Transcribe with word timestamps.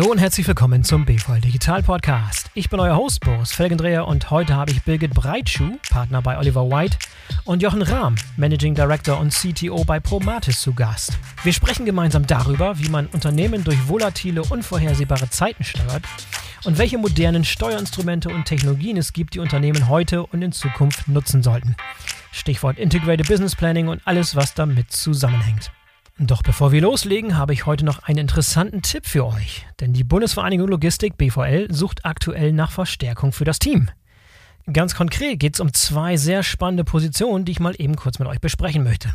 Hallo 0.00 0.12
und 0.12 0.18
herzlich 0.18 0.48
willkommen 0.48 0.82
zum 0.82 1.04
BVL 1.04 1.42
Digital 1.42 1.82
Podcast. 1.82 2.50
Ich 2.54 2.70
bin 2.70 2.80
euer 2.80 2.96
Host 2.96 3.20
Boris 3.20 3.52
Felgendreher 3.52 4.08
und 4.08 4.30
heute 4.30 4.56
habe 4.56 4.70
ich 4.70 4.82
Birgit 4.82 5.12
Breitschuh, 5.12 5.76
Partner 5.90 6.22
bei 6.22 6.38
Oliver 6.38 6.70
White, 6.70 6.96
und 7.44 7.60
Jochen 7.60 7.82
Rahm, 7.82 8.14
Managing 8.38 8.74
Director 8.74 9.20
und 9.20 9.30
CTO 9.30 9.84
bei 9.84 10.00
Promatis 10.00 10.62
zu 10.62 10.72
Gast. 10.72 11.18
Wir 11.42 11.52
sprechen 11.52 11.84
gemeinsam 11.84 12.26
darüber, 12.26 12.78
wie 12.78 12.88
man 12.88 13.08
Unternehmen 13.08 13.62
durch 13.62 13.76
volatile, 13.88 14.42
unvorhersehbare 14.42 15.28
Zeiten 15.28 15.64
steuert 15.64 16.04
und 16.64 16.78
welche 16.78 16.96
modernen 16.96 17.44
Steuerinstrumente 17.44 18.30
und 18.30 18.46
Technologien 18.46 18.96
es 18.96 19.12
gibt, 19.12 19.34
die 19.34 19.40
Unternehmen 19.40 19.90
heute 19.90 20.24
und 20.24 20.40
in 20.40 20.52
Zukunft 20.52 21.08
nutzen 21.08 21.42
sollten. 21.42 21.76
Stichwort 22.32 22.78
Integrated 22.78 23.28
Business 23.28 23.54
Planning 23.54 23.88
und 23.88 24.00
alles, 24.06 24.34
was 24.34 24.54
damit 24.54 24.92
zusammenhängt. 24.92 25.70
Doch 26.22 26.42
bevor 26.42 26.70
wir 26.70 26.82
loslegen, 26.82 27.38
habe 27.38 27.54
ich 27.54 27.64
heute 27.64 27.86
noch 27.86 28.00
einen 28.00 28.18
interessanten 28.18 28.82
Tipp 28.82 29.06
für 29.06 29.24
euch. 29.24 29.64
Denn 29.80 29.94
die 29.94 30.04
Bundesvereinigung 30.04 30.68
Logistik 30.68 31.16
BVL 31.16 31.72
sucht 31.72 32.04
aktuell 32.04 32.52
nach 32.52 32.70
Verstärkung 32.70 33.32
für 33.32 33.46
das 33.46 33.58
Team. 33.58 33.88
Ganz 34.70 34.94
konkret 34.94 35.40
geht 35.40 35.54
es 35.54 35.60
um 35.60 35.72
zwei 35.72 36.18
sehr 36.18 36.42
spannende 36.42 36.84
Positionen, 36.84 37.46
die 37.46 37.52
ich 37.52 37.60
mal 37.60 37.74
eben 37.78 37.96
kurz 37.96 38.18
mit 38.18 38.28
euch 38.28 38.38
besprechen 38.38 38.84
möchte. 38.84 39.14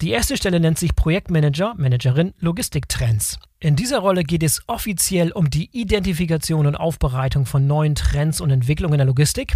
Die 0.00 0.10
erste 0.10 0.36
Stelle 0.36 0.58
nennt 0.58 0.80
sich 0.80 0.96
Projektmanager, 0.96 1.74
Managerin 1.76 2.34
Logistiktrends. 2.40 3.38
In 3.60 3.76
dieser 3.76 4.00
Rolle 4.00 4.24
geht 4.24 4.42
es 4.42 4.62
offiziell 4.66 5.30
um 5.30 5.48
die 5.48 5.70
Identifikation 5.70 6.66
und 6.66 6.74
Aufbereitung 6.74 7.46
von 7.46 7.68
neuen 7.68 7.94
Trends 7.94 8.40
und 8.40 8.50
Entwicklungen 8.50 8.94
in 8.94 8.98
der 8.98 9.06
Logistik, 9.06 9.54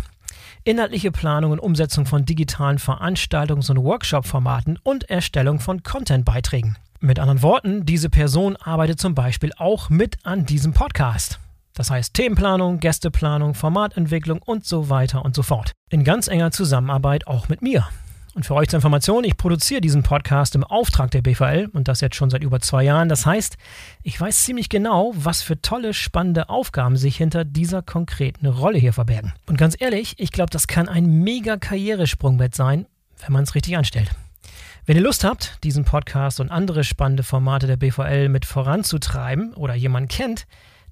inhaltliche 0.63 1.11
Planung 1.11 1.51
und 1.51 1.59
Umsetzung 1.59 2.07
von 2.07 2.25
digitalen 2.25 2.79
Veranstaltungs- 2.79 3.73
und 3.73 3.83
Workshop-Formaten 3.83 4.79
und 4.85 5.10
Erstellung 5.10 5.59
von 5.59 5.82
Content-Beiträgen. 5.82 6.77
Mit 7.01 7.19
anderen 7.19 7.43
Worten, 7.43 7.85
diese 7.85 8.09
Person 8.09 8.57
arbeitet 8.57 8.99
zum 8.99 9.15
Beispiel 9.15 9.52
auch 9.59 9.91
mit 9.91 10.16
an 10.25 10.47
diesem 10.47 10.73
Podcast. 10.73 11.38
Das 11.75 11.91
heißt 11.91 12.15
Themenplanung, 12.15 12.80
Gästeplanung, 12.80 13.53
Formatentwicklung 13.55 14.41
und 14.41 14.65
so 14.65 14.88
weiter 14.88 15.23
und 15.25 15.35
so 15.35 15.43
fort. 15.43 15.73
In 15.91 16.05
ganz 16.05 16.27
enger 16.27 16.53
Zusammenarbeit 16.53 17.27
auch 17.27 17.49
mit 17.49 17.61
mir. 17.61 17.87
Und 18.35 18.45
für 18.45 18.55
euch 18.55 18.69
zur 18.69 18.79
Information, 18.79 19.25
ich 19.25 19.37
produziere 19.37 19.80
diesen 19.83 20.03
Podcast 20.03 20.55
im 20.55 20.65
Auftrag 20.65 21.11
der 21.11 21.23
BVL 21.23 21.69
und 21.73 21.88
das 21.88 22.01
jetzt 22.01 22.16
schon 22.16 22.30
seit 22.30 22.43
über 22.43 22.61
zwei 22.61 22.83
Jahren. 22.83 23.09
Das 23.09 23.27
heißt, 23.27 23.57
ich 24.03 24.19
weiß 24.19 24.45
ziemlich 24.45 24.69
genau, 24.71 25.13
was 25.15 25.43
für 25.43 25.60
tolle, 25.60 25.93
spannende 25.93 26.49
Aufgaben 26.49 26.97
sich 26.97 27.16
hinter 27.16 27.45
dieser 27.45 27.83
konkreten 27.83 28.47
Rolle 28.47 28.79
hier 28.79 28.93
verbergen. 28.93 29.33
Und 29.47 29.59
ganz 29.59 29.77
ehrlich, 29.79 30.15
ich 30.19 30.33
glaube, 30.33 30.51
das 30.51 30.66
kann 30.66 30.88
ein 30.88 31.07
mega 31.07 31.57
Karrieresprungbett 31.57 32.55
sein, 32.55 32.87
wenn 33.25 33.33
man 33.33 33.45
es 33.45 33.55
richtig 33.55 33.77
anstellt. 33.77 34.10
Wenn 34.87 34.96
ihr 34.96 35.02
Lust 35.02 35.24
habt, 35.24 35.62
diesen 35.65 35.84
Podcast 35.84 36.40
und 36.40 36.51
andere 36.51 36.84
spannende 36.84 37.23
Formate 37.23 37.66
der 37.66 37.76
BVL 37.76 38.29
mit 38.29 38.45
voranzutreiben 38.45 39.52
oder 39.54 39.74
jemanden 39.74 40.09
kennt, 40.09 40.46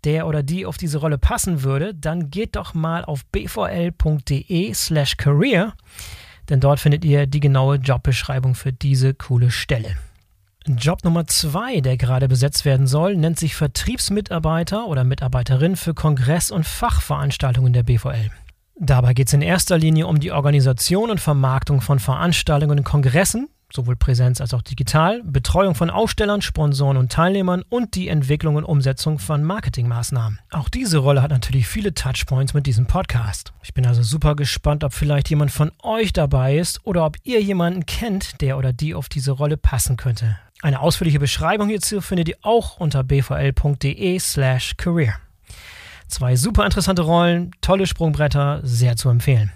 der 0.04 0.26
oder 0.26 0.42
die 0.42 0.66
auf 0.66 0.76
diese 0.76 0.98
Rolle 0.98 1.16
passen 1.16 1.62
würde, 1.62 1.94
dann 1.94 2.30
geht 2.30 2.56
doch 2.56 2.74
mal 2.74 3.04
auf 3.04 3.24
bvl.de 3.26 4.74
slash 4.74 5.16
career 5.16 5.74
denn 6.48 6.60
dort 6.60 6.80
findet 6.80 7.04
ihr 7.04 7.26
die 7.26 7.40
genaue 7.40 7.76
Jobbeschreibung 7.76 8.54
für 8.54 8.72
diese 8.72 9.14
coole 9.14 9.50
Stelle. 9.50 9.96
Job 10.66 11.04
Nummer 11.04 11.26
zwei, 11.26 11.80
der 11.80 11.96
gerade 11.96 12.26
besetzt 12.26 12.64
werden 12.64 12.86
soll, 12.86 13.16
nennt 13.16 13.38
sich 13.38 13.54
Vertriebsmitarbeiter 13.54 14.86
oder 14.86 15.04
Mitarbeiterin 15.04 15.76
für 15.76 15.92
Kongress- 15.92 16.50
und 16.50 16.66
Fachveranstaltungen 16.66 17.74
der 17.74 17.82
BVL. 17.82 18.30
Dabei 18.76 19.14
geht 19.14 19.28
es 19.28 19.34
in 19.34 19.42
erster 19.42 19.78
Linie 19.78 20.06
um 20.06 20.20
die 20.20 20.32
Organisation 20.32 21.10
und 21.10 21.20
Vermarktung 21.20 21.80
von 21.80 21.98
Veranstaltungen 21.98 22.78
und 22.78 22.84
Kongressen, 22.84 23.48
sowohl 23.74 23.96
Präsenz 23.96 24.40
als 24.40 24.54
auch 24.54 24.62
digital, 24.62 25.22
Betreuung 25.24 25.74
von 25.74 25.90
Ausstellern, 25.90 26.42
Sponsoren 26.42 26.96
und 26.96 27.10
Teilnehmern 27.10 27.62
und 27.68 27.94
die 27.94 28.08
Entwicklung 28.08 28.56
und 28.56 28.64
Umsetzung 28.64 29.18
von 29.18 29.42
Marketingmaßnahmen. 29.42 30.38
Auch 30.50 30.68
diese 30.68 30.98
Rolle 30.98 31.22
hat 31.22 31.30
natürlich 31.30 31.66
viele 31.66 31.92
Touchpoints 31.92 32.54
mit 32.54 32.66
diesem 32.66 32.86
Podcast. 32.86 33.52
Ich 33.62 33.74
bin 33.74 33.86
also 33.86 34.02
super 34.02 34.36
gespannt, 34.36 34.84
ob 34.84 34.92
vielleicht 34.92 35.28
jemand 35.30 35.50
von 35.50 35.72
euch 35.82 36.12
dabei 36.12 36.56
ist 36.56 36.84
oder 36.84 37.04
ob 37.04 37.16
ihr 37.24 37.42
jemanden 37.42 37.86
kennt, 37.86 38.40
der 38.40 38.58
oder 38.58 38.72
die 38.72 38.94
auf 38.94 39.08
diese 39.08 39.32
Rolle 39.32 39.56
passen 39.56 39.96
könnte. 39.96 40.36
Eine 40.62 40.80
ausführliche 40.80 41.18
Beschreibung 41.18 41.68
hierzu 41.68 42.00
findet 42.00 42.28
ihr 42.28 42.36
auch 42.42 42.78
unter 42.78 43.02
bvl.de/slash 43.02 44.76
career. 44.76 45.14
Zwei 46.06 46.36
super 46.36 46.64
interessante 46.64 47.02
Rollen, 47.02 47.50
tolle 47.60 47.86
Sprungbretter, 47.86 48.60
sehr 48.62 48.96
zu 48.96 49.08
empfehlen. 49.08 49.52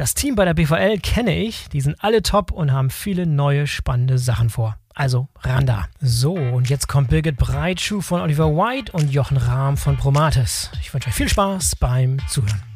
Das 0.00 0.14
Team 0.14 0.34
bei 0.34 0.46
der 0.46 0.54
BVL 0.54 0.98
kenne 1.00 1.36
ich, 1.36 1.68
die 1.68 1.82
sind 1.82 2.02
alle 2.02 2.22
top 2.22 2.52
und 2.52 2.72
haben 2.72 2.88
viele 2.88 3.26
neue 3.26 3.66
spannende 3.66 4.16
Sachen 4.16 4.48
vor. 4.48 4.78
Also 4.94 5.28
ran 5.40 5.66
da. 5.66 5.88
So, 6.00 6.32
und 6.32 6.70
jetzt 6.70 6.88
kommt 6.88 7.10
Birgit 7.10 7.36
Breitschuh 7.36 8.00
von 8.00 8.22
Oliver 8.22 8.46
White 8.46 8.92
und 8.92 9.12
Jochen 9.12 9.36
Rahm 9.36 9.76
von 9.76 9.98
Promatis. 9.98 10.70
Ich 10.80 10.94
wünsche 10.94 11.10
euch 11.10 11.14
viel 11.14 11.28
Spaß 11.28 11.76
beim 11.76 12.16
Zuhören. 12.30 12.69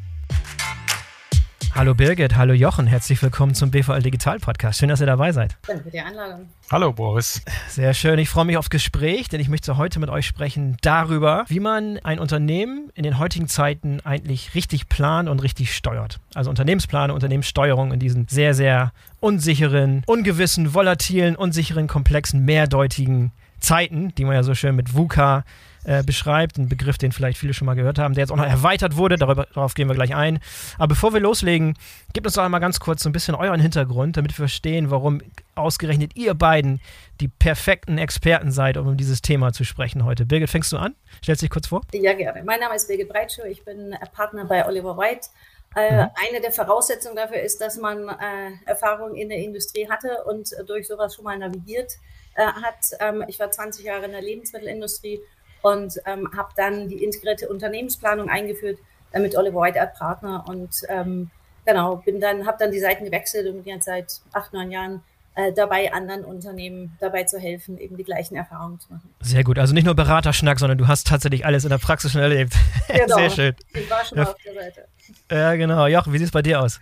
Hallo 1.76 1.92
Birgit, 1.92 2.36
hallo 2.36 2.52
Jochen, 2.52 2.86
herzlich 2.86 3.20
willkommen 3.20 3.52
zum 3.52 3.72
BVL 3.72 4.00
Digital 4.00 4.38
Podcast. 4.38 4.78
Schön, 4.78 4.90
dass 4.90 5.00
ihr 5.00 5.08
dabei 5.08 5.32
seid. 5.32 5.56
Danke 5.66 5.82
für 5.82 5.90
die 5.90 5.98
Einladung. 5.98 6.48
Hallo 6.70 6.92
Boris. 6.92 7.42
Sehr 7.68 7.94
schön, 7.94 8.20
ich 8.20 8.28
freue 8.28 8.44
mich 8.44 8.56
aufs 8.56 8.70
Gespräch, 8.70 9.28
denn 9.28 9.40
ich 9.40 9.48
möchte 9.48 9.76
heute 9.76 9.98
mit 9.98 10.08
euch 10.08 10.24
sprechen 10.24 10.76
darüber, 10.82 11.44
wie 11.48 11.58
man 11.58 11.98
ein 12.04 12.20
Unternehmen 12.20 12.92
in 12.94 13.02
den 13.02 13.18
heutigen 13.18 13.48
Zeiten 13.48 13.98
eigentlich 14.04 14.54
richtig 14.54 14.88
plant 14.88 15.28
und 15.28 15.42
richtig 15.42 15.74
steuert. 15.74 16.20
Also 16.32 16.48
Unternehmensplanung, 16.48 17.16
Unternehmenssteuerung 17.16 17.92
in 17.92 17.98
diesen 17.98 18.28
sehr, 18.28 18.54
sehr 18.54 18.92
unsicheren, 19.18 20.04
ungewissen, 20.06 20.74
volatilen, 20.74 21.34
unsicheren, 21.34 21.88
komplexen, 21.88 22.44
mehrdeutigen 22.44 23.32
Zeiten, 23.58 24.14
die 24.14 24.24
man 24.24 24.34
ja 24.34 24.44
so 24.44 24.54
schön 24.54 24.76
mit 24.76 24.94
VUCA 24.94 25.42
äh, 25.84 26.02
beschreibt. 26.02 26.58
Ein 26.58 26.68
Begriff, 26.68 26.98
den 26.98 27.12
vielleicht 27.12 27.38
viele 27.38 27.54
schon 27.54 27.66
mal 27.66 27.74
gehört 27.74 27.98
haben, 27.98 28.14
der 28.14 28.22
jetzt 28.22 28.30
auch 28.30 28.36
noch 28.36 28.46
erweitert 28.46 28.96
wurde. 28.96 29.16
Darüber, 29.16 29.46
darauf 29.54 29.74
gehen 29.74 29.88
wir 29.88 29.94
gleich 29.94 30.14
ein. 30.14 30.40
Aber 30.76 30.88
bevor 30.88 31.12
wir 31.12 31.20
loslegen, 31.20 31.76
gebt 32.12 32.26
uns 32.26 32.34
doch 32.34 32.42
einmal 32.42 32.60
ganz 32.60 32.80
kurz 32.80 33.02
so 33.02 33.08
ein 33.08 33.12
bisschen 33.12 33.34
euren 33.34 33.60
Hintergrund, 33.60 34.16
damit 34.16 34.32
wir 34.32 34.36
verstehen, 34.36 34.90
warum 34.90 35.20
ausgerechnet 35.54 36.16
ihr 36.16 36.34
beiden 36.34 36.80
die 37.20 37.28
perfekten 37.28 37.98
Experten 37.98 38.50
seid, 38.50 38.76
um 38.76 38.96
dieses 38.96 39.22
Thema 39.22 39.52
zu 39.52 39.64
sprechen 39.64 40.04
heute. 40.04 40.26
Birgit, 40.26 40.50
fängst 40.50 40.72
du 40.72 40.78
an? 40.78 40.94
Stellst 41.22 41.42
dich 41.42 41.50
kurz 41.50 41.68
vor? 41.68 41.82
Ja, 41.92 42.12
gerne. 42.14 42.42
Mein 42.44 42.60
Name 42.60 42.74
ist 42.74 42.88
Birgit 42.88 43.08
Breitschuh. 43.08 43.44
Ich 43.44 43.64
bin 43.64 43.94
Partner 44.12 44.44
bei 44.44 44.66
Oliver 44.66 44.96
White. 44.96 45.28
Äh, 45.76 46.04
mhm. 46.04 46.10
Eine 46.28 46.40
der 46.40 46.52
Voraussetzungen 46.52 47.16
dafür 47.16 47.40
ist, 47.40 47.60
dass 47.60 47.76
man 47.76 48.08
äh, 48.08 48.52
Erfahrung 48.64 49.16
in 49.16 49.28
der 49.28 49.38
Industrie 49.38 49.88
hatte 49.88 50.24
und 50.24 50.52
äh, 50.52 50.64
durch 50.64 50.86
sowas 50.86 51.14
schon 51.14 51.24
mal 51.24 51.38
navigiert 51.38 51.92
äh, 52.36 52.46
hat. 52.46 52.76
Ähm, 53.00 53.24
ich 53.28 53.40
war 53.40 53.50
20 53.50 53.84
Jahre 53.84 54.04
in 54.04 54.12
der 54.12 54.22
Lebensmittelindustrie 54.22 55.20
und 55.64 55.98
ähm, 56.04 56.28
habe 56.36 56.50
dann 56.56 56.88
die 56.88 57.02
integrierte 57.02 57.48
Unternehmensplanung 57.48 58.28
eingeführt 58.28 58.78
äh, 59.12 59.18
mit 59.18 59.34
Oliver 59.36 59.62
White 59.62 59.80
als 59.80 59.98
Partner 59.98 60.44
und 60.46 60.82
ähm, 60.88 61.30
genau 61.64 61.96
bin 61.96 62.20
dann 62.20 62.46
habe 62.46 62.58
dann 62.60 62.70
die 62.70 62.80
Seiten 62.80 63.04
gewechselt 63.04 63.46
und 63.46 63.64
bin 63.64 63.74
jetzt 63.74 63.86
seit 63.86 64.20
acht 64.32 64.52
neun 64.52 64.70
Jahren 64.70 65.02
äh, 65.36 65.52
dabei, 65.52 65.92
anderen 65.92 66.22
Unternehmen 66.22 66.96
dabei 67.00 67.24
zu 67.24 67.38
helfen, 67.38 67.78
eben 67.78 67.96
die 67.96 68.04
gleichen 68.04 68.36
Erfahrungen 68.36 68.78
zu 68.78 68.92
machen. 68.92 69.08
Sehr 69.20 69.42
gut. 69.42 69.58
Also 69.58 69.72
nicht 69.72 69.84
nur 69.84 69.94
Beraterschnack, 69.94 70.58
sondern 70.58 70.76
du 70.76 70.86
hast 70.86 71.06
tatsächlich 71.06 71.46
alles 71.46 71.64
in 71.64 71.70
der 71.70 71.78
Praxis 71.78 72.12
schon 72.12 72.20
erlebt. 72.20 72.52
Genau. 72.86 73.16
Sehr 73.16 73.30
schön. 73.30 73.56
Ich 73.72 73.90
war 73.90 74.04
schon 74.04 74.18
ja. 74.18 74.24
auf 74.24 74.36
der 74.44 74.54
Seite. 74.54 74.86
Ja, 75.30 75.54
genau. 75.56 75.86
Jochen, 75.86 76.12
wie 76.12 76.18
sieht 76.18 76.26
es 76.26 76.32
bei 76.32 76.42
dir 76.42 76.60
aus? 76.60 76.78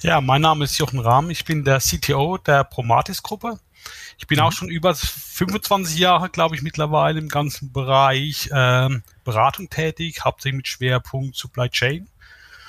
Ja, 0.00 0.20
mein 0.20 0.42
Name 0.42 0.64
ist 0.64 0.76
Jochen 0.76 0.98
Rahm. 0.98 1.30
Ich 1.30 1.44
bin 1.44 1.64
der 1.64 1.78
CTO 1.78 2.36
der 2.36 2.64
Promatis-Gruppe. 2.64 3.58
Ich 4.18 4.26
bin 4.26 4.40
auch 4.40 4.50
mhm. 4.50 4.54
schon 4.54 4.68
über 4.68 4.94
25 4.94 5.98
Jahre, 5.98 6.28
glaube 6.28 6.56
ich, 6.56 6.62
mittlerweile 6.62 7.18
im 7.18 7.28
ganzen 7.28 7.72
Bereich 7.72 8.50
ähm, 8.52 9.02
Beratung 9.24 9.70
tätig, 9.70 10.24
hauptsächlich 10.24 10.56
mit 10.56 10.68
Schwerpunkt 10.68 11.36
Supply 11.36 11.68
Chain. 11.68 12.08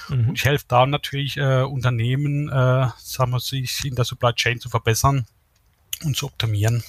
Mhm. 0.09 0.29
Und 0.29 0.35
ich 0.35 0.45
helfe 0.45 0.65
da 0.67 0.85
natürlich 0.85 1.37
äh, 1.37 1.63
Unternehmen, 1.63 2.49
äh, 2.49 2.89
sagen 2.97 3.31
wir, 3.31 3.39
sich 3.39 3.83
in 3.83 3.95
der 3.95 4.05
Supply 4.05 4.33
Chain 4.33 4.59
zu 4.59 4.69
verbessern 4.69 5.25
und 6.03 6.15
zu 6.15 6.27
optimieren 6.27 6.83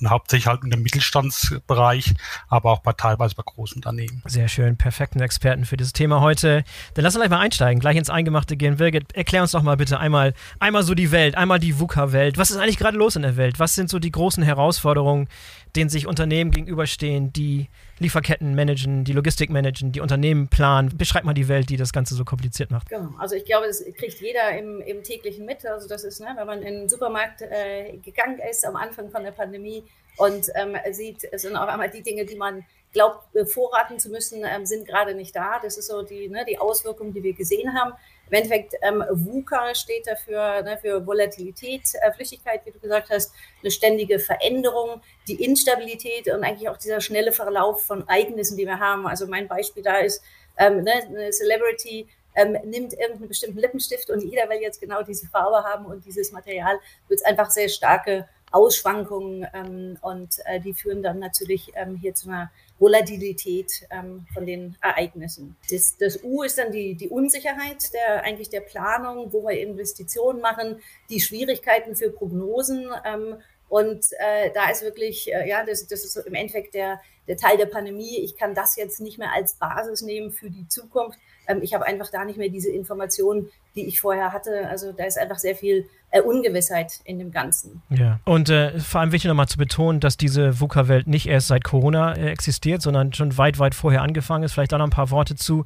und 0.00 0.10
hauptsächlich 0.10 0.46
halt 0.46 0.64
in 0.64 0.70
dem 0.70 0.82
Mittelstandsbereich, 0.82 2.14
aber 2.48 2.70
auch 2.70 2.80
bei 2.80 2.92
teilweise 2.92 3.34
bei 3.34 3.42
Großunternehmen. 3.44 4.22
Sehr 4.26 4.48
schön, 4.48 4.76
perfekten 4.76 5.20
Experten 5.20 5.64
für 5.64 5.76
dieses 5.76 5.92
Thema 5.92 6.20
heute. 6.20 6.64
Dann 6.94 7.04
lass 7.04 7.14
uns 7.14 7.22
gleich 7.22 7.30
mal 7.30 7.40
einsteigen, 7.40 7.80
gleich 7.80 7.96
ins 7.96 8.10
Eingemachte 8.10 8.56
gehen. 8.56 8.76
Birgit, 8.76 9.14
erklär 9.14 9.42
uns 9.42 9.52
doch 9.52 9.62
mal 9.62 9.76
bitte 9.76 9.98
einmal, 9.98 10.34
einmal 10.58 10.82
so 10.82 10.94
die 10.94 11.10
Welt, 11.10 11.36
einmal 11.36 11.58
die 11.58 11.78
VUCA-Welt. 11.78 12.38
Was 12.38 12.50
ist 12.50 12.56
eigentlich 12.58 12.78
gerade 12.78 12.98
los 12.98 13.16
in 13.16 13.22
der 13.22 13.36
Welt? 13.36 13.58
Was 13.58 13.74
sind 13.74 13.88
so 13.88 13.98
die 13.98 14.10
großen 14.10 14.42
Herausforderungen, 14.42 15.28
denen 15.76 15.90
sich 15.90 16.06
Unternehmen 16.06 16.50
gegenüberstehen, 16.50 17.32
die 17.32 17.68
Lieferketten 17.98 18.54
managen, 18.54 19.04
die 19.04 19.12
Logistik 19.12 19.50
managen, 19.50 19.92
die 19.92 20.00
Unternehmen 20.00 20.48
planen. 20.48 20.96
Beschreib 20.96 21.24
mal 21.24 21.34
die 21.34 21.48
Welt, 21.48 21.70
die 21.70 21.76
das 21.76 21.92
Ganze 21.92 22.14
so 22.14 22.24
kompliziert 22.24 22.70
macht. 22.70 22.88
Genau, 22.88 23.10
also 23.18 23.36
ich 23.36 23.44
glaube, 23.44 23.66
das 23.66 23.84
kriegt 23.96 24.20
jeder 24.20 24.56
im, 24.58 24.80
im 24.80 25.02
täglichen 25.02 25.44
mit. 25.46 25.64
Also 25.64 25.88
das 25.88 26.04
ist, 26.04 26.20
ne, 26.20 26.34
wenn 26.36 26.46
man 26.46 26.62
in 26.62 26.74
den 26.74 26.88
Supermarkt 26.88 27.42
äh, 27.42 27.96
gegangen 27.98 28.40
ist 28.50 28.66
am 28.66 28.76
Anfang 28.76 29.10
von 29.10 29.22
der 29.22 29.32
Pandemie 29.32 29.84
und 30.16 30.50
ähm, 30.54 30.76
sieht, 30.92 31.24
es 31.30 31.42
sind 31.42 31.56
auf 31.56 31.68
einmal 31.68 31.90
die 31.90 32.02
Dinge, 32.02 32.24
die 32.24 32.36
man 32.36 32.64
glaubt, 32.92 33.26
vorraten 33.52 33.98
zu 33.98 34.08
müssen, 34.08 34.42
ähm, 34.44 34.64
sind 34.64 34.86
gerade 34.86 35.14
nicht 35.14 35.34
da. 35.36 35.58
Das 35.62 35.76
ist 35.76 35.88
so 35.88 36.02
die, 36.02 36.28
ne, 36.28 36.44
die 36.48 36.58
Auswirkung, 36.58 37.12
die 37.12 37.22
wir 37.22 37.34
gesehen 37.34 37.74
haben. 37.74 37.92
Im 38.30 38.34
Endeffekt, 38.34 38.74
ähm, 38.82 39.04
VUCA 39.10 39.74
steht 39.74 40.06
dafür, 40.06 40.62
ne, 40.62 40.78
für 40.80 41.06
Volatilität, 41.06 41.82
äh, 42.00 42.12
Flüchtigkeit, 42.12 42.62
wie 42.64 42.70
du 42.70 42.78
gesagt 42.78 43.10
hast, 43.10 43.32
eine 43.62 43.70
ständige 43.70 44.18
Veränderung, 44.18 45.02
die 45.28 45.44
Instabilität 45.44 46.28
und 46.28 46.42
eigentlich 46.42 46.68
auch 46.68 46.76
dieser 46.78 47.00
schnelle 47.00 47.32
Verlauf 47.32 47.82
von 47.84 48.06
Ereignissen, 48.08 48.56
die 48.56 48.66
wir 48.66 48.78
haben. 48.78 49.06
Also 49.06 49.26
mein 49.26 49.48
Beispiel 49.48 49.82
da 49.82 49.98
ist, 49.98 50.22
ähm, 50.58 50.82
ne, 50.82 50.92
eine 51.08 51.30
Celebrity 51.30 52.08
ähm, 52.34 52.52
nimmt 52.64 52.92
irgendeinen 52.94 53.28
bestimmten 53.28 53.58
Lippenstift 53.58 54.10
und 54.10 54.22
jeder 54.22 54.48
will 54.48 54.60
jetzt 54.60 54.80
genau 54.80 55.02
diese 55.02 55.26
Farbe 55.28 55.62
haben 55.62 55.86
und 55.86 56.04
dieses 56.04 56.32
Material, 56.32 56.78
wird 57.08 57.24
einfach 57.26 57.50
sehr 57.50 57.68
starke 57.68 58.28
Ausschwankungen 58.54 59.46
ähm, 59.52 59.98
und 60.00 60.38
äh, 60.44 60.60
die 60.60 60.74
führen 60.74 61.02
dann 61.02 61.18
natürlich 61.18 61.72
ähm, 61.74 61.96
hier 61.96 62.14
zu 62.14 62.28
einer 62.28 62.52
Volatilität 62.78 63.86
ähm, 63.90 64.26
von 64.32 64.46
den 64.46 64.76
Ereignissen. 64.80 65.56
Das, 65.70 65.96
das, 65.98 66.22
U 66.22 66.42
ist 66.42 66.58
dann 66.58 66.70
die, 66.70 66.94
die 66.94 67.08
Unsicherheit 67.08 67.92
der 67.92 68.22
eigentlich 68.22 68.50
der 68.50 68.60
Planung, 68.60 69.32
wo 69.32 69.42
wir 69.42 69.58
Investitionen 69.60 70.40
machen, 70.40 70.80
die 71.10 71.20
Schwierigkeiten 71.20 71.96
für 71.96 72.10
Prognosen 72.10 72.90
ähm, 73.04 73.36
und 73.68 74.06
äh, 74.18 74.50
da 74.54 74.70
ist 74.70 74.82
wirklich, 74.82 75.32
äh, 75.32 75.48
ja, 75.48 75.64
das, 75.64 75.86
das 75.88 76.04
ist 76.04 76.16
im 76.16 76.34
Endeffekt 76.34 76.74
der, 76.74 77.00
der 77.28 77.36
Teil 77.36 77.56
der 77.56 77.66
Pandemie. 77.66 78.18
Ich 78.18 78.36
kann 78.36 78.54
das 78.54 78.76
jetzt 78.76 79.00
nicht 79.00 79.18
mehr 79.18 79.32
als 79.32 79.54
Basis 79.54 80.02
nehmen 80.02 80.30
für 80.30 80.50
die 80.50 80.68
Zukunft. 80.68 81.18
Ähm, 81.46 81.60
ich 81.62 81.74
habe 81.74 81.86
einfach 81.86 82.10
da 82.10 82.24
nicht 82.24 82.38
mehr 82.38 82.48
diese 82.48 82.70
Informationen, 82.70 83.48
die 83.74 83.86
ich 83.86 84.00
vorher 84.00 84.32
hatte. 84.32 84.68
Also 84.68 84.92
da 84.92 85.04
ist 85.04 85.18
einfach 85.18 85.38
sehr 85.38 85.54
viel 85.54 85.88
äh, 86.10 86.20
Ungewissheit 86.20 87.00
in 87.04 87.18
dem 87.18 87.32
Ganzen. 87.32 87.82
Ja, 87.90 88.20
und 88.24 88.48
äh, 88.48 88.78
vor 88.78 89.00
allem 89.00 89.12
wichtig 89.12 89.28
nochmal 89.28 89.48
zu 89.48 89.58
betonen, 89.58 90.00
dass 90.00 90.16
diese 90.16 90.60
VUCA-Welt 90.60 91.06
nicht 91.06 91.26
erst 91.26 91.48
seit 91.48 91.64
Corona 91.64 92.14
äh, 92.14 92.30
existiert, 92.30 92.82
sondern 92.82 93.12
schon 93.12 93.36
weit, 93.36 93.58
weit 93.58 93.74
vorher 93.74 94.02
angefangen 94.02 94.44
ist. 94.44 94.52
Vielleicht 94.52 94.72
auch 94.74 94.78
noch 94.78 94.86
ein 94.86 94.90
paar 94.90 95.10
Worte 95.10 95.34
zu, 95.34 95.64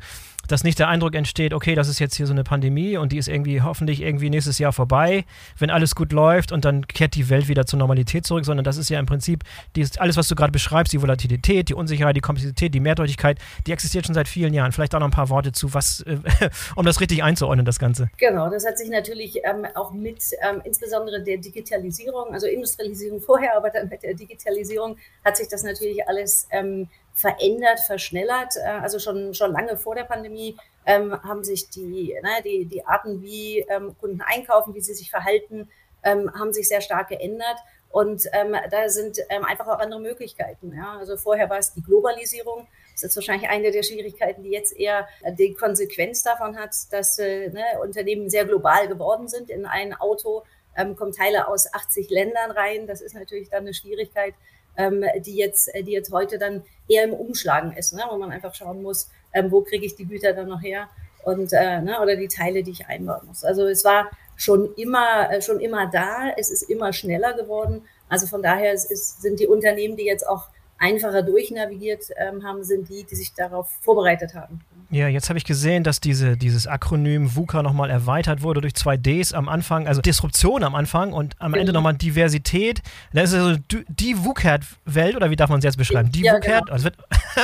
dass 0.49 0.65
nicht 0.65 0.79
der 0.79 0.89
Eindruck 0.89 1.15
entsteht, 1.15 1.55
okay, 1.55 1.75
das 1.75 1.89
ist 1.89 1.99
jetzt 1.99 2.17
hier 2.17 2.27
so 2.27 2.33
eine 2.33 2.45
Pandemie 2.45 2.97
und 2.97 3.13
die 3.13 3.19
ist 3.19 3.29
irgendwie 3.29 3.63
hoffentlich 3.63 4.03
irgendwie 4.03 4.31
nächstes 4.31 4.59
Jahr 4.59 4.73
vorbei, 4.73 5.25
wenn 5.59 5.71
alles 5.71 5.95
gut 5.95 6.13
läuft 6.13 6.53
und 6.53 6.65
dann 6.65 6.87
kehrt 6.87 7.15
die 7.15 7.29
Welt 7.29 7.49
wieder 7.49 7.67
zur 7.67 7.79
Normalität 7.79 8.27
zurück, 8.27 8.45
sondern 8.45 8.65
das 8.65 8.77
ist 8.77 8.89
ja 8.89 8.99
im 8.99 9.07
Prinzip 9.07 9.45
dieses, 9.77 9.99
alles, 9.99 10.17
was 10.17 10.29
du 10.29 10.35
gerade 10.35 10.53
beschreibst, 10.53 10.93
die 10.93 11.01
Volatilität, 11.01 11.69
die 11.69 11.75
Unsicherheit, 11.75 12.17
die 12.17 12.21
Komplexität, 12.21 12.75
die 12.75 12.81
Mehrdeutigkeit, 12.81 13.39
die 13.67 13.73
existiert 13.73 14.07
schon 14.07 14.15
seit 14.15 14.29
vielen 14.29 14.55
Jahren. 14.55 14.73
Vielleicht 14.73 14.95
auch 14.95 15.01
noch 15.01 15.09
ein 15.09 15.13
paar 15.13 15.29
Worte 15.29 15.53
zu, 15.53 15.75
was, 15.75 16.01
äh, 16.03 16.19
um 16.77 16.85
das 16.85 17.01
richtig 17.01 17.23
einzuordnen, 17.23 17.65
das 17.65 17.79
Ganze. 17.79 18.11
Genau, 18.19 18.51
das 18.51 18.67
hat 18.67 18.79
sich 18.79 18.89
natürlich 18.89 19.37
ähm, 19.45 19.67
auch 19.75 19.93
mit 19.93 20.23
ähm, 20.43 20.63
insbesondere 20.65 21.23
der 21.23 21.39
Digitalisierung, 21.39 22.33
also 22.33 22.47
Industrialisierung 22.47 23.21
vorher, 23.27 23.57
aber 23.57 23.71
dann 23.71 23.89
mit 23.89 24.03
der 24.03 24.15
Digitalisierung 24.15 24.97
hat 25.25 25.37
sich 25.37 25.49
das 25.49 25.63
natürlich 25.63 26.07
alles 26.09 26.49
ähm, 26.51 26.89
verändert, 27.19 27.81
verschnellert. 27.81 28.55
Äh, 28.57 28.81
also 28.81 28.99
schon, 28.99 29.35
schon 29.35 29.53
lange 29.53 29.77
vor 29.77 29.95
der 29.95 30.05
Pandemie 30.05 30.57
ähm, 30.87 31.21
haben 31.23 31.43
sich 31.43 31.69
die, 31.69 32.17
ne, 32.23 32.43
die, 32.45 32.65
die 32.65 32.87
Arten, 32.87 33.23
wie 33.23 33.61
ähm, 33.69 33.97
Kunden 34.01 34.21
einkaufen, 34.21 34.75
wie 34.75 34.81
sie 34.81 34.95
sich 34.95 35.11
verhalten, 35.11 35.69
ähm, 36.05 36.33
haben 36.39 36.53
sich 36.53 36.69
sehr 36.69 36.81
stark 36.81 37.09
geändert. 37.09 37.59
Und 37.91 38.27
ähm, 38.33 38.55
da 38.71 38.89
sind 38.89 39.19
ähm, 39.31 39.45
einfach 39.45 39.67
auch 39.67 39.79
andere 39.79 40.01
Möglichkeiten. 40.01 40.73
Ja? 40.77 40.99
Also 40.99 41.17
vorher 41.17 41.51
war 41.51 41.59
es 41.59 41.73
die 41.73 41.83
Globalisierung. 41.83 42.69
Das 42.93 43.03
ist 43.03 43.17
wahrscheinlich 43.17 43.49
eine 43.49 43.73
der 43.73 43.83
Schwierigkeiten, 43.83 44.43
die 44.43 44.51
jetzt 44.51 44.77
eher 44.77 45.09
die 45.39 45.55
Konsequenz 45.55 46.23
davon 46.23 46.57
hat, 46.57 46.71
dass 46.91 47.19
äh, 47.19 47.49
ne, 47.49 47.65
Unternehmen 47.83 48.29
sehr 48.29 48.45
global 48.45 48.89
geworden 48.89 49.27
sind. 49.27 49.51
In 49.51 49.65
ein 49.67 49.95
Auto 49.95 50.45
ähm, 50.77 50.97
kommen 50.97 51.13
Teile 51.13 51.49
aus 51.49 51.73
80 51.73 52.11
Ländern 52.11 52.51
rein. 52.51 52.87
Das 52.87 53.01
ist 53.01 53.15
natürlich 53.15 53.49
dann 53.49 53.61
eine 53.61 53.75
Schwierigkeit, 53.75 54.35
ähm, 54.79 55.05
die, 55.19 55.37
jetzt, 55.37 55.75
äh, 55.75 55.83
die 55.83 55.93
jetzt 55.93 56.13
heute 56.13 56.39
dann 56.39 56.63
eher 56.89 57.05
im 57.05 57.13
Umschlagen 57.13 57.73
ist, 57.73 57.93
ne? 57.93 58.03
wo 58.11 58.17
man 58.17 58.33
einfach 58.33 58.55
schauen 58.55 58.83
muss, 58.83 59.11
ähm, 59.35 59.51
wo 59.51 59.61
kriege 59.61 59.85
ich 59.85 59.97
die 59.97 60.07
Güter 60.07 60.33
dann 60.33 60.49
noch 60.49 60.63
her 60.63 60.89
und 61.25 61.53
äh, 61.53 61.83
ne? 61.83 62.01
oder 62.01 62.17
die 62.17 62.29
Teile, 62.29 62.63
die 62.63 62.71
ich 62.71 62.87
einbauen 62.87 63.27
muss. 63.27 63.45
Also 63.45 63.67
es 63.67 63.85
war 63.85 64.11
schon 64.37 64.73
immer, 64.77 65.31
äh, 65.31 65.43
schon 65.43 65.61
immer 65.61 65.91
da, 65.91 66.31
es 66.37 66.51
ist 66.51 66.63
immer 66.63 66.93
schneller 66.93 67.35
geworden. 67.35 67.83
Also 68.09 68.27
von 68.27 68.43
daher 68.43 68.73
ist, 68.73 69.21
sind 69.21 69.41
die 69.41 69.49
Unternehmen, 69.49 69.97
die 69.97 70.07
jetzt 70.07 70.27
auch 70.27 70.49
einfacher 70.79 71.23
durchnavigiert 71.23 72.11
ähm, 72.17 72.45
haben, 72.47 72.63
sind 72.63 72.89
die, 72.89 73.05
die 73.05 73.17
sich 73.17 73.35
darauf 73.35 73.69
vorbereitet 73.83 74.35
haben. 74.35 74.61
Ja, 74.91 75.07
jetzt 75.07 75.29
habe 75.29 75.39
ich 75.39 75.45
gesehen, 75.45 75.85
dass 75.85 76.01
diese, 76.01 76.39
dieses 76.39 76.67
Akronym 76.67 77.37
VUCA 77.37 77.63
nochmal 77.63 77.91
erweitert 77.91 78.43
wurde 78.43 78.63
durch 78.63 78.75
zwei 78.75 78.97
Ds 78.97 79.35
am 79.35 79.47
Anfang, 79.47 79.87
also 79.87 80.01
Disruption 80.01 80.65
am 80.65 80.75
Anfang 80.75 81.13
und 81.13 81.37
am 81.39 81.53
genau. 81.53 81.61
Ende 81.61 81.73
nochmal 81.75 81.95
Diversität. 81.95 82.81
Das 83.13 83.33
ist 83.33 83.39
also 83.39 83.59
die 83.89 84.25
VUCAT-Welt, 84.25 85.15
oder 85.15 85.31
wie 85.31 85.37
darf 85.37 85.51
man 85.51 85.59
es 85.59 85.65
jetzt 85.65 85.77
beschreiben? 85.77 86.11
Die 86.11 86.23
ja, 86.23 86.35
VUCAT, 86.35 86.67
genau. 86.67 86.73
also 86.73 86.89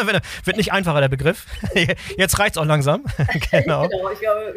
wird, 0.06 0.22
wird 0.44 0.56
nicht 0.56 0.72
einfacher, 0.72 1.02
der 1.02 1.08
Begriff. 1.08 1.46
Jetzt 2.16 2.38
reicht 2.38 2.56
es 2.56 2.58
auch 2.58 2.64
langsam. 2.64 3.04
genau. 3.50 3.88
genau. 3.88 4.10
Ich 4.10 4.20
glaube, 4.20 4.54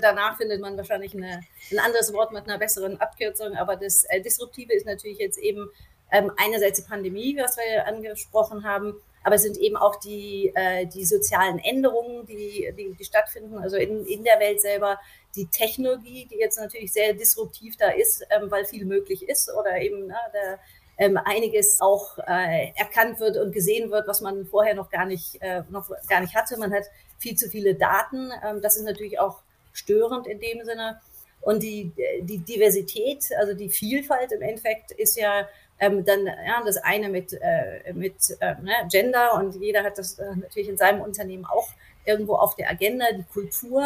danach 0.00 0.36
findet 0.38 0.62
man 0.62 0.76
wahrscheinlich 0.76 1.14
eine, 1.14 1.42
ein 1.70 1.78
anderes 1.78 2.12
Wort 2.14 2.32
mit 2.32 2.48
einer 2.48 2.58
besseren 2.58 2.98
Abkürzung, 3.00 3.56
aber 3.56 3.76
das 3.76 4.04
äh, 4.04 4.22
Disruptive 4.22 4.72
ist 4.72 4.86
natürlich 4.86 5.18
jetzt 5.18 5.38
eben 5.38 5.68
ähm, 6.10 6.32
einerseits 6.36 6.80
die 6.80 6.88
Pandemie, 6.88 7.36
was 7.38 7.56
wir 7.56 7.86
angesprochen 7.86 8.64
haben, 8.64 8.94
aber 9.22 9.34
es 9.34 9.42
sind 9.42 9.58
eben 9.58 9.76
auch 9.76 9.96
die, 9.96 10.52
äh, 10.54 10.86
die 10.86 11.04
sozialen 11.04 11.58
Änderungen, 11.58 12.26
die, 12.26 12.72
die, 12.76 12.94
die 12.98 13.04
stattfinden, 13.04 13.58
also 13.58 13.76
in, 13.76 14.06
in 14.06 14.24
der 14.24 14.40
Welt 14.40 14.60
selber, 14.60 14.98
die 15.36 15.46
Technologie, 15.46 16.26
die 16.30 16.38
jetzt 16.38 16.58
natürlich 16.58 16.92
sehr 16.92 17.12
disruptiv 17.12 17.76
da 17.76 17.90
ist, 17.90 18.24
ähm, 18.30 18.50
weil 18.50 18.64
viel 18.64 18.84
möglich 18.84 19.28
ist 19.28 19.52
oder 19.52 19.80
eben 19.80 20.06
na, 20.08 20.18
da, 20.32 20.58
ähm, 21.00 21.16
einiges 21.16 21.80
auch 21.80 22.18
äh, 22.26 22.72
erkannt 22.74 23.20
wird 23.20 23.38
und 23.38 23.52
gesehen 23.52 23.90
wird, 23.90 24.06
was 24.06 24.20
man 24.20 24.44
vorher 24.44 24.74
noch 24.74 24.90
gar 24.90 25.06
nicht, 25.06 25.40
äh, 25.40 25.62
noch 25.70 25.90
gar 26.08 26.20
nicht 26.20 26.34
hatte. 26.34 26.58
Man 26.58 26.72
hat 26.72 26.84
viel 27.18 27.36
zu 27.36 27.48
viele 27.48 27.74
Daten. 27.74 28.30
Ähm, 28.44 28.60
das 28.60 28.76
ist 28.76 28.84
natürlich 28.84 29.18
auch 29.18 29.40
störend 29.72 30.26
in 30.26 30.40
dem 30.40 30.62
Sinne. 30.64 31.00
Und 31.40 31.62
die, 31.62 31.92
die 32.20 32.38
Diversität, 32.38 33.24
also 33.38 33.54
die 33.54 33.70
Vielfalt 33.70 34.30
im 34.32 34.42
Endeffekt 34.42 34.92
ist 34.92 35.16
ja 35.16 35.48
ähm, 35.80 36.04
dann 36.04 36.26
ja, 36.26 36.62
das 36.64 36.76
eine 36.76 37.08
mit, 37.08 37.32
äh, 37.32 37.92
mit 37.94 38.36
äh, 38.40 38.54
ne, 38.60 38.72
Gender 38.90 39.34
und 39.34 39.56
jeder 39.56 39.82
hat 39.82 39.98
das 39.98 40.18
äh, 40.18 40.36
natürlich 40.36 40.68
in 40.68 40.76
seinem 40.76 41.00
Unternehmen 41.00 41.46
auch 41.46 41.68
irgendwo 42.04 42.34
auf 42.34 42.54
der 42.54 42.70
Agenda, 42.70 43.06
die 43.12 43.24
Kultur, 43.24 43.82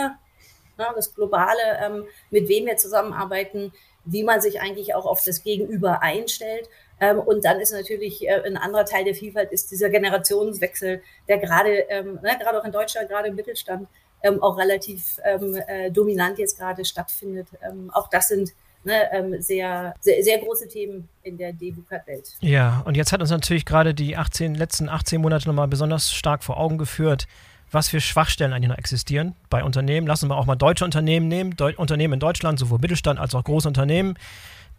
ne, 0.76 0.86
das 0.94 1.14
Globale, 1.14 1.60
ähm, 1.82 2.04
mit 2.30 2.48
wem 2.48 2.66
wir 2.66 2.76
zusammenarbeiten, 2.76 3.72
wie 4.04 4.24
man 4.24 4.40
sich 4.40 4.60
eigentlich 4.60 4.94
auch 4.94 5.06
auf 5.06 5.22
das 5.24 5.42
Gegenüber 5.42 6.02
einstellt. 6.02 6.68
Ähm, 7.00 7.20
und 7.20 7.44
dann 7.44 7.60
ist 7.60 7.72
natürlich 7.72 8.26
äh, 8.26 8.42
ein 8.44 8.56
anderer 8.56 8.84
Teil 8.84 9.04
der 9.04 9.14
Vielfalt 9.14 9.52
ist 9.52 9.70
dieser 9.70 9.88
Generationswechsel, 9.88 11.02
der 11.28 11.38
gerade, 11.38 11.70
ähm, 11.88 12.18
ne, 12.22 12.36
gerade 12.38 12.60
auch 12.60 12.64
in 12.64 12.72
Deutschland, 12.72 13.08
gerade 13.08 13.28
im 13.28 13.36
Mittelstand, 13.36 13.88
ähm, 14.22 14.42
auch 14.42 14.58
relativ 14.58 15.20
ähm, 15.24 15.56
äh, 15.68 15.90
dominant 15.90 16.38
jetzt 16.38 16.58
gerade 16.58 16.84
stattfindet. 16.84 17.48
Ähm, 17.62 17.90
auch 17.92 18.08
das 18.08 18.28
sind 18.28 18.52
ne, 18.84 19.10
ähm, 19.12 19.40
sehr, 19.40 19.94
sehr, 20.00 20.22
sehr, 20.22 20.38
große 20.38 20.68
Themen 20.68 21.08
in 21.22 21.36
der 21.36 21.52
DBUCAT-Welt. 21.52 22.36
Ja, 22.40 22.82
und 22.84 22.96
jetzt 22.96 23.12
hat 23.12 23.20
uns 23.20 23.30
natürlich 23.30 23.64
gerade 23.64 23.94
die 23.94 24.16
18, 24.16 24.54
letzten 24.54 24.88
18 24.88 25.20
Monate 25.20 25.48
nochmal 25.48 25.68
besonders 25.68 26.12
stark 26.12 26.44
vor 26.44 26.58
Augen 26.58 26.78
geführt, 26.78 27.26
was 27.70 27.88
für 27.88 28.00
Schwachstellen 28.00 28.52
eigentlich 28.52 28.70
noch 28.70 28.78
existieren 28.78 29.34
bei 29.50 29.64
Unternehmen. 29.64 30.06
Lassen 30.06 30.28
wir 30.28 30.36
auch 30.36 30.46
mal 30.46 30.56
deutsche 30.56 30.84
Unternehmen 30.84 31.28
nehmen, 31.28 31.56
Deu 31.56 31.72
Unternehmen 31.76 32.14
in 32.14 32.20
Deutschland, 32.20 32.58
sowohl 32.58 32.78
Mittelstand 32.78 33.18
als 33.18 33.34
auch 33.34 33.44
große 33.44 33.66
Unternehmen, 33.66 34.14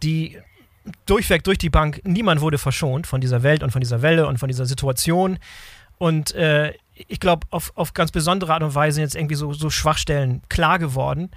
die 0.02 0.38
durchweg 1.04 1.42
durch 1.44 1.58
die 1.58 1.70
Bank, 1.70 2.00
niemand 2.04 2.40
wurde 2.40 2.58
verschont 2.58 3.06
von 3.06 3.20
dieser 3.20 3.42
Welt 3.42 3.62
und 3.62 3.70
von 3.70 3.80
dieser 3.80 4.02
Welle 4.02 4.26
und 4.26 4.38
von 4.38 4.48
dieser 4.48 4.66
Situation. 4.66 5.38
Und 5.98 6.34
äh, 6.34 6.74
ich 6.94 7.20
glaube, 7.20 7.46
auf, 7.50 7.72
auf 7.74 7.92
ganz 7.92 8.12
besondere 8.12 8.54
Art 8.54 8.62
und 8.62 8.74
Weise 8.74 9.00
jetzt 9.00 9.16
irgendwie 9.16 9.34
so, 9.34 9.52
so 9.52 9.70
Schwachstellen 9.70 10.42
klar 10.48 10.78
geworden 10.78 11.30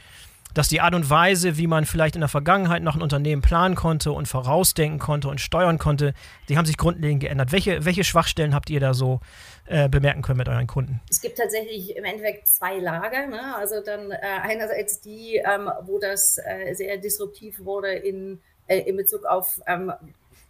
dass 0.54 0.68
die 0.68 0.82
Art 0.82 0.96
und 0.96 1.10
Weise, 1.10 1.58
wie 1.58 1.68
man 1.68 1.86
vielleicht 1.86 2.16
in 2.16 2.22
der 2.22 2.30
Vergangenheit 2.30 2.82
noch 2.84 2.96
ein 2.96 3.02
Unternehmen 3.02 3.42
planen 3.42 3.76
konnte 3.76 4.12
und 4.12 4.28
vorausdenken 4.28 5.00
konnte 5.00 5.28
und 5.28 5.40
steuern 5.40 5.78
konnte, 5.78 6.14
die 6.48 6.58
haben 6.58 6.66
sich 6.66 6.78
grundlegend 6.78 7.22
geändert. 7.22 7.52
Welche, 7.52 7.86
welche 7.86 8.04
Schwachstellen 8.04 8.56
habt 8.56 8.70
ihr 8.70 8.80
da 8.80 8.94
so 8.94 9.20
äh, 9.68 9.88
bemerken 9.88 10.22
können 10.22 10.38
mit 10.38 10.50
euren 10.50 10.68
Kunden? 10.68 11.02
Es 11.10 11.22
gibt 11.22 11.38
tatsächlich 11.38 11.96
im 11.96 12.04
Endeffekt 12.04 12.48
zwei 12.48 12.80
Lager. 12.80 13.28
Ne? 13.28 13.56
Also 13.56 13.82
dann 13.82 14.12
äh, 14.12 14.18
einerseits 14.42 15.02
die, 15.02 15.36
ähm, 15.36 15.70
wo 15.84 16.00
das 16.00 16.38
äh, 16.40 16.74
sehr 16.74 16.98
disruptiv 16.98 17.60
wurde 17.60 17.92
in, 17.92 18.42
äh, 18.68 18.80
in 18.80 18.98
Bezug 18.98 19.26
auf 19.26 19.62
ähm, 19.68 19.94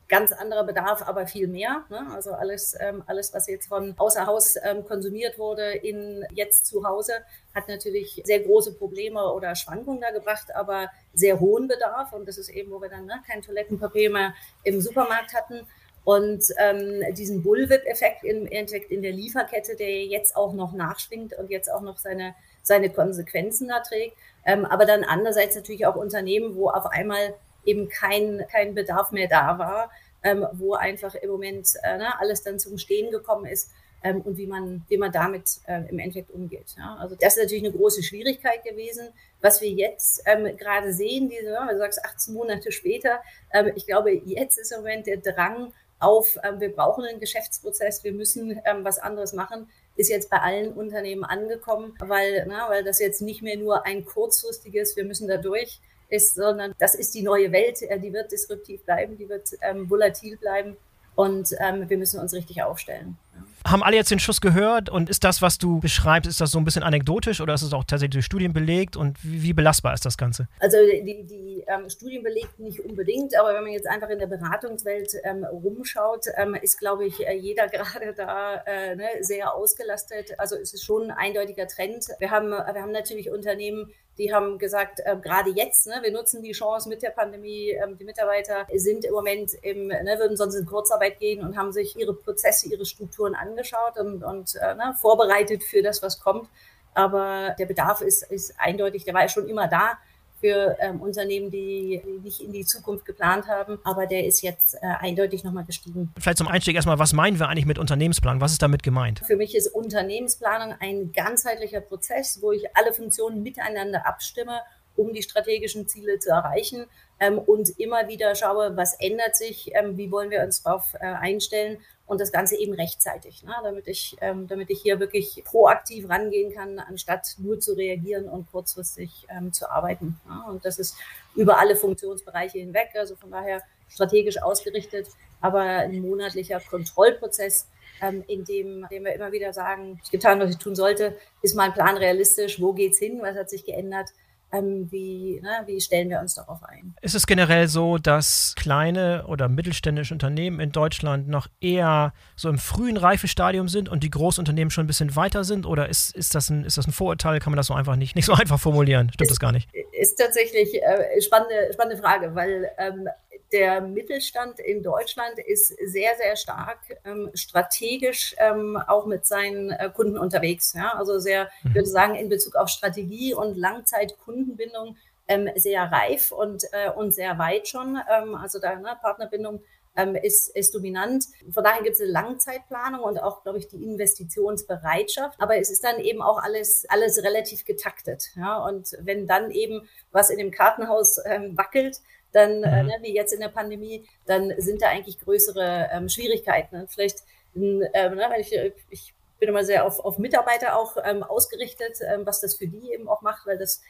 ganz 0.10 0.32
anderer 0.32 0.64
Bedarf, 0.64 1.08
aber 1.08 1.28
viel 1.28 1.48
mehr. 1.48 1.86
Ne? 1.90 2.08
Also 2.14 2.32
alles, 2.32 2.76
ähm, 2.80 3.04
alles, 3.06 3.34
was 3.34 3.48
jetzt 3.48 3.68
von 3.68 3.94
außer 3.98 4.26
Haus 4.26 4.56
ähm, 4.64 4.84
konsumiert 4.84 5.38
wurde, 5.38 5.72
in 5.72 6.26
jetzt 6.34 6.66
zu 6.66 6.84
Hause, 6.84 7.14
hat 7.60 7.68
natürlich 7.70 8.22
sehr 8.26 8.40
große 8.40 8.74
Probleme 8.74 9.32
oder 9.34 9.56
Schwankungen 9.56 10.02
da 10.02 10.12
gebracht, 10.12 10.54
aber 10.56 10.90
sehr 11.14 11.40
hohen 11.40 11.68
Bedarf. 11.68 12.14
Und 12.14 12.28
das 12.28 12.38
ist 12.38 12.50
eben, 12.50 12.72
wo 12.72 12.82
wir 12.82 12.90
dann 12.90 13.06
ne, 13.06 13.22
kein 13.28 13.42
Toilettenpapier 13.42 14.10
mehr 14.10 14.34
im 14.64 14.82
Supermarkt 14.82 15.34
hatten. 15.34 15.68
Und 16.04 16.44
ähm, 16.58 17.14
diesen 17.14 17.44
Bullwhip-Effekt 17.44 18.24
im 18.24 18.48
Endeffekt 18.48 18.92
in 18.92 19.02
der 19.02 19.12
Lieferkette, 19.12 19.76
der 19.76 20.06
jetzt 20.06 20.36
auch 20.36 20.54
noch 20.54 20.74
nachschwingt 20.74 21.38
und 21.38 21.52
jetzt 21.52 21.72
auch 21.72 21.82
noch 21.82 21.98
seine, 21.98 22.34
seine 22.64 22.90
Konsequenzen 22.90 23.68
da 23.68 23.82
trägt. 23.82 24.18
Ähm, 24.46 24.66
aber 24.66 24.86
dann 24.86 25.04
andererseits 25.04 25.56
natürlich 25.56 25.86
auch 25.86 25.96
Unternehmen, 25.96 26.56
wo 26.56 26.70
auf 26.70 26.86
einmal 26.88 27.36
eben 27.66 27.90
kein, 27.90 28.46
kein 28.52 28.74
Bedarf 28.74 29.12
mehr 29.12 29.28
da 29.28 29.60
war, 29.60 29.92
ähm, 30.24 30.48
wo 30.54 30.74
einfach 30.74 31.16
im 31.16 31.30
Moment 31.30 31.74
äh, 31.84 31.98
ne, 31.98 32.20
alles 32.20 32.44
dann 32.44 32.60
zum 32.60 32.78
Stehen 32.78 33.12
gekommen 33.12 33.46
ist 33.46 33.72
ähm, 34.04 34.22
und 34.22 34.38
wie 34.38 34.48
man, 34.48 34.84
wie 34.88 34.98
man 34.98 35.12
damit 35.12 35.60
äh, 35.68 35.82
im 35.90 36.00
Endeffekt 36.00 36.32
umgeht. 36.32 36.76
Ja? 36.78 36.98
Also 37.00 37.16
das 37.20 37.36
ist 37.36 37.44
natürlich 37.44 37.64
eine 37.64 37.74
große 37.74 38.04
Schwierigkeit 38.04 38.64
gewesen. 38.64 39.10
Was 39.42 39.62
wir 39.62 39.70
jetzt 39.70 40.24
ähm, 40.26 40.56
gerade 40.58 40.94
sehen, 40.94 41.30
diese, 41.30 41.52
ja, 41.52 41.72
du 41.72 41.78
sagst 41.78 42.04
18 42.04 42.34
Monate 42.34 42.72
später, 42.72 43.22
ähm, 43.54 43.72
ich 43.76 43.86
glaube, 43.86 44.12
jetzt 44.12 44.58
ist 44.58 44.72
im 44.72 44.80
Moment 44.80 45.08
der 45.08 45.18
Drang 45.18 45.74
auf, 46.00 46.38
ähm, 46.44 46.60
wir 46.60 46.74
brauchen 46.74 47.04
einen 47.06 47.20
Geschäftsprozess, 47.20 48.04
wir 48.04 48.14
müssen 48.14 48.60
ähm, 48.66 48.84
was 48.84 49.00
anderes 49.00 49.34
machen, 49.34 49.70
ist 49.96 50.10
jetzt 50.10 50.30
bei 50.30 50.38
allen 50.38 50.74
Unternehmen 50.74 51.26
angekommen, 51.26 51.96
weil, 52.00 52.46
na, 52.48 52.70
weil 52.70 52.84
das 52.84 53.00
jetzt 53.00 53.22
nicht 53.22 53.42
mehr 53.42 53.58
nur 53.58 53.86
ein 53.86 54.06
kurzfristiges, 54.06 54.96
wir 54.96 55.04
müssen 55.04 55.28
da 55.28 55.38
durch 55.38 55.82
ist, 56.08 56.36
sondern 56.36 56.74
das 56.80 56.96
ist 56.96 57.14
die 57.14 57.22
neue 57.22 57.52
Welt, 57.52 57.82
äh, 57.82 58.00
die 58.00 58.14
wird 58.14 58.32
disruptiv 58.32 58.84
bleiben, 58.84 59.18
die 59.18 59.28
wird 59.28 59.50
ähm, 59.62 59.90
volatil 59.90 60.38
bleiben 60.38 60.78
und 61.16 61.50
wir 61.50 61.98
müssen 61.98 62.18
uns 62.22 62.34
richtig 62.34 62.64
aufstellen. 62.64 63.18
Haben 63.66 63.84
alle 63.84 63.96
jetzt 63.96 64.12
den 64.12 64.20
Schuss 64.20 64.42
gehört 64.42 64.90
und 64.90 65.10
ist 65.10 65.24
das, 65.24 65.42
was 65.42 65.58
du 65.58 65.80
beschreibst, 65.80 66.30
ist 66.30 66.40
das 66.42 66.52
so 66.52 66.60
ein 66.60 66.66
bisschen 66.66 66.84
anekdotisch 66.84 67.42
oder 67.42 67.54
ist 67.54 67.62
es 67.62 67.74
auch 67.74 67.84
tatsächlich 67.84 68.14
durch 68.14 68.26
Studien 68.26 68.54
belegt 68.54 68.96
und 68.96 69.18
wie, 69.24 69.44
wie 69.44 69.54
belastbar 69.54 69.94
ist 69.94 70.06
das 70.06 70.18
Ganze? 70.18 70.48
Also 70.60 70.78
die, 70.78 71.26
die 71.26 71.49
ähm, 71.70 71.90
Studien 71.90 72.24
belegt 72.24 72.60
nicht 72.60 72.80
unbedingt, 72.80 73.38
aber 73.38 73.54
wenn 73.54 73.64
man 73.64 73.72
jetzt 73.72 73.88
einfach 73.88 74.10
in 74.10 74.20
der 74.20 74.28
Beratungswelt 74.28 75.14
ähm, 75.24 75.44
rumschaut, 75.46 76.26
ähm, 76.36 76.56
ist, 76.56 76.80
glaube 76.80 77.06
ich, 77.06 77.26
äh, 77.26 77.36
jeder 77.36 77.68
gerade 77.70 78.14
da 78.14 78.64
äh, 78.66 78.96
ne, 78.96 79.08
sehr 79.22 79.54
ausgelastet. 79.54 80.34
Also 80.38 80.56
es 80.56 80.74
ist 80.74 80.84
schon 80.84 81.12
ein 81.12 81.18
eindeutiger 81.18 81.68
Trend. 81.68 82.08
Wir 82.20 82.32
haben, 82.32 82.50
wir 82.50 82.82
haben 82.82 82.92
natürlich 82.92 83.30
Unternehmen, 83.30 83.94
die 84.18 84.34
haben 84.34 84.58
gesagt, 84.58 85.00
äh, 85.06 85.16
gerade 85.16 85.52
jetzt, 85.52 85.88
ne, 85.88 86.00
wir 86.02 86.12
nutzen 86.12 86.44
die 86.44 86.52
Chance 86.52 86.90
mit 86.90 87.02
der 87.02 87.12
Pandemie. 87.12 87.70
Ähm, 87.70 87.98
die 87.98 88.04
Mitarbeiter 88.04 88.68
sind 88.76 89.06
im 89.06 89.14
Moment 89.14 89.54
im, 89.62 89.88
ne, 89.88 90.16
würden 90.20 90.36
sonst 90.36 90.56
in 90.56 90.66
Kurzarbeit 90.66 91.20
gehen 91.20 91.42
und 91.42 91.58
haben 91.58 91.72
sich 91.72 91.98
ihre 91.98 92.14
Prozesse, 92.14 92.68
ihre 92.68 92.86
Strukturen 92.86 93.36
angeschaut 93.36 93.98
und, 93.98 94.24
und 94.24 94.56
äh, 94.56 94.76
ne, 94.76 94.96
vorbereitet 95.00 95.64
für 95.64 95.82
das, 95.82 96.02
was 96.02 96.20
kommt. 96.20 96.50
Aber 96.94 97.56
der 97.58 97.66
Bedarf 97.66 98.02
ist, 98.02 98.24
ist 98.32 98.56
eindeutig, 98.58 99.06
der 99.06 99.14
war 99.14 99.22
ja 99.22 99.30
schon 99.30 99.48
immer 99.48 99.68
da 99.68 99.98
für 100.40 100.78
ähm, 100.80 101.02
Unternehmen, 101.02 101.52
die, 101.52 102.02
nicht 102.24 102.42
in 102.42 102.52
die 102.52 102.66
Zukunft 102.66 103.06
geplant 103.06 103.48
haben. 103.48 103.80
Aber 103.84 104.06
der 104.06 104.26
ist 104.26 104.42
jetzt 104.42 104.76
äh, 104.76 104.80
eindeutig 105.00 105.44
nochmal 105.44 105.66
gestiegen. 105.66 106.12
Vielleicht 106.18 106.38
zum 106.38 106.48
Einstieg 106.48 106.76
erstmal, 106.76 107.00
was 107.00 107.14
meinen 107.14 107.40
wir 107.40 107.48
eigentlich 107.48 107.66
mit 107.66 107.78
Unternehmensplanung? 107.78 108.42
Was 108.42 108.54
ist 108.54 108.62
damit 108.62 108.84
gemeint? 108.84 109.22
Für 109.26 109.36
mich 109.36 109.56
ist 109.56 109.68
Unternehmensplanung 109.68 110.76
ein 110.80 111.12
ganzheitlicher 111.12 111.82
Prozess, 111.82 112.40
wo 112.42 112.52
ich 112.52 112.76
alle 112.76 112.94
Funktionen 112.94 113.44
miteinander 113.44 114.06
abstimme 114.08 114.62
um 115.00 115.14
die 115.14 115.24
strategischen 115.24 115.88
Ziele 115.88 116.20
zu 116.20 116.30
erreichen 116.30 116.86
ähm, 117.20 117.40
und 117.40 117.70
immer 117.80 118.08
wieder 118.08 118.36
schaue, 118.36 118.76
was 118.76 119.00
ändert 119.00 119.36
sich, 119.36 119.72
ähm, 119.74 119.98
wie 119.98 120.12
wollen 120.12 120.30
wir 120.30 120.44
uns 120.44 120.64
darauf 120.64 120.94
äh, 120.96 121.06
einstellen 121.06 121.78
und 122.06 122.20
das 122.20 122.32
Ganze 122.32 122.58
eben 122.58 122.74
rechtzeitig, 122.74 123.44
ne, 123.44 123.54
damit, 123.64 123.88
ich, 123.88 124.18
ähm, 124.20 124.48
damit 124.48 124.70
ich 124.70 124.82
hier 124.82 125.00
wirklich 125.00 125.44
proaktiv 125.46 126.10
rangehen 126.10 126.54
kann, 126.54 126.80
anstatt 126.80 127.36
nur 127.38 127.60
zu 127.60 127.74
reagieren 127.74 128.28
und 128.28 128.52
kurzfristig 128.52 129.28
ähm, 129.30 129.54
zu 129.54 129.70
arbeiten. 129.70 130.20
Ja. 130.28 130.46
Und 130.50 130.66
das 130.66 130.80
ist 130.80 130.98
über 131.36 131.60
alle 131.60 131.76
Funktionsbereiche 131.76 132.60
hinweg, 132.60 132.90
also 132.96 133.16
von 133.16 133.32
daher 133.32 133.62
strategisch 133.88 134.42
ausgerichtet, 134.42 135.08
aber 135.40 135.62
ein 135.62 136.02
monatlicher 136.02 136.60
Kontrollprozess, 136.60 137.68
ähm, 138.02 138.24
in 138.28 138.44
dem, 138.44 138.88
dem 138.90 139.06
wir 139.06 139.14
immer 139.14 139.32
wieder 139.32 139.54
sagen, 139.54 140.00
ich 140.04 140.12
getan, 140.12 140.40
was 140.40 140.52
ich 140.52 140.58
tun 140.58 140.76
sollte, 140.76 141.16
ist 141.42 141.56
mein 141.56 141.74
Plan 141.74 141.96
realistisch, 141.96 142.62
wo 142.62 142.74
geht's 142.74 143.00
hin, 143.00 143.20
was 143.22 143.38
hat 143.38 143.50
sich 143.50 143.66
geändert, 143.66 144.10
ähm, 144.52 144.88
wie, 144.92 145.40
ne, 145.42 145.64
wie 145.66 145.80
stellen 145.80 146.10
wir 146.10 146.20
uns 146.20 146.36
darauf 146.36 146.64
ein? 146.64 146.96
Ist 147.02 147.16
es 147.16 147.28
generell 147.28 147.68
so, 147.68 147.98
dass 147.98 148.54
kleine 148.58 149.26
oder 149.28 149.48
mittelständische 149.48 150.14
Unternehmen 150.14 150.60
in 150.60 150.72
Deutschland 150.72 151.28
noch 151.28 151.48
eher 151.62 152.14
so 152.36 152.50
im 152.50 152.58
frühen 152.58 152.98
Reifestadium 152.98 153.68
sind 153.68 153.90
und 153.90 154.04
die 154.04 154.10
Großunternehmen 154.10 154.72
schon 154.72 154.86
ein 154.86 154.88
bisschen 154.88 155.16
weiter 155.16 155.44
sind? 155.44 155.66
Oder 155.66 155.90
ist, 155.90 156.16
ist, 156.16 156.36
das, 156.36 156.50
ein, 156.50 156.64
ist 156.64 156.78
das 156.78 156.88
ein 156.88 156.92
Vorurteil? 156.92 157.40
Kann 157.40 157.52
man 157.52 157.58
das 157.58 157.68
so 157.68 157.74
einfach 157.74 157.96
nicht, 157.96 158.16
nicht 158.16 158.26
so 158.26 158.34
einfach 158.40 158.60
formulieren? 158.60 159.10
Stimmt 159.14 159.30
ist, 159.30 159.32
das 159.32 159.40
gar 159.40 159.52
nicht? 159.52 159.70
Ist 159.92 160.16
tatsächlich 160.16 160.74
äh, 160.82 161.22
spannende, 161.22 161.72
spannende 161.74 162.02
Frage, 162.02 162.34
weil 162.34 162.70
ähm, 162.78 163.08
der 163.52 163.82
Mittelstand 163.82 164.60
in 164.60 164.84
Deutschland 164.84 165.40
ist 165.40 165.68
sehr, 165.68 166.16
sehr 166.18 166.36
stark 166.36 166.80
ähm, 167.04 167.32
strategisch 167.34 168.36
ähm, 168.38 168.78
auch 168.88 169.06
mit 169.06 169.26
seinen 169.26 169.72
äh, 169.72 169.90
Kunden 169.94 170.18
unterwegs. 170.18 170.74
Ja? 170.74 170.94
Also 170.96 171.20
sehr, 171.20 171.50
ich 171.64 171.74
würde 171.74 171.90
mhm. 171.90 171.94
sagen, 171.94 172.16
in 172.16 172.30
Bezug 172.30 172.56
auf 172.56 172.70
Strategie 172.70 173.34
und 173.34 173.58
Langzeitkundenbindung 173.58 174.98
ähm, 175.28 175.50
sehr 175.56 175.84
reif 175.92 176.32
und, 176.32 176.64
äh, 176.72 176.92
und 176.92 177.14
sehr 177.14 177.38
weit 177.38 177.68
schon. 177.68 178.00
Ähm, 178.12 178.36
also 178.36 178.60
da 178.60 178.76
ne, 178.76 178.98
Partnerbindung 179.02 179.62
ähm, 179.96 180.16
ist, 180.16 180.56
ist 180.56 180.74
dominant. 180.74 181.26
Von 181.52 181.64
daher 181.64 181.84
gibt 181.84 181.96
es 181.96 182.02
eine 182.02 182.12
Langzeitplanung 182.12 183.02
und 183.02 183.20
auch, 183.20 183.44
glaube 183.44 183.60
ich, 183.60 183.68
die 183.68 183.84
Investitionsbereitschaft. 183.84 185.40
Aber 185.40 185.58
es 185.58 185.70
ist 185.70 185.84
dann 185.84 186.00
eben 186.00 186.22
auch 186.22 186.42
alles, 186.42 186.86
alles 186.90 187.24
relativ 187.24 187.66
getaktet. 187.66 188.32
Ja? 188.36 188.58
Und 188.66 188.98
wenn 189.02 189.28
dann 189.28 189.52
eben 189.52 189.88
was 190.12 190.30
in 190.30 190.38
dem 190.38 190.52
Kartenhaus 190.52 191.20
ähm, 191.26 191.58
wackelt, 191.58 192.02
dann, 192.32 192.64
äh, 192.64 192.84
mhm. 192.84 192.90
äh, 192.90 192.98
ne, 192.98 192.98
wie 193.02 193.14
jetzt 193.14 193.34
in 193.34 193.40
der 193.40 193.50
Pandemie, 193.50 194.06
dann 194.26 194.54
sind 194.58 194.82
da 194.82 194.90
eigentlich 194.90 195.20
größere 195.20 195.90
ähm, 195.92 196.10
Schwierigkeiten. 196.10 196.76
Und 196.76 196.92
vielleicht, 196.92 197.20
ähm, 197.56 197.80
ne, 197.80 198.28
wenn 198.30 198.42
ich, 198.42 198.54
ich 198.90 199.14
bin 199.40 199.50
immer 199.50 199.64
sehr 199.64 199.86
auf, 199.86 200.00
auf 200.00 200.18
Mitarbeiter 200.18 200.78
auch 200.78 200.98
ähm, 201.04 201.24
ausgerichtet, 201.24 202.00
ähm, 202.02 202.26
was 202.26 202.42
das 202.42 202.56
für 202.56 202.68
die 202.68 202.94
eben 202.94 203.08
auch 203.08 203.22
macht, 203.22 203.48
weil 203.48 203.58
das 203.58 203.82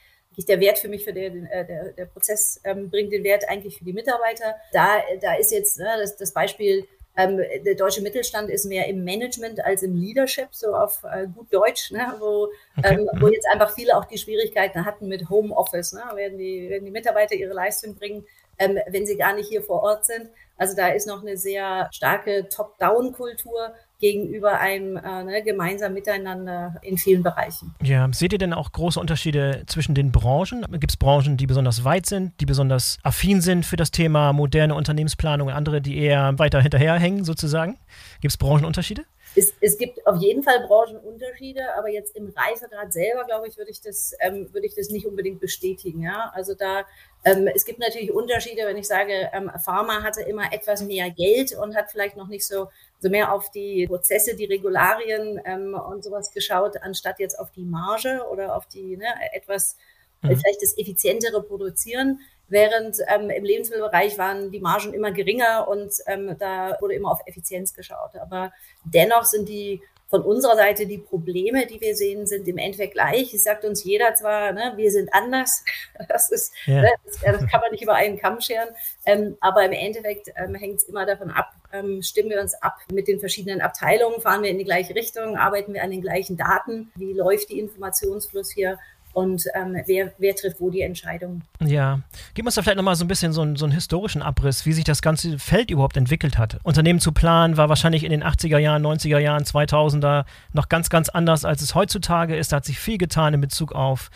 der 0.48 0.60
Wert 0.62 0.79
für 0.79 0.88
mich, 0.88 1.03
für 1.03 1.12
den, 1.12 1.48
äh, 1.48 1.65
der, 1.65 1.91
der 1.91 2.05
Prozess 2.05 2.62
ähm, 2.63 2.89
bringt 2.89 3.12
den 3.12 3.24
Wert 3.24 3.50
eigentlich 3.50 3.77
für 3.77 3.84
die 3.84 3.91
Mitarbeiter. 3.91 4.55
Da, 4.72 5.00
da 5.22 5.34
ist 5.36 5.51
jetzt 5.51 5.79
ne, 5.79 5.96
das, 6.00 6.15
das 6.15 6.34
Beispiel, 6.34 6.88
ähm, 7.19 7.38
der 7.65 7.75
deutsche 7.75 8.01
Mittelstand 8.01 8.49
ist 8.49 8.65
mehr 8.65 8.88
im 8.88 9.03
Management 9.03 9.63
als 9.65 9.83
im 9.83 9.95
Leadership, 9.95 10.47
so 10.51 10.73
auf 10.73 11.03
äh, 11.03 11.27
gut 11.27 11.53
Deutsch, 11.53 11.91
ne, 11.91 12.15
wo, 12.19 12.47
okay. 12.77 12.95
ähm, 12.95 13.09
wo 13.19 13.27
mhm. 13.27 13.33
jetzt 13.33 13.47
einfach 13.51 13.71
viele 13.75 13.97
auch 13.97 14.05
die 14.05 14.17
Schwierigkeiten 14.17 14.85
hatten 14.85 15.09
mit 15.09 15.29
Homeoffice. 15.29 15.91
Ne, 15.91 16.01
werden, 16.15 16.38
die, 16.38 16.69
werden 16.69 16.85
die 16.85 16.91
Mitarbeiter 16.91 17.35
ihre 17.35 17.53
Leistung 17.53 17.95
bringen, 17.95 18.25
ähm, 18.57 18.79
wenn 18.88 19.05
sie 19.05 19.17
gar 19.17 19.33
nicht 19.33 19.49
hier 19.49 19.61
vor 19.61 19.83
Ort 19.83 20.05
sind. 20.05 20.29
Also 20.57 20.77
da 20.77 20.89
ist 20.89 21.07
noch 21.07 21.21
eine 21.21 21.35
sehr 21.35 21.89
starke 21.91 22.47
Top-Down-Kultur 22.47 23.73
gegenüber 24.00 24.60
einem 24.60 24.96
äh, 24.96 25.24
ne, 25.24 25.44
gemeinsam 25.44 25.94
miteinander 25.94 26.75
in 26.82 26.98
vielen 26.98 27.22
Bereichen. 27.22 27.75
Ja, 27.84 28.08
seht 28.12 28.32
ihr 28.32 28.39
denn 28.39 28.53
auch 28.53 28.72
große 28.72 29.00
Unterschiede 29.00 29.63
zwischen 29.68 29.94
den 29.94 30.12
Branchen? 30.12 30.65
Gibt 30.72 30.91
es 30.91 30.98
Branchen, 30.98 31.36
die 31.36 31.48
besonders 31.48 31.84
weit 31.84 32.06
sind, 32.06 32.39
die 32.39 32.46
besonders 32.46 32.98
affin 33.03 33.41
sind 33.41 33.65
für 33.65 33.75
das 33.75 33.91
Thema 33.91 34.32
moderne 34.32 34.74
Unternehmensplanung 34.74 35.50
und 35.50 35.53
andere, 35.53 35.82
die 35.82 35.98
eher 35.98 36.39
weiter 36.39 36.62
hinterherhängen 36.62 37.25
sozusagen? 37.25 37.77
Gibt 38.22 38.32
es 38.32 38.38
Branchenunterschiede? 38.38 39.03
Es, 39.36 39.53
es, 39.62 39.77
gibt 39.77 40.05
auf 40.07 40.17
jeden 40.21 40.43
Fall 40.43 40.65
Branchenunterschiede, 40.67 41.75
aber 41.75 41.89
jetzt 41.89 42.15
im 42.15 42.33
Reifegrad 42.36 42.91
selber, 42.91 43.25
glaube 43.25 43.48
ich, 43.48 43.57
würde 43.57 43.71
ich 43.71 43.79
das, 43.79 44.13
ähm, 44.19 44.51
würde 44.53 44.65
ich 44.65 44.75
das 44.75 44.89
nicht 44.89 45.05
unbedingt 45.05 45.39
bestätigen. 45.39 46.01
Ja? 46.01 46.31
Also 46.33 46.55
da, 46.55 46.86
ähm, 47.24 47.48
es 47.53 47.63
gibt 47.63 47.79
natürlich 47.79 48.12
Unterschiede, 48.12 48.63
wenn 48.65 48.77
ich 48.77 48.88
sage, 48.88 49.29
ähm, 49.31 49.51
Pharma 49.63 50.03
hatte 50.03 50.21
immer 50.21 50.51
etwas 50.51 50.81
mehr 50.81 51.09
Geld 51.12 51.55
und 51.55 51.75
hat 51.75 51.91
vielleicht 51.91 52.17
noch 52.17 52.27
nicht 52.27 52.45
so 52.45 52.69
so 53.00 53.09
mehr 53.09 53.33
auf 53.33 53.50
die 53.51 53.88
Prozesse, 53.88 54.36
die 54.36 54.45
Regularien 54.45 55.39
ähm, 55.45 55.74
und 55.74 56.03
sowas 56.03 56.31
geschaut, 56.31 56.77
anstatt 56.81 57.19
jetzt 57.19 57.39
auf 57.39 57.51
die 57.51 57.63
Marge 57.63 58.25
oder 58.29 58.55
auf 58.55 58.67
die 58.67 58.98
ne, 58.98 59.07
etwas 59.33 59.77
mhm. 60.21 60.38
vielleicht 60.38 60.62
das 60.62 60.77
effizientere 60.77 61.41
Produzieren. 61.41 62.19
Während 62.50 62.98
ähm, 63.08 63.29
im 63.29 63.44
Lebensmittelbereich 63.44 64.18
waren 64.18 64.51
die 64.51 64.60
Margen 64.60 64.94
immer 64.94 65.12
geringer 65.12 65.68
und 65.68 65.94
ähm, 66.08 66.36
da 66.39 66.77
wurde 66.82 66.96
immer 66.96 67.12
auf 67.12 67.22
Effizienz 67.25 67.74
geschaut. 67.74 68.15
Aber 68.15 68.51
dennoch 68.84 69.25
sind 69.25 69.48
die 69.48 69.82
von 70.10 70.24
unserer 70.24 70.56
Seite 70.56 70.88
die 70.88 70.98
Probleme, 70.98 71.68
die 71.68 71.79
wir 71.79 71.96
sehen, 71.96 72.25
sind 72.25 72.48
im 72.48 72.58
Endeffekt 72.58 72.94
gleich. 72.94 73.32
Es 73.34 73.44
sagt 73.44 73.63
uns 73.63 73.84
jeder 73.84 74.15
zwar, 74.15 74.51
ne, 74.53 74.74
wir 74.75 74.91
sind 74.91 75.13
anders. 75.13 75.63
Das 76.08 76.32
ist, 76.32 76.53
ja. 76.65 76.82
ne, 76.82 76.89
das, 77.06 77.20
das, 77.20 77.48
kann 77.48 77.62
man 77.62 77.72
nicht 77.72 77.84
über 77.84 77.94
einen 77.94 78.18
Kamm 78.18 78.41
scheren. 78.41 78.70
Ähm, 79.06 79.38
aber 79.41 79.63
im 79.65 79.74
Endeffekt 79.74 80.29
ähm, 80.36 80.56
hängt 80.56 80.77
es 80.77 80.84
immer 80.86 81.06
davon 81.06 81.29
ab, 81.29 81.51
ähm, 81.72 82.01
stimmen 82.01 82.29
wir 82.29 82.41
uns 82.41 82.56
ab 82.56 82.77
mit 82.91 83.08
den 83.08 83.20
verschiedenen 83.20 83.62
Abteilungen, 83.62 84.22
fahren 84.22 84.41
wir 84.41 84.50
in 84.50 84.58
die 84.58 84.63
gleiche 84.63 84.96
Richtung, 84.96 85.38
arbeiten 85.38 85.74
wir 85.74 85.84
an 85.84 85.91
den 85.91 86.01
gleichen 86.01 86.38
Daten, 86.38 86.91
wie 86.96 87.13
läuft 87.13 87.50
die 87.50 87.60
Informationsfluss 87.60 88.50
hier 88.51 88.79
und 89.19 89.43
ähm, 89.53 89.75
wer, 89.85 90.13
wer 90.17 90.33
trifft 90.33 90.61
wo 90.61 90.69
die 90.69 90.81
Entscheidung. 90.81 91.41
Ja, 91.59 91.99
gib 92.35 92.45
uns 92.45 92.55
da 92.55 92.61
vielleicht 92.61 92.77
nochmal 92.77 92.95
so 92.95 93.03
ein 93.03 93.09
bisschen 93.09 93.33
so, 93.33 93.41
einen, 93.41 93.57
so 93.57 93.65
einen 93.65 93.73
historischen 93.73 94.21
Abriss, 94.21 94.65
wie 94.65 94.71
sich 94.71 94.85
das 94.85 95.01
ganze 95.01 95.38
Feld 95.38 95.71
überhaupt 95.71 95.97
entwickelt 95.97 96.38
hat. 96.38 96.57
Unternehmen 96.63 97.01
zu 97.01 97.11
planen 97.11 97.57
war 97.57 97.67
wahrscheinlich 97.67 98.05
in 98.05 98.11
den 98.11 98.23
80er 98.23 98.57
Jahren, 98.57 98.85
90er 98.85 99.19
Jahren, 99.19 99.43
2000er 99.43 100.23
noch 100.53 100.69
ganz, 100.69 100.89
ganz 100.89 101.09
anders, 101.09 101.43
als 101.43 101.61
es 101.61 101.75
heutzutage 101.75 102.38
ist. 102.38 102.53
Da 102.53 102.57
hat 102.57 102.65
sich 102.65 102.79
viel 102.79 102.97
getan 102.97 103.33
in 103.33 103.41
Bezug 103.41 103.73
auf 103.73 104.09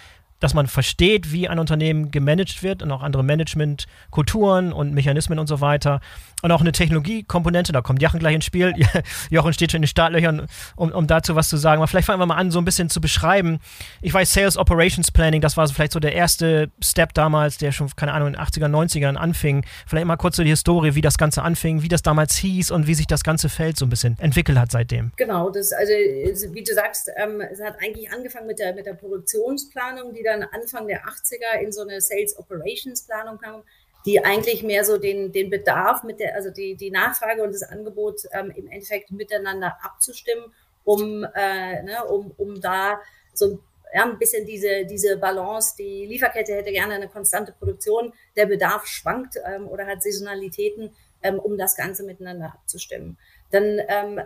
dass 0.43 0.53
man 0.53 0.67
versteht, 0.67 1.31
wie 1.31 1.47
ein 1.47 1.57
Unternehmen 1.57 2.11
gemanagt 2.11 2.63
wird 2.63 2.83
und 2.83 2.91
auch 2.91 3.01
andere 3.01 3.23
Managementkulturen 3.23 4.73
und 4.73 4.93
Mechanismen 4.93 5.39
und 5.39 5.47
so 5.47 5.61
weiter. 5.61 6.01
Und 6.41 6.51
auch 6.51 6.59
eine 6.59 6.73
Technologiekomponente, 6.73 7.71
da 7.71 7.81
kommt 7.81 8.01
Jochen 8.01 8.19
gleich 8.19 8.35
ins 8.35 8.43
Spiel. 8.43 8.73
Jochen 9.29 9.53
steht 9.53 9.71
schon 9.71 9.77
in 9.77 9.83
den 9.83 9.87
Startlöchern, 9.87 10.47
um, 10.75 10.91
um 10.91 11.07
dazu 11.07 11.37
was 11.37 11.47
zu 11.47 11.55
sagen. 11.55 11.79
Aber 11.81 11.87
vielleicht 11.87 12.07
fangen 12.07 12.19
wir 12.19 12.25
mal 12.25 12.35
an, 12.35 12.51
so 12.51 12.59
ein 12.59 12.65
bisschen 12.65 12.89
zu 12.89 12.99
beschreiben. 12.99 13.59
Ich 14.01 14.13
weiß, 14.13 14.33
Sales 14.33 14.57
Operations 14.57 15.09
Planning, 15.09 15.39
das 15.39 15.55
war 15.55 15.65
so 15.65 15.73
vielleicht 15.73 15.93
so 15.93 16.01
der 16.01 16.13
erste 16.13 16.69
Step 16.83 17.13
damals, 17.13 17.59
der 17.59 17.71
schon, 17.71 17.89
keine 17.95 18.11
Ahnung, 18.11 18.27
in 18.27 18.33
den 18.33 18.41
80er, 18.41 18.67
90ern 18.67 19.15
anfing. 19.15 19.63
Vielleicht 19.87 20.05
mal 20.05 20.17
kurz 20.17 20.35
so 20.35 20.43
die 20.43 20.49
Historie, 20.49 20.95
wie 20.95 21.01
das 21.01 21.17
Ganze 21.17 21.43
anfing, 21.43 21.81
wie 21.81 21.87
das 21.87 22.01
damals 22.01 22.35
hieß 22.35 22.71
und 22.71 22.87
wie 22.87 22.95
sich 22.95 23.07
das 23.07 23.23
ganze 23.23 23.47
Feld 23.47 23.77
so 23.77 23.85
ein 23.85 23.89
bisschen 23.89 24.19
entwickelt 24.19 24.57
hat 24.57 24.69
seitdem. 24.69 25.13
Genau, 25.15 25.49
das, 25.49 25.71
also 25.71 25.93
wie 25.93 26.63
du 26.63 26.73
sagst, 26.73 27.09
ähm, 27.15 27.39
es 27.39 27.61
hat 27.61 27.77
eigentlich 27.81 28.11
angefangen 28.11 28.47
mit 28.47 28.59
der, 28.59 28.75
mit 28.75 28.85
der 28.85 28.95
Produktionsplanung, 28.95 30.13
die 30.13 30.23
dann 30.39 30.43
Anfang 30.51 30.87
der 30.87 31.05
80er 31.05 31.61
in 31.61 31.71
so 31.71 31.81
eine 31.81 32.01
Sales 32.01 32.37
Operations 32.37 33.03
Planung 33.05 33.37
kam 33.37 33.63
die 34.05 34.23
eigentlich 34.23 34.63
mehr 34.63 34.83
so 34.83 34.97
den, 34.97 35.31
den 35.31 35.49
Bedarf 35.49 36.03
mit 36.03 36.19
der, 36.19 36.35
also 36.35 36.49
die, 36.49 36.75
die 36.75 36.91
Nachfrage 36.91 37.41
und 37.43 37.53
das 37.53 37.63
Angebot 37.63 38.23
ähm, 38.33 38.51
im 38.55 38.67
Endeffekt 38.67 39.11
miteinander 39.11 39.77
abzustimmen, 39.81 40.53
um, 40.83 41.25
äh, 41.35 41.83
ne, 41.83 42.03
um, 42.05 42.31
um 42.37 42.59
da 42.59 42.99
so 43.33 43.59
ja, 43.93 44.03
ein 44.03 44.17
bisschen 44.17 44.45
diese, 44.45 44.85
diese 44.85 45.17
Balance, 45.17 45.75
die 45.77 46.05
Lieferkette 46.05 46.53
hätte 46.53 46.71
gerne 46.71 46.95
eine 46.95 47.07
konstante 47.07 47.53
Produktion, 47.53 48.11
der 48.35 48.47
Bedarf 48.47 48.87
schwankt 48.87 49.35
ähm, 49.45 49.67
oder 49.67 49.85
hat 49.85 50.01
Saisonalitäten, 50.01 50.93
ähm, 51.21 51.39
um 51.39 51.57
das 51.57 51.75
Ganze 51.77 52.03
miteinander 52.03 52.53
abzustimmen. 52.53 53.17
Dann 53.51 53.79
ähm, 53.87 54.19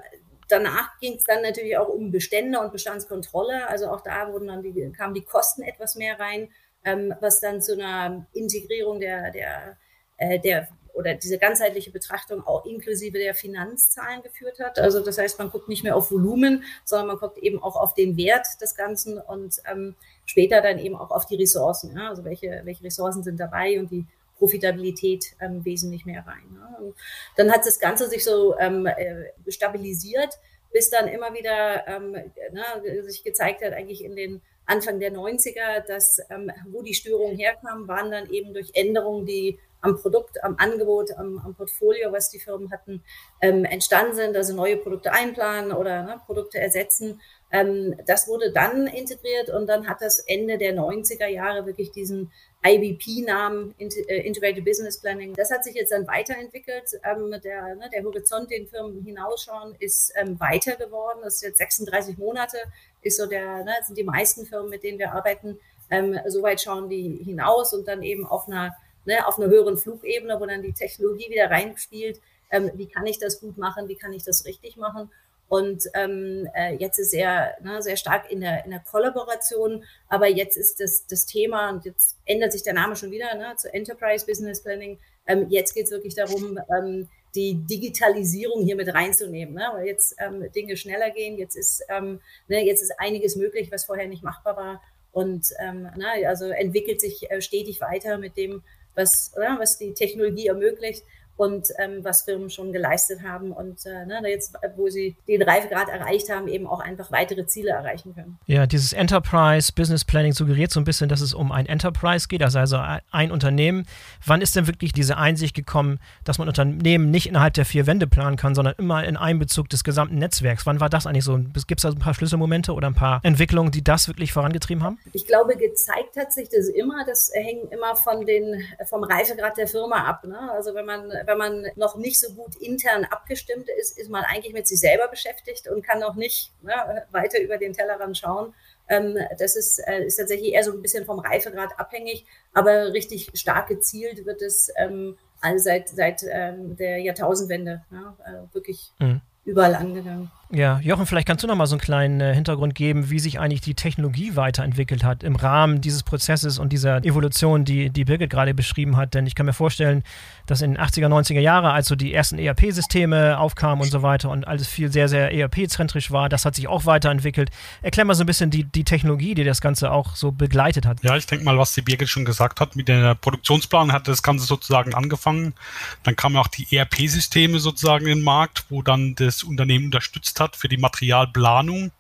danach 0.48 1.00
ging 1.00 1.16
es 1.16 1.24
dann 1.24 1.42
natürlich 1.42 1.78
auch 1.78 1.90
um 1.90 2.12
Bestände 2.12 2.60
und 2.60 2.72
Bestandskontrolle. 2.72 3.68
Also 3.68 3.90
auch 3.90 4.02
da 4.02 4.32
wurden 4.32 4.48
dann 4.48 4.62
die, 4.62 4.92
kamen 4.92 5.14
die 5.14 5.24
Kosten 5.24 5.62
etwas 5.62 5.96
mehr 5.96 6.20
rein 6.20 6.50
ähm, 6.88 7.14
was 7.20 7.40
dann 7.40 7.62
zu 7.62 7.74
einer 7.74 8.26
Integrierung 8.34 9.00
der, 9.00 9.32
der, 9.32 9.78
äh, 10.18 10.40
der 10.40 10.68
oder 10.94 11.14
diese 11.14 11.38
ganzheitliche 11.38 11.92
Betrachtung 11.92 12.48
auch 12.48 12.66
inklusive 12.66 13.20
der 13.20 13.36
Finanzzahlen 13.36 14.24
geführt 14.24 14.60
hat. 14.60 14.80
Also 14.80 15.00
das 15.00 15.20
heißt, 15.20 15.38
man 15.38 15.52
guckt 15.52 15.70
nicht 15.70 15.84
mehr 15.84 15.96
auf 15.96 16.10
Volumen, 16.10 16.64
sondern 16.86 17.08
man 17.08 17.18
guckt 17.18 17.38
eben 17.38 17.62
auch 17.62 17.76
auf 17.76 17.94
den 17.94 18.18
Wert 18.18 18.48
des 18.62 18.74
Ganzen 18.74 19.20
und 19.20 19.62
ähm, 19.72 19.96
später 20.26 20.60
dann 20.60 20.80
eben 20.80 20.96
auch 20.96 21.12
auf 21.12 21.28
die 21.28 21.36
Ressourcen. 21.36 21.96
Ja? 21.96 22.10
Also 22.10 22.24
welche, 22.24 22.62
welche 22.64 22.84
Ressourcen 22.84 23.22
sind 23.22 23.40
dabei 23.40 23.80
und 23.80 23.92
die 23.92 24.08
Profitabilität 24.38 25.36
ähm, 25.42 25.64
wesentlich 25.66 26.06
mehr 26.06 26.26
rein. 26.26 26.60
Und 26.80 26.96
dann 27.36 27.52
hat 27.52 27.66
das 27.66 27.80
Ganze 27.80 28.08
sich 28.08 28.24
so 28.24 28.58
ähm, 28.60 28.86
äh, 28.86 29.32
stabilisiert, 29.50 30.40
bis 30.72 30.90
dann 30.90 31.08
immer 31.08 31.34
wieder 31.34 31.88
ähm, 31.88 32.12
ne, 32.12 33.04
sich 33.04 33.24
gezeigt 33.24 33.64
hat, 33.64 33.74
eigentlich 33.74 34.04
in 34.04 34.16
den 34.16 34.42
Anfang 34.66 35.00
der 35.00 35.14
90er, 35.14 35.80
dass 35.88 36.20
ähm, 36.30 36.52
wo 36.70 36.82
die 36.82 36.94
Störungen 36.94 37.38
herkamen, 37.38 37.88
waren 37.88 38.12
dann 38.12 38.30
eben 38.30 38.54
durch 38.54 38.72
Änderungen, 38.74 39.26
die 39.26 39.60
am 39.82 39.96
Produkt, 39.96 40.44
am 40.44 40.56
Angebot, 40.58 41.12
am, 41.18 41.40
am 41.40 41.56
Portfolio, 41.56 42.12
was 42.12 42.30
die 42.30 42.40
Firmen 42.40 42.72
hatten, 42.72 43.04
ähm, 43.42 43.64
entstanden 43.64 44.16
sind, 44.16 44.36
also 44.36 44.54
neue 44.54 44.78
Produkte 44.78 45.12
einplanen 45.14 45.72
oder 45.72 46.04
ne, 46.04 46.22
Produkte 46.26 46.60
ersetzen. 46.60 47.22
Ähm, 47.52 47.96
das 48.06 48.28
wurde 48.28 48.52
dann 48.52 48.88
integriert 48.88 49.50
und 49.50 49.68
dann 49.68 49.88
hat 49.88 50.02
das 50.02 50.20
Ende 50.20 50.58
der 50.58 50.76
90er 50.76 51.28
Jahre 51.28 51.66
wirklich 51.66 51.92
diesen 51.92 52.32
IBP-Namen, 52.66 53.76
äh, 53.80 54.22
Integrated 54.22 54.66
Business 54.66 55.00
Planning. 55.00 55.34
Das 55.34 55.52
hat 55.52 55.64
sich 55.64 55.76
jetzt 55.76 55.92
dann 55.92 56.08
weiterentwickelt. 56.08 57.00
Ähm, 57.04 57.34
der, 57.44 57.76
ne, 57.76 57.90
der 57.92 58.04
Horizont, 58.04 58.50
den 58.52 58.68
Firmen 58.68 59.04
hinausschauen, 59.04 59.76
ist 59.80 60.12
ähm, 60.16 60.40
weiter 60.40 60.76
geworden. 60.76 61.20
Das 61.24 61.36
ist 61.36 61.44
jetzt 61.44 61.58
36 61.58 62.18
Monate, 62.18 62.58
ist 63.02 63.18
so 63.18 63.26
der, 63.26 63.64
ne, 63.64 63.74
sind 63.84 63.98
die 63.98 64.04
meisten 64.04 64.46
Firmen, 64.46 64.70
mit 64.70 64.84
denen 64.84 65.00
wir 65.00 65.14
arbeiten, 65.14 65.60
ähm, 65.90 66.20
soweit 66.28 66.62
schauen 66.62 66.90
die 66.90 67.22
hinaus 67.24 67.74
und 67.74 67.88
dann 67.88 68.04
eben 68.04 68.26
auf 68.26 68.48
einer, 68.48 68.76
ne, 69.06 69.26
auf 69.26 69.40
einer 69.40 69.50
höheren 69.50 69.78
Flugebene, 69.78 70.40
wo 70.40 70.46
dann 70.46 70.62
die 70.62 70.74
Technologie 70.74 71.30
wieder 71.30 71.50
reinspielt. 71.50 72.20
Ähm, 72.50 72.72
wie 72.76 72.88
kann 72.88 73.06
ich 73.06 73.20
das 73.20 73.40
gut 73.40 73.58
machen? 73.58 73.88
Wie 73.88 73.96
kann 73.96 74.14
ich 74.14 74.24
das 74.24 74.46
richtig 74.46 74.78
machen? 74.78 75.10
Und 75.50 75.84
ähm, 75.94 76.48
äh, 76.54 76.76
jetzt 76.76 77.00
ist 77.00 77.14
er 77.14 77.56
ne, 77.62 77.82
sehr 77.82 77.96
stark 77.96 78.30
in 78.30 78.42
der, 78.42 78.66
in 78.66 78.72
der 78.72 78.82
Kollaboration, 78.82 79.84
aber 80.10 80.28
jetzt 80.28 80.58
ist 80.58 80.80
das, 80.80 81.08
das 81.08 81.26
Thema, 81.26 81.70
und 81.70 81.86
jetzt 81.86 82.18
ändert 82.26 82.52
sich 82.52 82.64
der 82.64 82.74
Name 82.74 82.96
schon 82.96 83.12
wieder 83.12 83.34
ne, 83.36 83.56
zu 83.56 83.74
Enterprise 83.74 84.26
Business 84.26 84.62
Planning. 84.62 85.00
Ähm, 85.26 85.48
jetzt 85.50 85.74
geht 85.74 85.86
es 85.86 85.92
wirklich 85.92 86.16
darum, 86.16 86.60
ähm, 86.78 87.08
die 87.36 87.56
Digitalisierung 87.56 88.64
hier 88.64 88.76
mit 88.76 88.94
reinzunehmen, 88.94 89.54
ne? 89.54 89.70
weil 89.74 89.86
jetzt 89.86 90.16
ähm, 90.20 90.52
Dinge 90.54 90.76
schneller 90.76 91.12
gehen, 91.12 91.38
jetzt 91.38 91.56
ist, 91.56 91.84
ähm, 91.88 92.20
ne, 92.48 92.66
jetzt 92.66 92.82
ist 92.82 92.94
einiges 92.98 93.36
möglich, 93.36 93.72
was 93.72 93.86
vorher 93.86 94.08
nicht 94.08 94.24
machbar 94.24 94.58
war. 94.58 94.82
Und 95.12 95.48
ähm, 95.60 95.88
na, 95.96 96.14
also 96.28 96.46
entwickelt 96.46 97.00
sich 97.00 97.30
äh, 97.32 97.42
stetig 97.42 97.80
weiter 97.80 98.18
mit 98.18 98.38
dem, 98.38 98.64
was, 98.96 99.32
oder, 99.36 99.58
was 99.60 99.78
die 99.78 99.94
Technologie 99.94 100.48
ermöglicht 100.48 101.04
und 101.38 101.68
ähm, 101.78 102.04
was 102.04 102.24
Firmen 102.24 102.50
schon 102.50 102.74
geleistet 102.74 103.22
haben 103.24 103.52
und 103.52 103.86
äh, 103.86 104.06
ne, 104.06 104.22
jetzt, 104.28 104.56
wo 104.76 104.90
sie 104.90 105.16
den 105.28 105.44
Reifegrad 105.44 105.88
erreicht 105.88 106.30
haben, 106.30 106.48
eben 106.48 106.68
auch 106.68 106.80
einfach 106.80 107.12
weitere 107.12 107.46
Ziele 107.46 107.72
erreichen 107.72 108.14
können. 108.16 108.40
Ja, 108.48 108.66
dieses 108.66 108.92
Enterprise 108.92 109.72
Business 109.72 110.04
Planning 110.04 110.34
suggeriert 110.34 110.72
so 110.72 110.80
ein 110.80 110.84
bisschen, 110.84 111.10
dass 111.10 111.22
es 111.22 111.34
um 111.34 111.52
ein 111.52 111.68
Enterprise 111.68 112.28
geht, 112.28 112.42
also, 112.42 112.60
also 112.60 112.80
ein 113.12 113.32
Unternehmen. 113.32 113.86
Wann 114.26 114.42
ist 114.42 114.56
denn 114.56 114.68
wirklich 114.68 114.94
diese 114.94 115.18
Einsicht 115.18 115.56
gekommen, 115.56 116.00
dass 116.24 116.40
man 116.40 116.48
Unternehmen 116.48 117.12
nicht 117.12 117.28
innerhalb 117.28 117.54
der 117.54 117.66
vier 117.66 117.86
Wände 117.86 118.08
planen 118.08 118.36
kann, 118.36 118.56
sondern 118.56 118.74
immer 118.78 119.04
in 119.04 119.16
Einbezug 119.16 119.70
des 119.70 119.84
gesamten 119.84 120.18
Netzwerks? 120.18 120.66
Wann 120.66 120.80
war 120.80 120.90
das 120.90 121.06
eigentlich 121.06 121.24
so? 121.24 121.38
Gibt 121.38 121.80
es 121.80 121.84
da 121.84 121.90
ein 121.90 122.00
paar 122.00 122.16
Schlüsselmomente 122.16 122.74
oder 122.74 122.88
ein 122.88 122.96
paar 122.96 123.20
Entwicklungen, 123.24 123.72
die 123.72 123.84
das 123.84 124.08
wirklich 124.08 124.34
vorangetrieben 124.34 124.84
haben? 124.84 124.98
Ich 125.14 125.28
glaube, 125.28 125.56
gezeigt 125.56 126.18
hat 126.18 126.34
sich 126.34 126.50
das 126.50 126.68
immer. 126.68 127.06
Das 127.06 127.32
hängt 127.34 127.72
immer 127.72 127.96
von 127.96 128.26
den, 128.26 128.64
vom 128.86 129.04
Reifegrad 129.04 129.58
der 129.58 129.68
Firma 129.68 130.06
ab. 130.06 130.24
Ne? 130.26 130.52
Also 130.52 130.74
wenn 130.74 130.86
man 130.86 131.12
wenn 131.28 131.38
man 131.38 131.68
noch 131.76 131.98
nicht 131.98 132.20
so 132.20 132.34
gut 132.34 132.56
intern 132.56 133.06
abgestimmt 133.06 133.68
ist, 133.80 133.98
ist 133.98 134.10
man 134.10 134.24
eigentlich 134.24 134.54
mit 134.54 134.68
sich 134.68 134.80
selber 134.80 135.08
beschäftigt 135.08 135.68
und 135.68 135.86
kann 135.86 136.00
noch 136.00 136.16
nicht 136.16 136.52
ne, 136.64 137.06
weiter 137.12 137.40
über 137.42 137.58
den 137.58 137.74
Tellerrand 137.74 138.18
schauen. 138.18 138.54
Ähm, 138.90 139.18
das 139.38 139.56
ist, 139.56 139.80
äh, 139.80 140.06
ist 140.06 140.16
tatsächlich 140.16 140.54
eher 140.54 140.64
so 140.64 140.72
ein 140.72 140.82
bisschen 140.82 141.06
vom 141.06 141.20
Reifegrad 141.20 141.78
abhängig, 141.78 142.26
aber 142.54 142.94
richtig 142.94 143.30
stark 143.34 143.68
gezielt 143.68 144.26
wird 144.26 144.42
es 144.42 144.72
ähm, 144.78 145.18
also 145.42 145.64
seit, 145.66 145.90
seit 145.90 146.24
ähm, 146.30 146.76
der 146.78 147.00
Jahrtausendwende 147.00 147.84
ja, 147.92 148.16
äh, 148.26 148.54
wirklich 148.54 148.92
mhm. 149.00 149.22
überall 149.46 149.76
angegangen. 149.76 150.32
Ja, 150.50 150.80
Jochen, 150.80 151.06
vielleicht 151.06 151.28
kannst 151.28 151.44
du 151.44 151.48
noch 151.48 151.58
mal 151.58 151.68
so 151.68 151.76
einen 151.76 151.82
kleinen 151.82 152.22
äh, 152.22 152.34
Hintergrund 152.34 152.74
geben, 152.74 153.10
wie 153.10 153.20
sich 153.20 153.38
eigentlich 153.38 153.60
die 153.60 153.74
Technologie 153.74 154.38
weiterentwickelt 154.38 155.04
hat 155.04 155.22
im 155.22 155.36
Rahmen 155.36 155.82
dieses 155.82 156.04
Prozesses 156.04 156.58
und 156.58 156.72
dieser 156.72 157.04
Evolution, 157.04 157.66
die, 157.66 157.90
die 157.90 158.06
Birgit 158.06 158.30
gerade 158.30 158.54
beschrieben 158.54 158.96
hat. 158.96 159.14
Denn 159.14 159.28
ich 159.28 159.36
kann 159.36 159.46
mir 159.46 159.52
vorstellen, 159.52 160.04
dass 160.46 160.62
in 160.62 160.76
den 160.76 160.82
80er, 160.82 161.08
90er 161.08 161.42
Jahren, 161.42 161.66
als 161.66 161.90
so 161.90 161.96
die 161.96 162.14
ersten 162.14 162.40
ERP-Systeme 162.40 163.38
aufkamen 163.38 163.84
und 163.84 163.92
so 163.92 164.04
weiter 164.04 164.30
und 164.30 164.48
alles 164.48 164.70
viel 164.70 164.90
sehr, 164.90 165.10
sehr 165.10 165.34
ERP-zentrisch 165.34 166.12
war, 166.12 166.30
das 166.30 166.46
hat 166.46 166.56
sich 166.56 166.70
auch 166.70 166.86
weiterentwickelt. 166.86 167.50
Erklär 167.82 168.06
mal 168.06 168.16
so 168.16 168.24
ein 168.24 168.28
bisschen 168.28 168.50
die, 168.50 168.64
die 168.64 168.86
Technologie, 168.86 169.36
die 169.36 169.44
das 169.44 169.60
Ganze 169.60 169.92
auch 169.92 170.16
so 170.16 170.32
begleitet 170.32 170.86
hat. 170.86 171.04
Ja, 171.04 171.18
ich 171.18 171.26
denke 171.26 171.44
mal, 171.44 171.58
was 171.58 171.74
die 171.74 171.82
Birgit 171.82 172.08
schon 172.08 172.24
gesagt 172.24 172.62
hat, 172.62 172.78
mit 172.78 172.88
der 172.88 173.16
Produktionsplan 173.16 173.92
hat 173.92 174.08
das 174.08 174.24
Ganze 174.24 174.46
sozusagen 174.46 174.94
angefangen. 174.94 175.56
Dann 176.04 176.16
kamen 176.16 176.38
auch 176.38 176.48
die 176.48 176.74
ERP-Systeme 176.74 177.60
sozusagen 177.60 178.08
in 178.08 178.20
den 178.20 178.24
Markt, 178.24 178.64
wo 178.70 178.82
dann 178.82 179.14
das 179.16 179.44
Unternehmen 179.44 179.86
unterstützt 179.86 180.37
genutzt 180.38 180.40
hat 180.40 180.56
für 180.56 180.70
die 180.70 180.78
Materialplanung. 180.78 181.92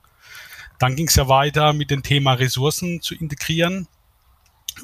Dann 0.80 0.95
ging 0.95 1.08
es 1.08 1.15
ja 1.15 1.28
weiter 1.28 1.73
mit 1.73 1.89
dem 1.89 2.04
Thema 2.04 2.34
Ressourcen 2.34 3.02
zu 3.02 3.15
integrieren. 3.15 3.88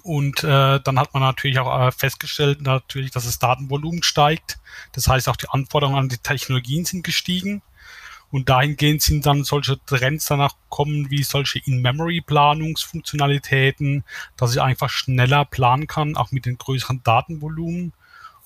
Und 0.02 0.44
äh, 0.44 0.80
dann 0.84 1.00
hat 1.00 1.14
man 1.14 1.22
natürlich 1.22 1.60
auch 1.60 1.88
äh, 1.88 1.92
festgestellt, 1.92 2.64
natürlich, 2.64 3.12
dass 3.12 3.26
das 3.26 3.38
Datenvolumen 3.38 4.02
steigt. 4.02 4.58
Das 4.94 5.08
heißt, 5.08 5.30
auch 5.30 5.36
die 5.36 5.50
Anforderungen 5.50 6.00
an 6.00 6.10
die 6.10 6.18
Technologien 6.18 6.84
sind 6.84 7.04
gestiegen. 7.04 7.62
Und 8.32 8.50
dahingehend 8.50 9.04
sind 9.04 9.28
dann 9.28 9.44
solche 9.44 9.78
Trends 9.86 10.26
danach 10.26 10.56
kommen, 10.70 11.12
wie 11.12 11.22
solche 11.22 11.60
In-Memory-Planungsfunktionalitäten, 11.60 14.04
dass 14.36 14.56
ich 14.56 14.62
einfach 14.62 14.90
schneller 14.90 15.46
planen 15.46 15.86
kann, 15.86 16.18
auch 16.18 16.32
mit 16.32 16.48
den 16.48 16.58
größeren 16.58 17.04
Datenvolumen. 17.04 17.94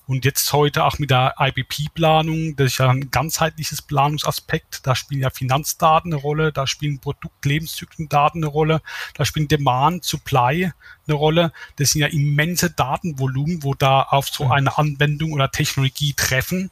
Und 0.07 0.23
jetzt 0.23 0.53
heute 0.53 0.85
auch 0.85 0.99
mit 0.99 1.11
der 1.11 1.35
IBP-Planung, 1.37 2.55
das 2.55 2.67
ist 2.67 2.77
ja 2.77 2.89
ein 2.89 3.11
ganzheitliches 3.11 3.81
Planungsaspekt. 3.81 4.87
Da 4.87 4.95
spielen 4.95 5.21
ja 5.21 5.29
Finanzdaten 5.29 6.13
eine 6.13 6.21
Rolle, 6.21 6.53
da 6.53 6.65
spielen 6.65 6.99
Produktlebenszyklien-Daten 6.99 8.39
eine 8.39 8.47
Rolle, 8.47 8.81
da 9.15 9.25
spielen 9.25 9.49
Demand, 9.49 10.05
Supply 10.05 10.71
eine 11.07 11.15
Rolle. 11.15 11.51
Das 11.75 11.89
sind 11.91 12.01
ja 12.01 12.07
immense 12.07 12.71
Datenvolumen, 12.71 13.63
wo 13.63 13.73
da 13.73 14.01
auf 14.01 14.29
so 14.29 14.49
eine 14.49 14.77
Anwendung 14.77 15.33
oder 15.33 15.51
Technologie 15.51 16.13
treffen. 16.13 16.71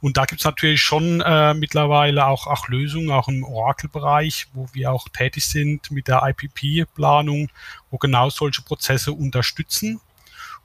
Und 0.00 0.16
da 0.16 0.24
gibt 0.24 0.40
es 0.40 0.44
natürlich 0.44 0.80
schon 0.80 1.20
äh, 1.20 1.54
mittlerweile 1.54 2.26
auch, 2.26 2.46
auch 2.46 2.68
Lösungen, 2.68 3.10
auch 3.10 3.26
im 3.26 3.42
Oracle-Bereich, 3.42 4.46
wo 4.54 4.68
wir 4.72 4.92
auch 4.92 5.08
tätig 5.08 5.44
sind 5.44 5.90
mit 5.90 6.06
der 6.06 6.22
IPP-Planung, 6.22 7.50
wo 7.90 7.98
genau 7.98 8.30
solche 8.30 8.62
Prozesse 8.62 9.12
unterstützen 9.12 10.00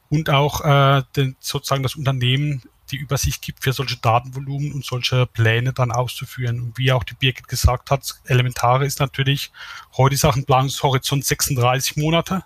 und 0.10 0.30
auch 0.30 0.62
äh, 0.62 1.04
den, 1.15 1.36
sozusagen 1.39 1.84
das 1.84 1.96
Unternehmen 1.96 2.62
die 2.91 2.98
Übersicht 2.98 3.41
gibt 3.41 3.63
für 3.63 3.74
solche 3.74 3.98
Datenvolumen 3.98 4.72
und 4.72 4.86
solche 4.86 5.26
Pläne 5.26 5.74
dann 5.74 5.91
auszuführen. 5.91 6.62
Und 6.62 6.78
wie 6.78 6.91
auch 6.91 7.04
die 7.04 7.15
Birgit 7.15 7.48
gesagt 7.48 7.91
hat, 7.91 8.15
Elementare 8.26 8.86
ist 8.86 9.00
natürlich, 9.00 9.52
heute 9.98 10.15
ist 10.15 10.26
auch 10.26 10.36
ein 10.36 10.46
Planungshorizont 10.46 11.26
36 11.26 11.98
Monate. 11.98 12.44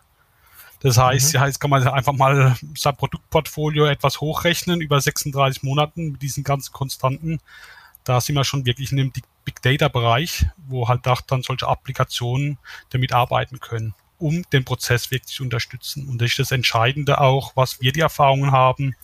Das 0.82 0.98
heißt, 0.98 1.34
mhm. 1.34 1.39
heißt, 1.41 1.60
kann 1.60 1.69
man 1.69 1.86
einfach 1.88 2.13
mal 2.13 2.56
sein 2.78 2.95
Produktportfolio 2.95 3.86
etwas 3.86 4.22
hochrechnen 4.22 4.80
über 4.80 5.02
36 5.02 5.63
Monaten 5.63 6.13
mit 6.13 6.22
diesen 6.22 6.43
ganzen 6.43 6.72
Konstanten. 6.72 7.39
Da 8.06 8.22
sind 8.22 8.36
wir 8.36 8.45
schon 8.45 8.65
wirklich 8.65 8.91
in 8.91 8.98
dem 8.98 9.12
Big 9.12 9.62
Data 9.62 9.89
Bereich, 9.89 10.45
wo 10.67 10.88
halt 10.88 11.06
auch 11.08 11.22
dann 11.22 11.43
solche 11.43 11.67
Applikationen 11.67 12.60
damit 12.91 13.12
arbeiten 13.12 13.60
können 13.60 13.93
um 14.19 14.43
den 14.51 14.65
Prozess 14.65 15.10
wirklich 15.12 15.36
zu 15.36 15.43
unterstützen. 15.43 16.08
Und 16.08 16.21
das 16.21 16.32
ist 16.32 16.39
das 16.39 16.51
Entscheidende 16.51 17.19
auch, 17.19 17.53
was 17.55 17.82
wir 17.82 17.91
die 17.91 18.01
Erfahrungen 18.01 18.51
haben, 18.51 18.95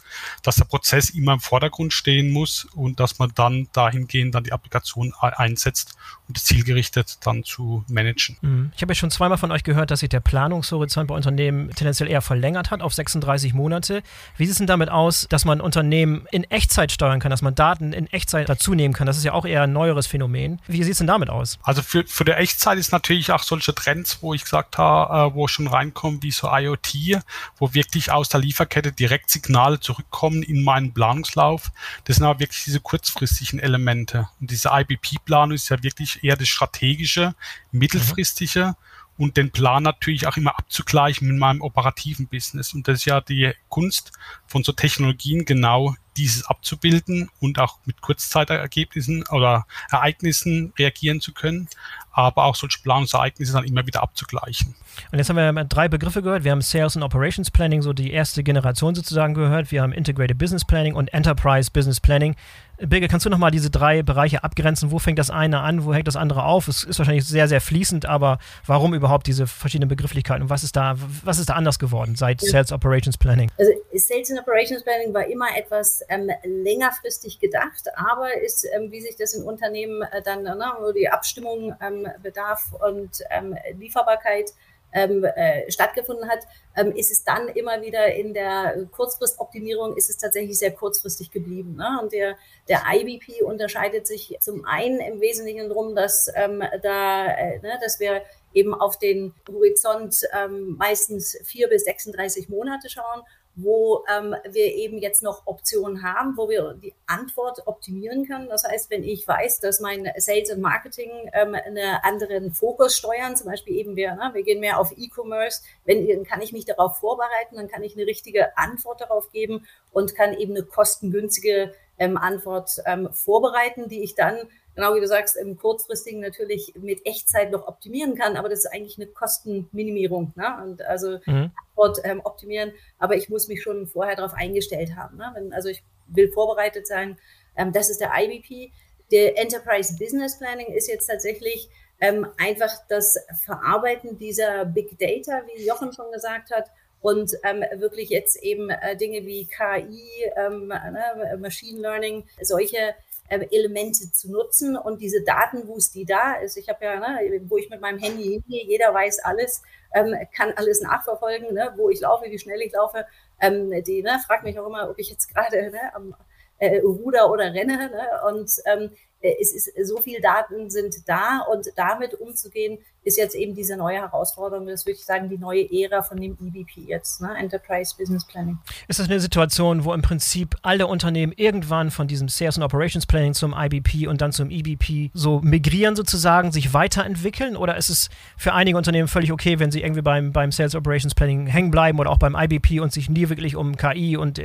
dass 0.44 0.58
der 0.58 0.66
Prozess 0.66 1.10
immer 1.10 1.34
im 1.34 1.40
Vordergrund 1.40 1.94
stehen 1.94 2.32
muss 2.32 2.66
und 2.66 3.00
dass 3.00 3.18
man 3.18 3.32
dann 3.34 3.68
dahingehend 3.74 4.36
dann 4.36 4.44
die 4.44 4.54
Applikation 4.54 5.14
einsetzt, 5.20 5.96
das 6.28 6.46
zielgerichtet 6.46 7.18
dann 7.26 7.44
zu 7.44 7.84
managen. 7.88 8.38
Mhm. 8.42 8.72
Ich 8.76 8.82
habe 8.82 8.92
ja 8.92 8.96
schon 8.96 9.12
zweimal 9.12 9.38
von 9.38 9.52
euch 9.52 9.64
gehört, 9.64 9.92
dass 9.92 10.00
sich 10.00 10.10
der 10.10 10.20
Planungshorizont 10.20 11.08
bei 11.08 11.16
Unternehmen 11.16 11.70
tendenziell 11.72 12.10
eher 12.10 12.22
verlängert 12.22 12.72
hat 12.72 12.82
auf 12.82 12.94
36 12.94 13.54
Monate. 13.54 14.02
Wie 14.38 14.46
sieht 14.46 14.54
es 14.54 14.58
denn 14.58 14.68
damit 14.68 14.90
aus, 14.90 15.28
dass 15.30 15.46
man 15.46 15.62
Unternehmen 15.62 16.26
in 16.32 16.44
Echtzeit 16.46 16.92
steuern 16.92 17.20
kann, 17.20 17.30
dass 17.30 17.42
man 17.42 17.54
Daten 17.54 17.94
in 17.94 18.08
Echtzeit 18.08 18.50
dazu 18.50 18.74
nehmen 18.74 18.94
kann? 18.94 19.08
Das 19.08 19.18
ist 19.18 19.24
ja 19.24 19.34
auch 19.34 19.46
eher 19.46 19.64
ein 19.64 19.74
neueres 19.74 20.08
Phänomen. 20.08 20.60
Wie 20.68 20.82
sieht 20.84 20.94
es 20.94 20.98
denn 20.98 21.08
damit 21.08 21.30
aus? 21.30 21.60
Also 21.64 21.82
für, 21.82 22.06
für 22.08 22.26
die 22.26 22.32
Echtzeit 22.32 22.78
ist 22.78 22.92
natürlich 22.92 23.32
auch 23.32 23.44
solche 23.44 23.76
Trends, 23.76 24.20
wo 24.22 24.34
ich 24.34 24.44
gesagt 24.44 24.78
habe, 24.78 25.32
äh, 25.32 25.36
wo 25.36 25.48
schon 25.48 25.68
reinkommen 25.68 26.24
wie 26.24 26.32
so 26.32 26.50
IoT, 26.52 27.22
wo 27.58 27.74
wirklich 27.74 28.12
aus 28.12 28.30
der 28.30 28.40
Lieferkette 28.40 28.92
direkt 28.92 29.30
Signale 29.30 29.80
zurückkommen 29.80 30.42
in 30.44 30.64
meinen 30.64 30.94
Planungslauf. 30.94 31.72
Das 32.06 32.18
sind 32.18 32.26
aber 32.26 32.40
wirklich 32.40 32.64
diese 32.64 32.80
kurzfristigen 32.80 33.60
Elemente. 33.60 34.28
Und 34.42 34.52
diese 34.52 34.70
IBP-Planung 34.72 35.56
ist 35.56 35.70
ja 35.70 35.82
wirklich 35.84 36.15
eher 36.24 36.36
das 36.36 36.48
strategische, 36.48 37.36
mittelfristige. 37.72 38.68
Mhm 38.68 38.76
und 39.18 39.38
den 39.38 39.52
Plan 39.52 39.84
natürlich 39.84 40.28
auch 40.28 40.38
immer 40.38 40.58
abzugleichen 40.58 41.28
mit 41.28 41.38
meinem 41.38 41.62
operativen 41.62 42.28
Business. 42.28 42.74
Und 42.74 42.88
das 42.88 43.00
ist 43.00 43.06
ja 43.06 43.22
die 43.22 43.54
Kunst 43.70 44.12
von 44.46 44.64
so 44.64 44.72
Technologien, 44.72 45.46
genau 45.46 45.96
dieses 46.18 46.46
abzubilden 46.46 47.30
und 47.40 47.60
auch 47.60 47.80
mit 47.86 48.02
Kurzzeitergebnissen 48.02 49.26
oder 49.32 49.66
Ereignissen 49.92 50.74
reagieren 50.80 51.20
zu 51.20 51.34
können, 51.34 51.68
aber 52.12 52.46
auch 52.46 52.56
solche 52.56 52.82
Planungsereignisse 52.82 53.52
dann 53.52 53.66
immer 53.66 53.86
wieder 53.86 54.02
abzugleichen. 54.02 54.76
Und 55.12 55.18
jetzt 55.18 55.30
haben 55.30 55.36
wir 55.36 55.64
drei 55.66 55.90
Begriffe 55.90 56.22
gehört. 56.22 56.46
Wir 56.46 56.52
haben 56.52 56.62
Sales 56.62 56.96
und 56.96 57.04
Operations 57.04 57.52
Planning, 57.52 57.82
so 57.82 57.92
die 57.92 58.12
erste 58.12 58.44
Generation 58.44 58.96
sozusagen 58.96 59.34
gehört. 59.34 59.72
Wir 59.72 59.82
haben 59.82 59.92
Integrated 59.92 60.38
Business 60.38 60.64
Planning 60.64 60.94
und 60.94 61.14
Enterprise 61.14 61.70
Business 61.70 62.00
Planning. 62.00 62.36
Birgit, 62.78 63.10
kannst 63.10 63.26
du 63.26 63.30
nochmal 63.30 63.52
diese 63.52 63.70
drei 63.70 64.04
Bereiche 64.04 64.44
abgrenzen? 64.44 64.92
Wo 64.92 65.00
fängt 65.00 65.18
das 65.18 65.30
eine 65.30 65.62
an, 65.62 65.86
wo 65.86 65.94
hängt 65.94 66.08
das 66.08 66.16
andere 66.16 66.44
auf? 66.44 66.68
Es 66.68 66.84
ist 66.84 67.00
wahrscheinlich 67.00 67.26
sehr, 67.26 67.48
sehr 67.48 67.62
fließend, 67.62 68.06
aber 68.06 68.38
warum 68.66 68.94
überhaupt 68.94 69.28
diese 69.28 69.48
verschiedenen 69.48 69.88
Begrifflichkeiten 69.88 70.44
und 70.44 70.50
was 70.50 70.64
ist 70.64 70.76
da, 70.76 70.96
was 71.24 71.40
ist 71.40 71.50
da 71.50 71.54
anders 71.54 71.80
geworden 71.80 72.16
seit 72.16 72.42
Sales 72.42 72.72
Operations 72.72 73.18
Planning? 73.18 73.50
Also 73.58 73.72
Sales 73.94 74.30
and 74.32 74.40
Operations 74.40 74.84
Planning 74.84 75.14
war 75.14 75.26
immer 75.26 75.48
etwas 75.58 76.04
ähm, 76.10 76.30
längerfristig 76.44 77.40
gedacht, 77.40 77.86
aber 77.96 78.28
ist, 78.44 78.68
ähm, 78.76 78.92
wie 78.92 79.02
sich 79.02 79.16
das 79.16 79.34
in 79.34 79.44
Unternehmen 79.44 80.02
äh, 80.02 80.22
dann, 80.24 80.44
ne, 80.44 80.72
wo 80.80 80.92
die 80.92 81.08
Abstimmung 81.08 81.74
ähm, 81.82 82.08
bedarf 82.22 82.74
und 82.86 83.22
ähm, 83.30 83.56
Lieferbarkeit 83.78 84.52
ähm, 84.96 85.24
äh, 85.26 85.70
stattgefunden 85.70 86.28
hat, 86.30 86.40
ähm, 86.76 86.94
ist 86.96 87.12
es 87.12 87.24
dann 87.24 87.50
immer 87.50 87.82
wieder 87.82 88.16
in 88.16 88.34
der 88.34 88.88
Kurzfristoptimierung 88.92 89.96
ist 89.98 90.10
es 90.10 90.18
tatsächlich 90.18 90.58
sehr 90.58 90.72
kurzfristig 90.72 91.32
geblieben. 91.32 91.76
Ne? 91.76 92.00
Und 92.02 92.14
der, 92.14 92.38
der 92.70 92.82
IBP 92.92 93.44
unterscheidet 93.44 94.08
sich 94.08 94.38
zum 94.40 94.66
einen 94.66 95.02
im 95.02 95.20
Wesentlichen 95.20 95.68
darum, 95.68 95.96
dass 95.96 96.32
ähm, 96.34 96.64
da, 96.82 97.28
äh, 97.28 97.60
ne, 97.60 97.78
dass 97.82 98.00
wir 98.00 98.22
eben 98.54 98.74
auf 98.74 98.98
den 98.98 99.34
Horizont 99.52 100.22
ähm, 100.34 100.78
meistens 100.78 101.38
vier 101.44 101.68
bis 101.68 101.84
36 101.84 102.48
Monate 102.48 102.90
schauen 102.90 103.22
wo 103.56 104.04
ähm, 104.14 104.36
wir 104.50 104.76
eben 104.76 104.98
jetzt 104.98 105.24
noch 105.24 105.44
Optionen 105.46 106.04
haben, 106.04 106.36
wo 106.36 106.50
wir 106.50 106.74
die 106.74 106.94
Antwort 107.06 107.66
optimieren 107.66 108.28
können. 108.28 108.50
Das 108.50 108.66
heißt, 108.66 108.90
wenn 108.90 109.04
ich 109.04 109.28
weiß, 109.28 109.60
dass 109.62 109.80
mein 109.80 110.12
Sales 110.18 110.52
und 110.52 110.62
Marketing 110.62 111.10
ähm, 111.34 111.56
einen 111.56 111.98
anderen 112.04 112.52
Fokus 112.52 112.98
steuern, 112.98 113.38
zum 113.38 113.48
Beispiel 113.48 113.76
eben 113.76 113.96
wir, 113.96 114.16
ne, 114.16 114.32
wir 114.34 114.44
gehen 114.44 114.60
mehr 114.60 114.80
auf 114.80 114.94
E-Commerce, 114.98 115.62
wenn, 115.86 116.24
kann 116.26 116.42
ich 116.42 116.52
mich 116.52 116.66
darauf 116.66 116.98
vorbereiten, 116.98 117.56
dann 117.56 117.68
kann 117.68 117.84
ich 117.84 117.96
eine 117.96 118.06
richtige 118.06 118.58
Antwort 118.58 119.02
darauf 119.02 119.32
geben 119.32 119.66
und 119.92 120.16
kann 120.16 120.34
eben 120.34 120.56
eine 120.56 120.64
kostengünstige 120.64 121.74
ähm, 121.98 122.18
Antwort 122.18 122.82
ähm, 122.86 123.10
vorbereiten, 123.12 123.88
die 123.88 124.04
ich 124.04 124.16
dann 124.16 124.38
genau 124.76 124.96
wie 124.96 125.00
du 125.00 125.08
sagst, 125.08 125.38
im 125.38 125.58
kurzfristigen 125.58 126.20
natürlich 126.20 126.74
mit 126.76 127.06
Echtzeit 127.06 127.52
noch 127.52 127.68
optimieren 127.68 128.16
kann, 128.16 128.36
aber 128.38 128.50
das 128.50 128.60
ist 128.60 128.74
eigentlich 128.74 128.98
eine 128.98 129.08
Kostenminimierung. 129.08 130.34
Ne? 130.36 130.46
Und 130.64 130.82
also 130.84 131.20
mhm. 131.26 131.52
Antwort 131.70 132.00
ähm, 132.04 132.22
optimieren, 132.24 132.74
aber 133.00 133.16
ich 133.16 133.30
muss 133.30 133.48
mich 133.48 133.64
schon 133.64 133.88
vorher 133.88 134.16
darauf 134.16 134.34
eingestellt 134.34 134.96
haben. 134.96 135.18
Ne? 135.18 135.32
Wenn, 135.34 135.54
also 135.54 135.70
ich 135.70 135.84
will 136.08 136.32
vorbereitet 136.32 136.88
sein. 136.88 137.18
Ähm, 137.56 137.72
das 137.72 137.90
ist 137.90 138.02
der 138.02 138.12
IBP. 138.16 138.72
Der 139.12 139.38
Enterprise 139.38 139.96
Business 139.98 140.38
Planning 140.38 140.68
ist 140.68 140.88
jetzt 140.88 141.08
tatsächlich 141.08 141.70
ähm, 142.02 142.28
einfach 142.38 142.72
das 142.90 143.18
Verarbeiten 143.44 144.18
dieser 144.18 144.66
Big 144.66 144.98
Data, 145.00 145.42
wie 145.48 145.66
Jochen 145.66 145.94
schon 145.94 146.12
gesagt 146.12 146.52
hat, 146.52 146.70
und 147.02 147.32
ähm, 147.44 147.64
wirklich 147.80 148.10
jetzt 148.10 148.42
eben 148.42 148.72
äh, 148.72 148.98
Dinge 148.98 149.24
wie 149.28 149.46
KI, 149.46 150.32
ähm, 150.38 150.70
ne, 150.70 151.38
Machine 151.40 151.80
Learning, 151.80 152.28
solche 152.42 152.96
äh, 153.28 153.46
Elemente 153.52 154.12
zu 154.12 154.32
nutzen 154.32 154.78
und 154.78 155.02
diese 155.02 155.24
Daten, 155.24 155.68
wo 155.68 155.78
es 155.78 155.92
die 155.92 156.06
da 156.06 156.36
ist. 156.36 156.58
Ich 156.58 156.70
habe 156.70 156.86
ja, 156.86 157.00
ne, 157.00 157.42
wo 157.48 157.58
ich 157.58 157.70
mit 157.70 157.82
meinem 157.82 158.00
Handy 158.00 158.24
hingehe, 158.24 158.66
jeder 158.66 158.94
weiß 158.94 159.20
alles, 159.20 159.64
ähm, 159.94 160.16
kann 160.36 160.54
alles 160.56 160.82
nachverfolgen, 160.82 161.54
ne, 161.54 161.74
wo 161.76 161.90
ich 161.90 162.02
laufe, 162.02 162.30
wie 162.30 162.40
schnell 162.40 162.62
ich 162.62 162.74
laufe. 162.74 163.06
Ähm, 163.42 163.72
die 163.84 164.04
ne, 164.04 164.20
fragt 164.26 164.44
mich 164.44 164.60
auch 164.60 164.68
immer, 164.68 164.90
ob 164.90 165.00
ich 165.00 165.10
jetzt 165.10 165.34
gerade 165.34 165.72
ne, 165.72 165.96
am 165.96 166.16
äh, 166.60 166.80
Ruder 166.80 167.32
oder 167.32 167.54
renne. 167.54 167.78
Ne, 167.90 168.10
und 168.30 168.52
ähm, 168.66 168.92
äh, 169.22 169.36
es 169.42 169.54
ist 169.54 169.88
so 169.88 170.02
viel 170.02 170.22
Daten 170.22 170.70
sind 170.70 171.08
da 171.08 171.40
und 171.52 171.72
damit 171.76 172.14
umzugehen, 172.14 172.80
ist 173.06 173.18
jetzt 173.18 173.36
eben 173.36 173.54
diese 173.54 173.78
neue 173.78 173.98
Herausforderung. 173.98 174.66
Das 174.66 174.86
würde 174.86 174.98
ich 174.98 175.06
sagen, 175.06 175.30
die 175.30 175.38
neue 175.38 175.72
Ära 175.72 176.02
von 176.02 176.20
dem 176.20 176.36
EBP 176.42 176.88
jetzt, 176.88 177.22
ne? 177.22 177.30
Enterprise 177.38 177.96
Business 177.96 178.26
Planning. 178.26 178.58
Ist 178.88 179.00
das 179.00 179.08
eine 179.08 179.20
Situation, 179.20 179.86
wo 179.86 179.94
im 179.94 180.02
Prinzip 180.02 180.56
alle 180.64 180.88
Unternehmen 180.88 181.32
irgendwann 181.36 181.92
von 181.92 182.08
diesem 182.08 182.30
Sales 182.30 182.58
und 182.58 182.64
Operations 182.64 183.06
Planning 183.06 183.36
zum 183.36 183.54
IBP 183.56 184.08
und 184.08 184.22
dann 184.22 184.32
zum 184.32 184.50
EBP 184.50 185.12
so 185.14 185.40
migrieren 185.42 185.96
sozusagen, 185.96 186.52
sich 186.52 186.74
weiterentwickeln? 186.74 187.56
Oder 187.56 187.78
ist 187.78 187.90
es 187.90 188.10
für 188.38 188.54
einige 188.54 188.76
Unternehmen 188.76 189.08
völlig 189.08 189.32
okay, 189.32 189.60
wenn 189.60 189.70
sie 189.70 189.82
irgendwie 189.82 190.02
beim, 190.02 190.32
beim 190.32 190.52
Sales 190.52 190.74
Operations 190.74 191.14
Planning 191.14 191.46
hängen 191.46 191.70
bleiben 191.70 192.00
oder 192.00 192.10
auch 192.10 192.18
beim 192.18 192.36
IBP 192.36 192.82
und 192.82 192.92
sich 192.92 193.08
nie 193.08 193.30
wirklich 193.30 193.56
um 193.56 193.78
KI 193.78 194.18
und 194.18 194.42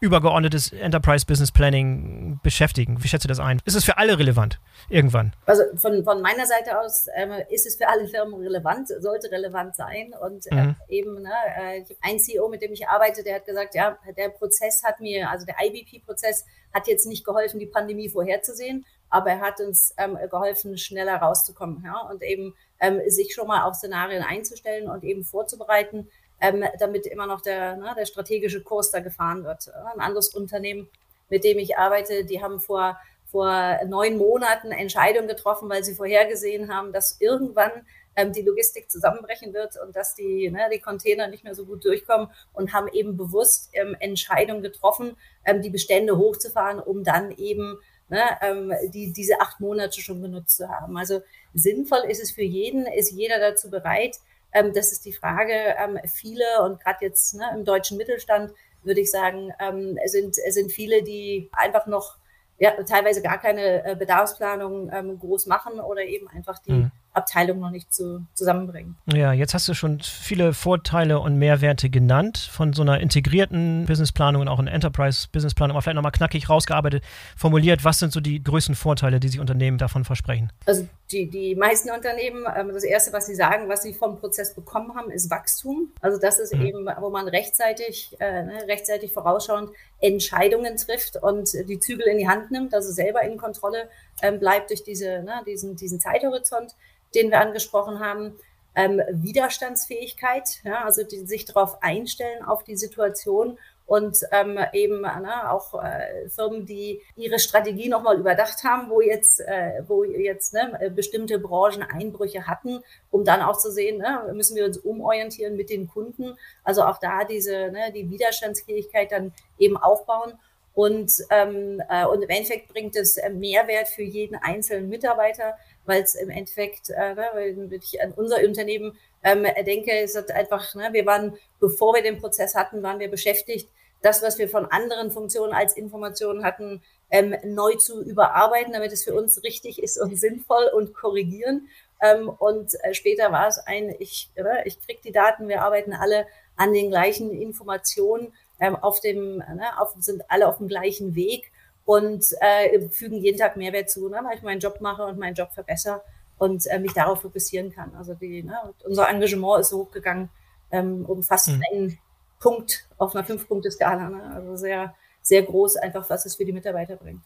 übergeordnetes 0.00 0.72
Enterprise 0.72 1.26
Business 1.26 1.50
Planning 1.50 2.38
beschäftigen? 2.44 3.02
Wie 3.02 3.08
schätzt 3.08 3.24
du 3.24 3.28
das 3.28 3.40
ein? 3.40 3.60
Ist 3.64 3.74
es 3.74 3.84
für 3.84 3.98
alle 3.98 4.16
relevant 4.16 4.60
irgendwann? 4.88 5.32
Also 5.46 5.64
von, 5.74 6.04
von 6.04 6.22
meiner 6.22 6.46
Seite 6.46 6.78
aus 6.78 7.08
ähm, 7.16 7.32
ist 7.50 7.66
es 7.66 7.79
für 7.80 7.88
alle 7.88 8.06
Firmen 8.06 8.34
relevant, 8.40 8.88
sollte 8.88 9.30
relevant 9.30 9.74
sein. 9.74 10.14
Und 10.20 10.46
äh, 10.52 10.54
mhm. 10.54 10.76
eben, 10.88 11.22
ne, 11.22 11.32
äh, 11.56 11.84
ein 12.02 12.18
CEO, 12.18 12.48
mit 12.48 12.60
dem 12.60 12.72
ich 12.72 12.86
arbeite, 12.86 13.22
der 13.22 13.36
hat 13.36 13.46
gesagt, 13.46 13.74
ja, 13.74 13.98
der 14.16 14.28
Prozess 14.28 14.82
hat 14.84 15.00
mir, 15.00 15.30
also 15.30 15.46
der 15.46 15.56
IBP-Prozess 15.62 16.44
hat 16.74 16.86
jetzt 16.88 17.06
nicht 17.06 17.24
geholfen, 17.24 17.58
die 17.58 17.66
Pandemie 17.66 18.10
vorherzusehen, 18.10 18.84
aber 19.08 19.30
er 19.30 19.40
hat 19.40 19.60
uns 19.60 19.94
ähm, 19.96 20.18
geholfen, 20.30 20.76
schneller 20.76 21.16
rauszukommen 21.16 21.82
ja, 21.84 22.00
und 22.10 22.22
eben 22.22 22.54
ähm, 22.80 23.00
sich 23.06 23.34
schon 23.34 23.48
mal 23.48 23.62
auf 23.62 23.74
Szenarien 23.74 24.22
einzustellen 24.22 24.88
und 24.88 25.02
eben 25.02 25.24
vorzubereiten, 25.24 26.08
ähm, 26.40 26.64
damit 26.78 27.06
immer 27.06 27.26
noch 27.26 27.40
der, 27.40 27.76
ne, 27.76 27.94
der 27.96 28.04
strategische 28.04 28.62
Kurs 28.62 28.90
da 28.90 29.00
gefahren 29.00 29.44
wird. 29.44 29.72
Ein 29.94 30.00
anderes 30.00 30.34
Unternehmen, 30.34 30.88
mit 31.30 31.44
dem 31.44 31.58
ich 31.58 31.78
arbeite, 31.78 32.24
die 32.24 32.42
haben 32.42 32.60
vor 32.60 32.98
vor 33.30 33.78
neun 33.86 34.16
Monaten 34.16 34.72
Entscheidungen 34.72 35.28
getroffen, 35.28 35.68
weil 35.68 35.84
sie 35.84 35.94
vorhergesehen 35.94 36.74
haben, 36.74 36.92
dass 36.92 37.20
irgendwann 37.20 37.70
ähm, 38.16 38.32
die 38.32 38.42
Logistik 38.42 38.90
zusammenbrechen 38.90 39.54
wird 39.54 39.76
und 39.84 39.94
dass 39.94 40.14
die, 40.14 40.50
ne, 40.50 40.68
die 40.72 40.80
Container 40.80 41.28
nicht 41.28 41.44
mehr 41.44 41.54
so 41.54 41.64
gut 41.64 41.84
durchkommen 41.84 42.28
und 42.52 42.72
haben 42.72 42.88
eben 42.88 43.16
bewusst 43.16 43.70
ähm, 43.72 43.96
Entscheidungen 44.00 44.62
getroffen, 44.62 45.16
ähm, 45.44 45.62
die 45.62 45.70
Bestände 45.70 46.18
hochzufahren, 46.18 46.80
um 46.80 47.04
dann 47.04 47.30
eben 47.32 47.78
ne, 48.08 48.22
ähm, 48.42 48.72
die, 48.92 49.12
diese 49.12 49.40
acht 49.40 49.60
Monate 49.60 50.00
schon 50.00 50.22
genutzt 50.22 50.56
zu 50.56 50.68
haben. 50.68 50.96
Also 50.96 51.22
sinnvoll 51.54 52.04
ist 52.08 52.22
es 52.22 52.32
für 52.32 52.42
jeden, 52.42 52.86
ist 52.86 53.12
jeder 53.12 53.38
dazu 53.38 53.70
bereit. 53.70 54.16
Ähm, 54.52 54.72
das 54.74 54.92
ist 54.92 55.04
die 55.04 55.12
Frage. 55.12 55.54
Ähm, 55.78 55.98
viele 56.06 56.44
und 56.64 56.80
gerade 56.82 57.04
jetzt 57.04 57.34
ne, 57.34 57.48
im 57.54 57.64
deutschen 57.64 57.96
Mittelstand 57.96 58.52
würde 58.82 59.00
ich 59.00 59.10
sagen, 59.10 59.52
ähm, 59.60 59.98
sind, 60.06 60.34
sind 60.34 60.72
viele, 60.72 61.02
die 61.02 61.50
einfach 61.52 61.86
noch 61.86 62.16
ja, 62.60 62.72
teilweise 62.84 63.22
gar 63.22 63.38
keine 63.38 63.84
äh, 63.84 63.96
Bedarfsplanung 63.96 64.90
ähm, 64.92 65.18
groß 65.18 65.46
machen 65.46 65.80
oder 65.80 66.02
eben 66.02 66.28
einfach 66.28 66.58
die 66.58 66.72
mhm. 66.72 66.90
Abteilung 67.14 67.58
noch 67.58 67.70
nicht 67.70 67.92
zu, 67.92 68.26
zusammenbringen. 68.34 68.96
Ja, 69.06 69.32
jetzt 69.32 69.54
hast 69.54 69.66
du 69.66 69.72
schon 69.72 70.00
viele 70.00 70.52
Vorteile 70.52 71.20
und 71.20 71.38
Mehrwerte 71.38 71.88
genannt 71.88 72.36
von 72.36 72.74
so 72.74 72.82
einer 72.82 73.00
integrierten 73.00 73.86
Businessplanung 73.86 74.42
und 74.42 74.48
auch 74.48 74.58
einer 74.58 74.72
Enterprise-Businessplanung, 74.72 75.74
aber 75.74 75.82
vielleicht 75.82 75.96
nochmal 75.96 76.12
knackig 76.12 76.50
rausgearbeitet, 76.50 77.02
formuliert, 77.34 77.82
was 77.82 77.98
sind 77.98 78.12
so 78.12 78.20
die 78.20 78.44
größten 78.44 78.74
Vorteile, 78.74 79.20
die 79.20 79.28
sich 79.28 79.40
Unternehmen 79.40 79.78
davon 79.78 80.04
versprechen? 80.04 80.52
Also 80.66 80.86
die, 81.12 81.28
die 81.28 81.54
meisten 81.54 81.90
Unternehmen, 81.90 82.46
ähm, 82.56 82.72
das 82.72 82.84
Erste, 82.84 83.12
was 83.12 83.26
sie 83.26 83.34
sagen, 83.34 83.68
was 83.68 83.82
sie 83.82 83.94
vom 83.94 84.18
Prozess 84.18 84.54
bekommen 84.54 84.94
haben, 84.94 85.10
ist 85.10 85.30
Wachstum. 85.30 85.92
Also 86.00 86.18
das 86.18 86.38
ist 86.38 86.54
mhm. 86.54 86.66
eben, 86.66 86.88
wo 87.00 87.10
man 87.10 87.28
rechtzeitig, 87.28 88.16
äh, 88.20 88.42
ne, 88.42 88.66
rechtzeitig 88.68 89.12
vorausschauend 89.12 89.70
Entscheidungen 90.00 90.76
trifft 90.76 91.16
und 91.16 91.52
die 91.68 91.80
Zügel 91.80 92.06
in 92.06 92.18
die 92.18 92.28
Hand 92.28 92.50
nimmt, 92.50 92.74
also 92.74 92.92
selber 92.92 93.22
in 93.22 93.36
Kontrolle 93.38 93.88
ähm, 94.22 94.38
bleibt 94.38 94.70
durch 94.70 94.84
diese, 94.84 95.22
ne, 95.22 95.42
diesen, 95.46 95.76
diesen 95.76 96.00
Zeithorizont, 96.00 96.74
den 97.14 97.30
wir 97.30 97.40
angesprochen 97.40 98.00
haben. 98.00 98.36
Ähm, 98.76 99.02
Widerstandsfähigkeit, 99.10 100.60
ja, 100.62 100.84
also 100.84 101.02
die, 101.02 101.26
sich 101.26 101.44
darauf 101.44 101.82
einstellen 101.82 102.44
auf 102.44 102.62
die 102.62 102.76
Situation 102.76 103.58
und 103.90 104.24
ähm, 104.30 104.56
eben 104.72 105.00
ne, 105.00 105.50
auch 105.50 105.74
äh, 105.82 106.28
Firmen, 106.28 106.64
die 106.64 107.02
ihre 107.16 107.40
Strategie 107.40 107.88
nochmal 107.88 108.20
überdacht 108.20 108.62
haben, 108.62 108.88
wo 108.88 109.00
jetzt, 109.00 109.40
äh, 109.40 109.82
wo 109.88 110.04
jetzt 110.04 110.54
ne, 110.54 110.92
bestimmte 110.94 111.40
Branchen 111.40 111.82
Einbrüche 111.82 112.46
hatten, 112.46 112.84
um 113.10 113.24
dann 113.24 113.42
auch 113.42 113.58
zu 113.58 113.72
sehen, 113.72 113.98
ne, 113.98 114.32
müssen 114.32 114.54
wir 114.54 114.64
uns 114.64 114.78
umorientieren 114.78 115.56
mit 115.56 115.70
den 115.70 115.88
Kunden. 115.88 116.38
Also 116.62 116.84
auch 116.84 116.98
da 116.98 117.24
diese 117.24 117.72
ne, 117.72 117.90
die 117.92 118.08
Widerstandsfähigkeit 118.08 119.10
dann 119.10 119.32
eben 119.58 119.76
aufbauen. 119.76 120.34
Und, 120.72 121.12
ähm, 121.30 121.82
äh, 121.88 122.06
und 122.06 122.22
im 122.22 122.28
Endeffekt 122.28 122.68
bringt 122.68 122.94
es 122.94 123.16
äh, 123.16 123.28
Mehrwert 123.28 123.88
für 123.88 124.04
jeden 124.04 124.36
einzelnen 124.36 124.88
Mitarbeiter, 124.88 125.58
weil 125.84 126.00
es 126.00 126.14
im 126.14 126.30
Endeffekt, 126.30 126.90
äh, 126.90 127.14
ne, 127.16 127.26
wenn 127.34 127.72
ich 127.72 128.00
an 128.00 128.12
unser 128.12 128.36
Unternehmen 128.44 128.96
ähm, 129.24 129.44
denke, 129.66 129.90
es 129.98 130.16
hat 130.16 130.30
einfach, 130.30 130.76
ne, 130.76 130.90
wir 130.92 131.04
waren, 131.06 131.36
bevor 131.58 131.92
wir 131.92 132.04
den 132.04 132.20
Prozess 132.20 132.54
hatten, 132.54 132.84
waren 132.84 133.00
wir 133.00 133.10
beschäftigt, 133.10 133.68
das, 134.02 134.22
was 134.22 134.38
wir 134.38 134.48
von 134.48 134.66
anderen 134.66 135.10
Funktionen 135.10 135.52
als 135.52 135.76
Informationen 135.76 136.44
hatten, 136.44 136.82
ähm, 137.10 137.34
neu 137.44 137.74
zu 137.74 138.02
überarbeiten, 138.02 138.72
damit 138.72 138.92
es 138.92 139.04
für 139.04 139.14
uns 139.14 139.42
richtig 139.42 139.82
ist 139.82 140.00
und 140.00 140.18
sinnvoll 140.18 140.70
und 140.74 140.94
korrigieren. 140.94 141.68
Ähm, 142.00 142.28
und 142.28 142.72
äh, 142.82 142.94
später 142.94 143.30
war 143.32 143.48
es 143.48 143.58
ein, 143.58 143.94
ich, 143.98 144.30
äh, 144.34 144.66
ich 144.66 144.80
krieg 144.80 145.02
die 145.02 145.12
Daten, 145.12 145.48
wir 145.48 145.62
arbeiten 145.62 145.92
alle 145.92 146.26
an 146.56 146.72
den 146.72 146.90
gleichen 146.90 147.30
Informationen, 147.30 148.32
ähm, 148.58 148.76
auf 148.76 149.00
dem, 149.00 149.38
ne, 149.38 149.78
auf, 149.78 149.94
sind 149.98 150.22
alle 150.28 150.48
auf 150.48 150.58
dem 150.58 150.68
gleichen 150.68 151.14
Weg 151.14 151.50
und 151.84 152.24
äh, 152.40 152.88
fügen 152.88 153.16
jeden 153.16 153.38
Tag 153.38 153.56
Mehrwert 153.56 153.90
zu, 153.90 154.08
ne, 154.08 154.20
weil 154.24 154.36
ich 154.36 154.42
meinen 154.42 154.60
Job 154.60 154.80
mache 154.80 155.04
und 155.04 155.18
meinen 155.18 155.34
Job 155.34 155.50
verbessere 155.52 156.02
und 156.38 156.66
äh, 156.66 156.78
mich 156.78 156.92
darauf 156.92 157.22
fokussieren 157.22 157.70
kann. 157.70 157.94
Also 157.96 158.14
die, 158.14 158.42
ne, 158.42 158.56
unser 158.84 159.08
Engagement 159.08 159.60
ist 159.60 159.70
so 159.70 159.80
hochgegangen, 159.80 160.30
ähm, 160.70 161.04
um 161.06 161.22
fast 161.22 161.48
mhm. 161.48 161.62
einen 161.70 161.98
Punkt 162.40 162.88
auf 162.98 163.14
einer 163.14 163.24
Fünf-Punkte-Skala. 163.24 164.08
Ne? 164.08 164.32
Also 164.34 164.56
sehr, 164.56 164.94
sehr 165.22 165.42
groß, 165.42 165.76
einfach 165.76 166.08
was 166.10 166.26
es 166.26 166.36
für 166.36 166.44
die 166.44 166.52
Mitarbeiter 166.52 166.96
bringt. 166.96 167.22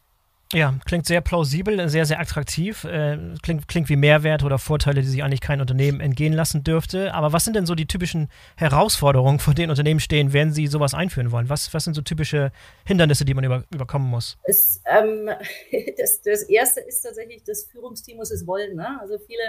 Ja, 0.52 0.72
klingt 0.84 1.06
sehr 1.06 1.20
plausibel, 1.20 1.88
sehr, 1.88 2.06
sehr 2.06 2.20
attraktiv. 2.20 2.84
Äh, 2.84 3.18
klingt, 3.42 3.66
klingt 3.66 3.88
wie 3.88 3.96
Mehrwert 3.96 4.44
oder 4.44 4.58
Vorteile, 4.58 5.00
die 5.00 5.08
sich 5.08 5.24
eigentlich 5.24 5.40
kein 5.40 5.60
Unternehmen 5.60 6.00
entgehen 6.00 6.32
lassen 6.32 6.62
dürfte. 6.62 7.12
Aber 7.12 7.32
was 7.32 7.44
sind 7.44 7.56
denn 7.56 7.66
so 7.66 7.74
die 7.74 7.86
typischen 7.86 8.28
Herausforderungen, 8.56 9.40
vor 9.40 9.54
denen 9.54 9.70
Unternehmen 9.70 9.98
stehen, 9.98 10.32
wenn 10.32 10.52
sie 10.52 10.68
sowas 10.68 10.94
einführen 10.94 11.32
wollen? 11.32 11.48
Was, 11.48 11.74
was 11.74 11.84
sind 11.84 11.94
so 11.94 12.02
typische 12.02 12.52
Hindernisse, 12.84 13.24
die 13.24 13.34
man 13.34 13.42
über, 13.42 13.64
überkommen 13.74 14.08
muss? 14.08 14.38
Es, 14.44 14.80
ähm, 14.86 15.28
das, 15.98 16.22
das 16.22 16.42
erste 16.44 16.80
ist 16.82 17.02
tatsächlich, 17.02 17.42
das 17.42 17.64
Führungsteam 17.64 18.18
muss 18.18 18.30
es 18.30 18.46
wollen. 18.46 18.76
Ne? 18.76 19.00
Also 19.00 19.18
viele 19.18 19.42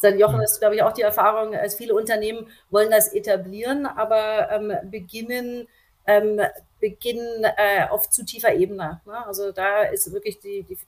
Seit 0.00 0.18
Jochen 0.18 0.40
ist, 0.40 0.60
glaube 0.60 0.76
ich, 0.76 0.82
auch 0.82 0.92
die 0.92 1.02
Erfahrung, 1.02 1.54
als 1.54 1.74
viele 1.74 1.94
Unternehmen 1.94 2.46
wollen 2.70 2.90
das 2.90 3.12
etablieren, 3.12 3.86
aber 3.86 4.50
ähm, 4.50 4.90
beginnen, 4.90 5.66
ähm, 6.06 6.40
beginnen 6.80 7.44
äh, 7.44 7.88
auf 7.88 8.08
zu 8.08 8.24
tiefer 8.24 8.54
Ebene. 8.54 9.00
Ne? 9.06 9.26
Also 9.26 9.52
da 9.52 9.82
ist 9.82 10.12
wirklich 10.12 10.38
die, 10.38 10.62
die 10.62 10.78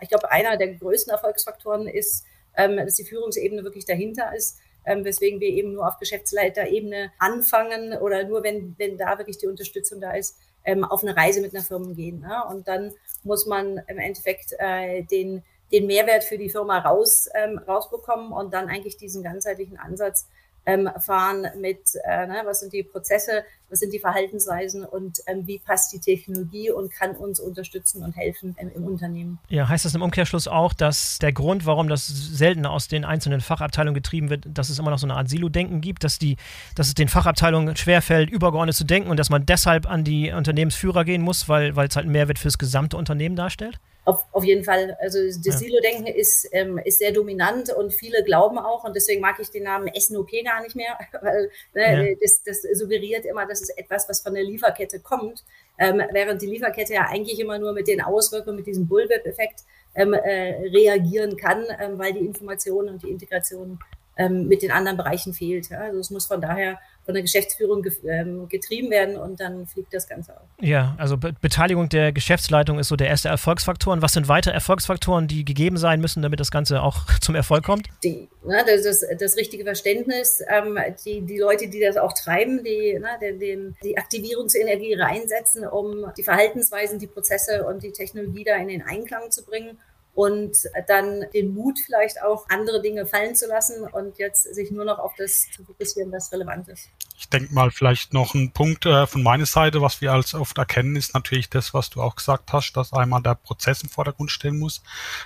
ich 0.00 0.08
glaube, 0.08 0.30
einer 0.30 0.56
der 0.56 0.74
größten 0.74 1.12
Erfolgsfaktoren 1.12 1.88
ist, 1.88 2.24
ähm, 2.56 2.76
dass 2.76 2.94
die 2.94 3.04
Führungsebene 3.04 3.64
wirklich 3.64 3.84
dahinter 3.84 4.34
ist. 4.36 4.58
Ähm, 4.84 5.04
weswegen 5.04 5.40
wir 5.40 5.48
eben 5.48 5.72
nur 5.72 5.88
auf 5.88 5.98
Geschäftsleiterebene 5.98 7.10
anfangen 7.18 7.94
oder 7.94 8.22
nur 8.22 8.44
wenn, 8.44 8.76
wenn 8.78 8.96
da 8.96 9.18
wirklich 9.18 9.36
die 9.38 9.48
Unterstützung 9.48 10.00
da 10.00 10.12
ist, 10.12 10.38
ähm, 10.64 10.84
auf 10.84 11.02
eine 11.02 11.16
Reise 11.16 11.40
mit 11.40 11.54
einer 11.54 11.64
Firma 11.64 11.92
gehen. 11.92 12.20
Ne? 12.20 12.42
Und 12.48 12.68
dann 12.68 12.92
muss 13.24 13.46
man 13.46 13.78
im 13.88 13.98
Endeffekt 13.98 14.54
äh, 14.58 15.02
den, 15.02 15.42
den 15.72 15.86
Mehrwert 15.86 16.24
für 16.24 16.38
die 16.38 16.48
Firma 16.48 16.78
raus, 16.78 17.28
ähm, 17.34 17.58
rausbekommen 17.58 18.32
und 18.32 18.54
dann 18.54 18.68
eigentlich 18.68 18.96
diesen 18.96 19.22
ganzheitlichen 19.22 19.78
Ansatz 19.78 20.26
ähm, 20.66 20.90
fahren 20.98 21.46
mit, 21.60 21.78
äh, 22.04 22.26
ne, 22.26 22.42
was 22.44 22.60
sind 22.60 22.72
die 22.72 22.82
Prozesse, 22.82 23.44
was 23.70 23.78
sind 23.78 23.92
die 23.92 24.00
Verhaltensweisen 24.00 24.84
und 24.84 25.20
ähm, 25.26 25.46
wie 25.46 25.60
passt 25.60 25.92
die 25.92 26.00
Technologie 26.00 26.70
und 26.70 26.92
kann 26.92 27.12
uns 27.12 27.38
unterstützen 27.38 28.02
und 28.02 28.16
helfen 28.16 28.56
im, 28.58 28.70
im, 28.72 28.84
Unternehmen. 28.84 29.38
Ja, 29.48 29.68
heißt 29.68 29.84
das 29.84 29.94
im 29.94 30.02
Umkehrschluss 30.02 30.48
auch, 30.48 30.74
dass 30.74 31.18
der 31.18 31.32
Grund, 31.32 31.66
warum 31.66 31.88
das 31.88 32.06
selten 32.06 32.66
aus 32.66 32.88
den 32.88 33.04
einzelnen 33.04 33.40
Fachabteilungen 33.40 33.94
getrieben 33.94 34.28
wird, 34.28 34.44
dass 34.46 34.68
es 34.68 34.78
immer 34.78 34.90
noch 34.90 34.98
so 34.98 35.06
eine 35.06 35.14
Art 35.14 35.28
Silo-Denken 35.28 35.80
gibt, 35.80 36.02
dass, 36.02 36.18
die, 36.18 36.36
dass 36.74 36.88
es 36.88 36.94
den 36.94 37.08
Fachabteilungen 37.08 37.76
schwerfällt, 37.76 38.28
übergeordnet 38.28 38.74
zu 38.74 38.84
denken 38.84 39.08
und 39.08 39.18
dass 39.18 39.30
man 39.30 39.46
deshalb 39.46 39.88
an 39.88 40.02
die 40.02 40.32
Unternehmensführer 40.32 41.04
gehen 41.04 41.22
muss, 41.22 41.48
weil 41.48 41.70
es 41.70 41.78
halt 41.78 41.98
einen 41.98 42.12
Mehrwert 42.12 42.38
für 42.40 42.48
das 42.48 42.58
gesamte 42.58 42.96
Unternehmen 42.96 43.36
darstellt? 43.36 43.78
Auf, 44.06 44.24
auf 44.30 44.44
jeden 44.44 44.62
Fall. 44.62 44.96
Also 45.00 45.18
das 45.18 45.44
ja. 45.44 45.52
Silo-Denken 45.52 46.06
ist, 46.06 46.48
ähm, 46.52 46.78
ist 46.78 47.00
sehr 47.00 47.10
dominant 47.10 47.72
und 47.74 47.92
viele 47.92 48.22
glauben 48.22 48.56
auch, 48.56 48.84
und 48.84 48.94
deswegen 48.94 49.20
mag 49.20 49.36
ich 49.40 49.50
den 49.50 49.64
Namen 49.64 49.90
SNOP 49.98 50.30
gar 50.44 50.62
nicht 50.62 50.76
mehr, 50.76 50.96
weil 51.20 51.50
ne, 51.74 52.10
ja. 52.10 52.16
das, 52.22 52.40
das 52.44 52.62
suggeriert 52.78 53.26
immer, 53.26 53.46
dass 53.46 53.62
es 53.62 53.70
etwas, 53.70 54.08
was 54.08 54.20
von 54.20 54.34
der 54.34 54.44
Lieferkette 54.44 55.00
kommt, 55.00 55.44
ähm, 55.76 56.00
während 56.12 56.40
die 56.40 56.46
Lieferkette 56.46 56.94
ja 56.94 57.08
eigentlich 57.08 57.40
immer 57.40 57.58
nur 57.58 57.72
mit 57.72 57.88
den 57.88 58.00
Auswirkungen, 58.00 58.58
mit 58.58 58.68
diesem 58.68 58.86
Bullwhip-Effekt 58.86 59.64
ähm, 59.96 60.12
äh, 60.12 60.68
reagieren 60.68 61.36
kann, 61.36 61.64
ähm, 61.80 61.98
weil 61.98 62.12
die 62.12 62.24
Information 62.24 62.88
und 62.88 63.02
die 63.02 63.10
Integration 63.10 63.80
ähm, 64.16 64.46
mit 64.46 64.62
den 64.62 64.70
anderen 64.70 64.96
Bereichen 64.96 65.34
fehlt. 65.34 65.68
Ja? 65.70 65.80
Also 65.80 65.98
es 65.98 66.10
muss 66.10 66.26
von 66.26 66.40
daher 66.40 66.78
von 67.06 67.14
der 67.14 67.22
Geschäftsführung 67.22 67.82
ge 67.82 67.92
ähm, 68.04 68.48
getrieben 68.48 68.90
werden 68.90 69.16
und 69.16 69.40
dann 69.40 69.66
fliegt 69.66 69.94
das 69.94 70.08
Ganze 70.08 70.36
auch. 70.36 70.44
Ja, 70.60 70.94
also 70.98 71.16
Be 71.16 71.32
Beteiligung 71.40 71.88
der 71.88 72.12
Geschäftsleitung 72.12 72.78
ist 72.80 72.88
so 72.88 72.96
der 72.96 73.06
erste 73.06 73.28
Erfolgsfaktor. 73.28 73.92
Und 73.92 74.02
was 74.02 74.12
sind 74.12 74.28
weitere 74.28 74.52
Erfolgsfaktoren, 74.52 75.28
die 75.28 75.44
gegeben 75.44 75.76
sein 75.76 76.00
müssen, 76.00 76.22
damit 76.22 76.40
das 76.40 76.50
Ganze 76.50 76.82
auch 76.82 77.06
zum 77.20 77.36
Erfolg 77.36 77.64
kommt? 77.64 77.86
Die, 78.02 78.28
ne, 78.44 78.64
das, 78.66 78.82
das, 78.82 79.04
das 79.18 79.36
richtige 79.36 79.64
Verständnis, 79.64 80.42
ähm, 80.48 80.78
die, 81.04 81.22
die 81.22 81.38
Leute, 81.38 81.68
die 81.68 81.80
das 81.80 81.96
auch 81.96 82.12
treiben, 82.12 82.64
die 82.64 82.98
ne, 82.98 83.08
den, 83.20 83.38
den, 83.38 83.76
die 83.84 83.96
Aktivierungsenergie 83.96 84.94
reinsetzen, 84.94 85.66
um 85.66 86.12
die 86.18 86.24
Verhaltensweisen, 86.24 86.98
die 86.98 87.06
Prozesse 87.06 87.64
und 87.64 87.84
die 87.84 87.92
Technologie 87.92 88.44
da 88.44 88.56
in 88.56 88.68
den 88.68 88.82
Einklang 88.82 89.30
zu 89.30 89.44
bringen 89.44 89.78
und 90.16 90.56
dann 90.88 91.26
den 91.34 91.54
Mut 91.54 91.78
vielleicht 91.84 92.22
auch 92.22 92.48
andere 92.48 92.80
Dinge 92.80 93.04
fallen 93.04 93.34
zu 93.34 93.46
lassen 93.46 93.82
und 93.84 94.16
jetzt 94.16 94.54
sich 94.54 94.70
nur 94.70 94.86
noch 94.86 94.98
auf 94.98 95.12
das 95.18 95.46
zu 95.54 95.62
fokussieren, 95.62 96.10
was 96.10 96.32
relevant 96.32 96.68
ist. 96.68 96.88
Ich 97.18 97.28
denke 97.28 97.52
mal, 97.52 97.70
vielleicht 97.70 98.14
noch 98.14 98.34
ein 98.34 98.50
Punkt 98.52 98.86
äh, 98.86 99.06
von 99.06 99.22
meiner 99.22 99.44
Seite, 99.44 99.82
was 99.82 100.00
wir 100.00 100.14
als 100.14 100.32
oft 100.32 100.56
erkennen, 100.56 100.96
ist 100.96 101.12
natürlich 101.12 101.50
das, 101.50 101.74
was 101.74 101.90
du 101.90 102.00
auch 102.00 102.16
gesagt 102.16 102.54
hast, 102.54 102.72
dass 102.72 102.94
einmal 102.94 103.20
der 103.22 103.34
Prozess 103.34 103.82
im 103.82 103.90
Vordergrund 103.90 104.30
stehen 104.30 104.58
muss, 104.58 104.82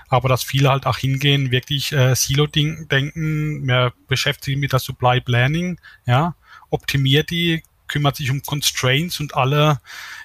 aber 0.09 0.29
dass 0.29 0.42
viele 0.42 0.70
halt 0.70 0.87
auch 0.87 0.98
hingehen, 0.98 1.53
wirklich 1.53 1.92
äh, 1.92 2.16
Silo-Denken, 2.16 3.61
mehr 3.61 3.92
beschäftigt 4.09 4.44
sich 4.44 4.57
mit 4.57 4.72
der 4.72 4.81
Supply 4.81 5.20
Planning, 5.20 5.79
ja, 6.05 6.35
optimiert 6.70 7.31
die, 7.31 7.62
kümmert 7.87 8.16
sich 8.16 8.33
um 8.33 8.42
Constraints 8.42 9.20
und 9.20 9.37
alle 9.37 9.81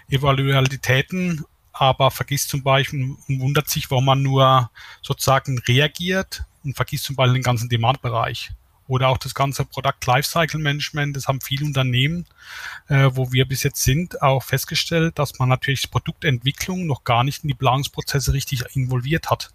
Evalualitäten 0.10 1.46
aber 1.78 2.10
vergisst 2.10 2.50
zum 2.50 2.64
Beispiel 2.64 3.16
und 3.28 3.40
wundert 3.42 3.70
sich, 3.70 3.92
warum 3.92 4.06
man 4.06 4.22
nur 4.22 4.72
sozusagen 5.02 5.60
reagiert 5.60 6.46
und 6.64 6.76
vergisst 6.76 7.04
zum 7.04 7.18
Beispiel 7.18 7.36
den 7.36 7.44
ganzen 7.44 7.68
Demand-Bereich. 7.68 8.52
Oder 8.88 9.10
auch 9.10 9.18
das 9.18 9.34
ganze 9.34 9.66
Product 9.66 10.06
Lifecycle 10.06 10.60
Management, 10.60 11.18
das 11.18 11.28
haben 11.28 11.42
viele 11.42 11.66
Unternehmen, 11.66 12.28
äh, 12.88 13.10
wo 13.12 13.32
wir 13.32 13.46
bis 13.46 13.64
jetzt 13.64 13.84
sind, 13.84 14.22
auch 14.22 14.44
festgestellt, 14.44 15.20
dass 15.20 15.38
man 15.38 15.50
natürlich 15.50 15.90
Produktentwicklung 15.90 16.86
noch 16.86 17.04
gar 17.04 17.24
nicht 17.24 17.44
in 17.44 17.50
die 17.50 17.56
Planungsprozesse 17.56 18.32
richtig 18.32 18.64
involviert 18.74 19.30
hat. 19.30 19.52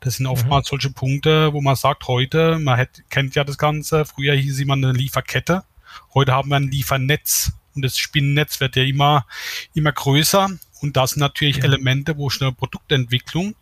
Das 0.00 0.16
sind 0.16 0.26
oftmals 0.26 0.66
mhm. 0.66 0.70
solche 0.70 0.90
Punkte, 0.90 1.52
wo 1.54 1.62
man 1.62 1.76
sagt, 1.76 2.06
heute, 2.06 2.58
man 2.58 2.76
hätte, 2.76 3.02
kennt 3.08 3.34
ja 3.34 3.44
das 3.44 3.56
Ganze, 3.56 4.04
früher 4.04 4.34
hieß 4.34 4.58
immer 4.58 4.74
eine 4.74 4.92
Lieferkette, 4.92 5.64
heute 6.12 6.32
haben 6.32 6.50
wir 6.50 6.56
ein 6.56 6.70
Liefernetz 6.70 7.52
und 7.74 7.82
das 7.82 7.96
Spinnennetz 7.96 8.60
wird 8.60 8.76
ja 8.76 8.82
immer, 8.82 9.26
immer 9.74 9.92
größer 9.92 10.50
und 10.80 10.96
das 10.96 11.10
sind 11.10 11.20
natürlich. 11.20 11.62
Elemente, 11.62 12.16
wo 12.16 12.30
schnell 12.30 12.52
Produktentwicklung 12.52 13.54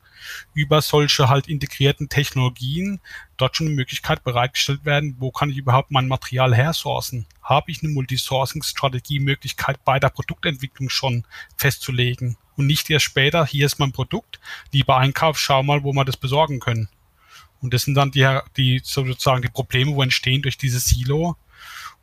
über 0.55 0.81
solche 0.81 1.29
halt 1.29 1.49
integrierten 1.49 2.09
Technologien 2.09 3.01
dort 3.37 3.57
schon 3.57 3.67
eine 3.67 3.77
Möglichkeit 3.77 4.25
bereitgestellt 4.25 4.85
werden, 4.85 5.17
wo 5.19 5.31
kann 5.31 5.51
ich 5.51 5.57
überhaupt 5.57 5.91
mein 5.91 6.09
Material 6.09 6.55
hersourcen? 6.55 7.27
Habe 7.43 7.71
ich 7.71 7.83
eine 7.83 7.93
Multisourcing-Strategie, 7.93 9.21
Möglichkeit 9.21 9.85
bei 9.85 9.99
der 9.99 10.09
Produktentwicklung 10.09 10.89
schon 10.89 11.25
festzulegen 11.57 12.37
und 12.57 12.67
nicht 12.67 12.89
erst 12.91 13.05
später, 13.05 13.45
hier 13.47 13.67
ist 13.67 13.79
mein 13.79 13.93
Produkt, 13.93 14.41
lieber 14.73 14.97
Einkauf, 14.97 15.39
schau 15.39 15.63
mal, 15.63 15.83
wo 15.83 15.93
wir 15.93 16.05
das 16.05 16.17
besorgen 16.17 16.61
können. 16.61 16.89
Und 17.61 17.75
das 17.75 17.83
sind 17.83 17.95
dann 17.95 18.11
die, 18.11 18.39
die 18.57 18.81
sozusagen 18.85 19.43
die 19.43 19.49
Probleme, 19.49 19.95
wo 19.95 20.03
entstehen 20.03 20.43
durch 20.43 20.59
dieses 20.59 20.87
Silo, 20.87 21.37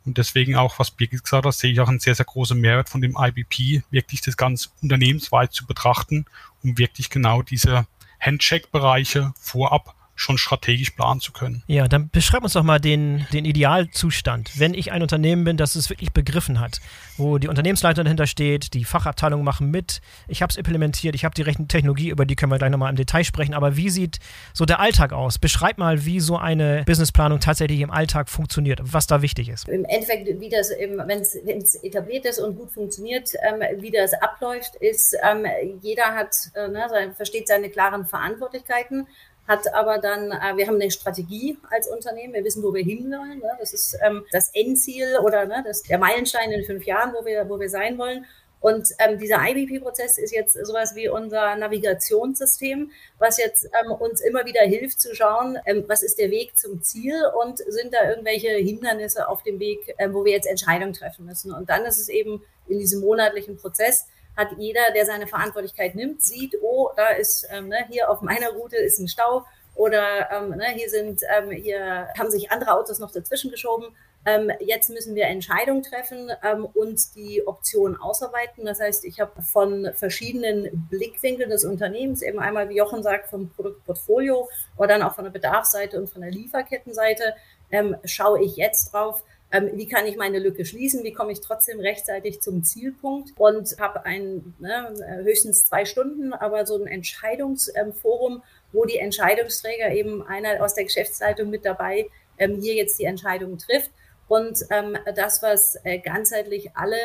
und 0.04 0.18
deswegen 0.18 0.56
auch, 0.56 0.78
was 0.78 0.90
Birgit 0.90 1.22
gesagt 1.22 1.46
hat, 1.46 1.54
sehe 1.54 1.72
ich 1.72 1.80
auch 1.80 1.88
einen 1.88 2.00
sehr, 2.00 2.14
sehr 2.14 2.26
großen 2.26 2.58
Mehrwert 2.60 2.88
von 2.88 3.00
dem 3.00 3.16
IBP, 3.18 3.82
wirklich 3.90 4.20
das 4.20 4.36
ganz 4.36 4.72
unternehmensweit 4.82 5.52
zu 5.52 5.66
betrachten, 5.66 6.26
um 6.62 6.78
wirklich 6.78 7.10
genau 7.10 7.42
diese 7.42 7.86
Handshake-Bereiche 8.20 9.32
vorab 9.38 9.94
schon 10.22 10.38
strategisch 10.38 10.90
planen 10.90 11.20
zu 11.20 11.32
können. 11.32 11.62
Ja, 11.66 11.88
dann 11.88 12.08
beschreib 12.08 12.42
uns 12.42 12.52
doch 12.52 12.62
mal 12.62 12.78
den, 12.78 13.26
den 13.32 13.44
Idealzustand. 13.44 14.58
Wenn 14.58 14.74
ich 14.74 14.92
ein 14.92 15.02
Unternehmen 15.02 15.44
bin, 15.44 15.56
das 15.56 15.74
es 15.74 15.90
wirklich 15.90 16.12
begriffen 16.12 16.60
hat, 16.60 16.80
wo 17.16 17.38
die 17.38 17.48
Unternehmensleiter 17.48 18.04
dahinter 18.04 18.26
steht, 18.26 18.72
die 18.74 18.84
Fachabteilungen 18.84 19.44
machen 19.44 19.70
mit, 19.70 20.00
ich 20.28 20.40
habe 20.42 20.50
es 20.50 20.56
implementiert, 20.56 21.14
ich 21.14 21.24
habe 21.24 21.34
die 21.34 21.42
rechten 21.42 21.68
Technologie, 21.68 22.08
über 22.08 22.24
die 22.24 22.36
können 22.36 22.52
wir 22.52 22.58
gleich 22.58 22.70
nochmal 22.70 22.90
im 22.90 22.96
Detail 22.96 23.24
sprechen, 23.24 23.54
aber 23.54 23.76
wie 23.76 23.90
sieht 23.90 24.18
so 24.52 24.64
der 24.64 24.80
Alltag 24.80 25.12
aus? 25.12 25.38
Beschreib 25.38 25.78
mal, 25.78 26.04
wie 26.04 26.20
so 26.20 26.36
eine 26.36 26.84
Businessplanung 26.86 27.40
tatsächlich 27.40 27.80
im 27.80 27.90
Alltag 27.90 28.28
funktioniert, 28.30 28.80
was 28.82 29.06
da 29.06 29.22
wichtig 29.22 29.48
ist. 29.48 29.68
Im 29.68 29.84
Endeffekt, 29.84 30.28
wie 30.40 30.48
das, 30.48 30.70
wenn 30.70 31.58
es 31.58 31.74
etabliert 31.82 32.24
ist 32.24 32.38
und 32.38 32.56
gut 32.56 32.70
funktioniert, 32.70 33.30
ähm, 33.42 33.62
wie 33.80 33.90
das 33.90 34.12
abläuft, 34.14 34.76
ist, 34.76 35.16
ähm, 35.22 35.46
jeder 35.80 36.14
hat, 36.14 36.34
äh, 36.54 36.68
ne, 36.68 37.12
versteht 37.16 37.48
seine 37.48 37.68
klaren 37.70 38.06
Verantwortlichkeiten 38.06 39.06
hat 39.48 39.72
aber 39.74 39.98
dann, 39.98 40.30
äh, 40.30 40.56
wir 40.56 40.66
haben 40.66 40.80
eine 40.80 40.90
Strategie 40.90 41.58
als 41.70 41.88
Unternehmen, 41.88 42.34
wir 42.34 42.44
wissen, 42.44 42.62
wo 42.62 42.72
wir 42.72 42.84
hin 42.84 43.10
wollen. 43.10 43.38
Ne? 43.38 43.50
Das 43.58 43.72
ist 43.72 43.98
ähm, 44.04 44.24
das 44.30 44.50
Endziel 44.54 45.18
oder 45.22 45.46
ne, 45.46 45.62
das, 45.66 45.82
der 45.82 45.98
Meilenstein 45.98 46.52
in 46.52 46.64
fünf 46.64 46.84
Jahren, 46.84 47.12
wo 47.12 47.24
wir, 47.24 47.48
wo 47.48 47.58
wir 47.58 47.68
sein 47.68 47.98
wollen. 47.98 48.24
Und 48.62 48.90
ähm, 49.00 49.18
dieser 49.18 49.40
IBP-Prozess 49.44 50.18
ist 50.18 50.32
jetzt 50.32 50.52
sowas 50.64 50.94
wie 50.94 51.08
unser 51.08 51.56
Navigationssystem, 51.56 52.92
was 53.18 53.36
jetzt 53.38 53.64
ähm, 53.64 53.90
uns 53.90 54.20
immer 54.20 54.46
wieder 54.46 54.60
hilft 54.60 55.00
zu 55.00 55.16
schauen, 55.16 55.58
ähm, 55.66 55.84
was 55.88 56.04
ist 56.04 56.20
der 56.20 56.30
Weg 56.30 56.56
zum 56.56 56.80
Ziel 56.80 57.14
und 57.42 57.58
sind 57.58 57.92
da 57.92 58.08
irgendwelche 58.08 58.50
Hindernisse 58.50 59.28
auf 59.28 59.42
dem 59.42 59.58
Weg, 59.58 59.92
ähm, 59.98 60.14
wo 60.14 60.24
wir 60.24 60.32
jetzt 60.32 60.46
Entscheidungen 60.46 60.92
treffen 60.92 61.26
müssen. 61.26 61.52
Und 61.52 61.70
dann 61.70 61.84
ist 61.84 61.98
es 61.98 62.08
eben 62.08 62.44
in 62.68 62.78
diesem 62.78 63.00
monatlichen 63.00 63.56
Prozess, 63.56 64.06
hat 64.36 64.48
jeder, 64.58 64.80
der 64.94 65.06
seine 65.06 65.26
Verantwortlichkeit 65.26 65.94
nimmt, 65.94 66.22
sieht, 66.22 66.56
oh, 66.62 66.90
da 66.96 67.10
ist 67.10 67.46
ähm, 67.50 67.68
ne, 67.68 67.86
hier 67.90 68.10
auf 68.10 68.22
meiner 68.22 68.50
Route 68.50 68.76
ist 68.76 68.98
ein 68.98 69.08
Stau 69.08 69.44
oder 69.74 70.30
ähm, 70.30 70.50
ne, 70.50 70.68
hier 70.74 70.88
sind 70.88 71.20
ähm, 71.36 71.50
hier 71.50 72.08
haben 72.18 72.30
sich 72.30 72.50
andere 72.50 72.72
Autos 72.74 72.98
noch 72.98 73.10
dazwischen 73.10 73.50
geschoben. 73.50 73.94
Ähm, 74.24 74.52
jetzt 74.60 74.88
müssen 74.88 75.16
wir 75.16 75.26
Entscheidungen 75.26 75.82
treffen 75.82 76.30
ähm, 76.44 76.66
und 76.74 77.16
die 77.16 77.44
Optionen 77.46 78.00
ausarbeiten. 78.00 78.64
Das 78.64 78.78
heißt, 78.78 79.04
ich 79.04 79.20
habe 79.20 79.42
von 79.42 79.90
verschiedenen 79.94 80.86
Blickwinkeln 80.90 81.50
des 81.50 81.64
Unternehmens, 81.64 82.22
eben 82.22 82.38
einmal, 82.38 82.68
wie 82.68 82.76
Jochen 82.76 83.02
sagt, 83.02 83.28
vom 83.28 83.50
Produktportfolio 83.50 84.48
oder 84.76 84.88
dann 84.88 85.02
auch 85.02 85.14
von 85.14 85.24
der 85.24 85.32
Bedarfsseite 85.32 85.98
und 86.00 86.08
von 86.08 86.22
der 86.22 86.30
Lieferkettenseite, 86.30 87.34
ähm, 87.72 87.96
schaue 88.04 88.42
ich 88.44 88.56
jetzt 88.56 88.92
drauf, 88.92 89.24
ähm, 89.52 89.70
wie 89.74 89.86
kann 89.86 90.06
ich 90.06 90.16
meine 90.16 90.38
Lücke 90.38 90.64
schließen, 90.64 91.04
wie 91.04 91.12
komme 91.12 91.32
ich 91.32 91.40
trotzdem 91.40 91.78
rechtzeitig 91.78 92.40
zum 92.40 92.64
Zielpunkt? 92.64 93.32
Und 93.36 93.76
habe 93.78 94.04
ein 94.06 94.54
ne, 94.58 94.94
höchstens 95.24 95.66
zwei 95.66 95.84
Stunden, 95.84 96.32
aber 96.32 96.64
so 96.66 96.76
ein 96.76 96.86
Entscheidungsforum, 96.86 98.42
wo 98.72 98.84
die 98.86 98.98
Entscheidungsträger 98.98 99.92
eben 99.92 100.22
einer 100.22 100.64
aus 100.64 100.74
der 100.74 100.84
Geschäftsleitung 100.84 101.50
mit 101.50 101.64
dabei 101.66 102.08
ähm, 102.38 102.60
hier 102.60 102.74
jetzt 102.74 102.98
die 102.98 103.04
Entscheidung 103.04 103.58
trifft. 103.58 103.90
Und 104.26 104.64
ähm, 104.70 104.96
das, 105.14 105.42
was 105.42 105.78
äh, 105.84 105.98
ganzheitlich 105.98 106.74
alle 106.74 106.96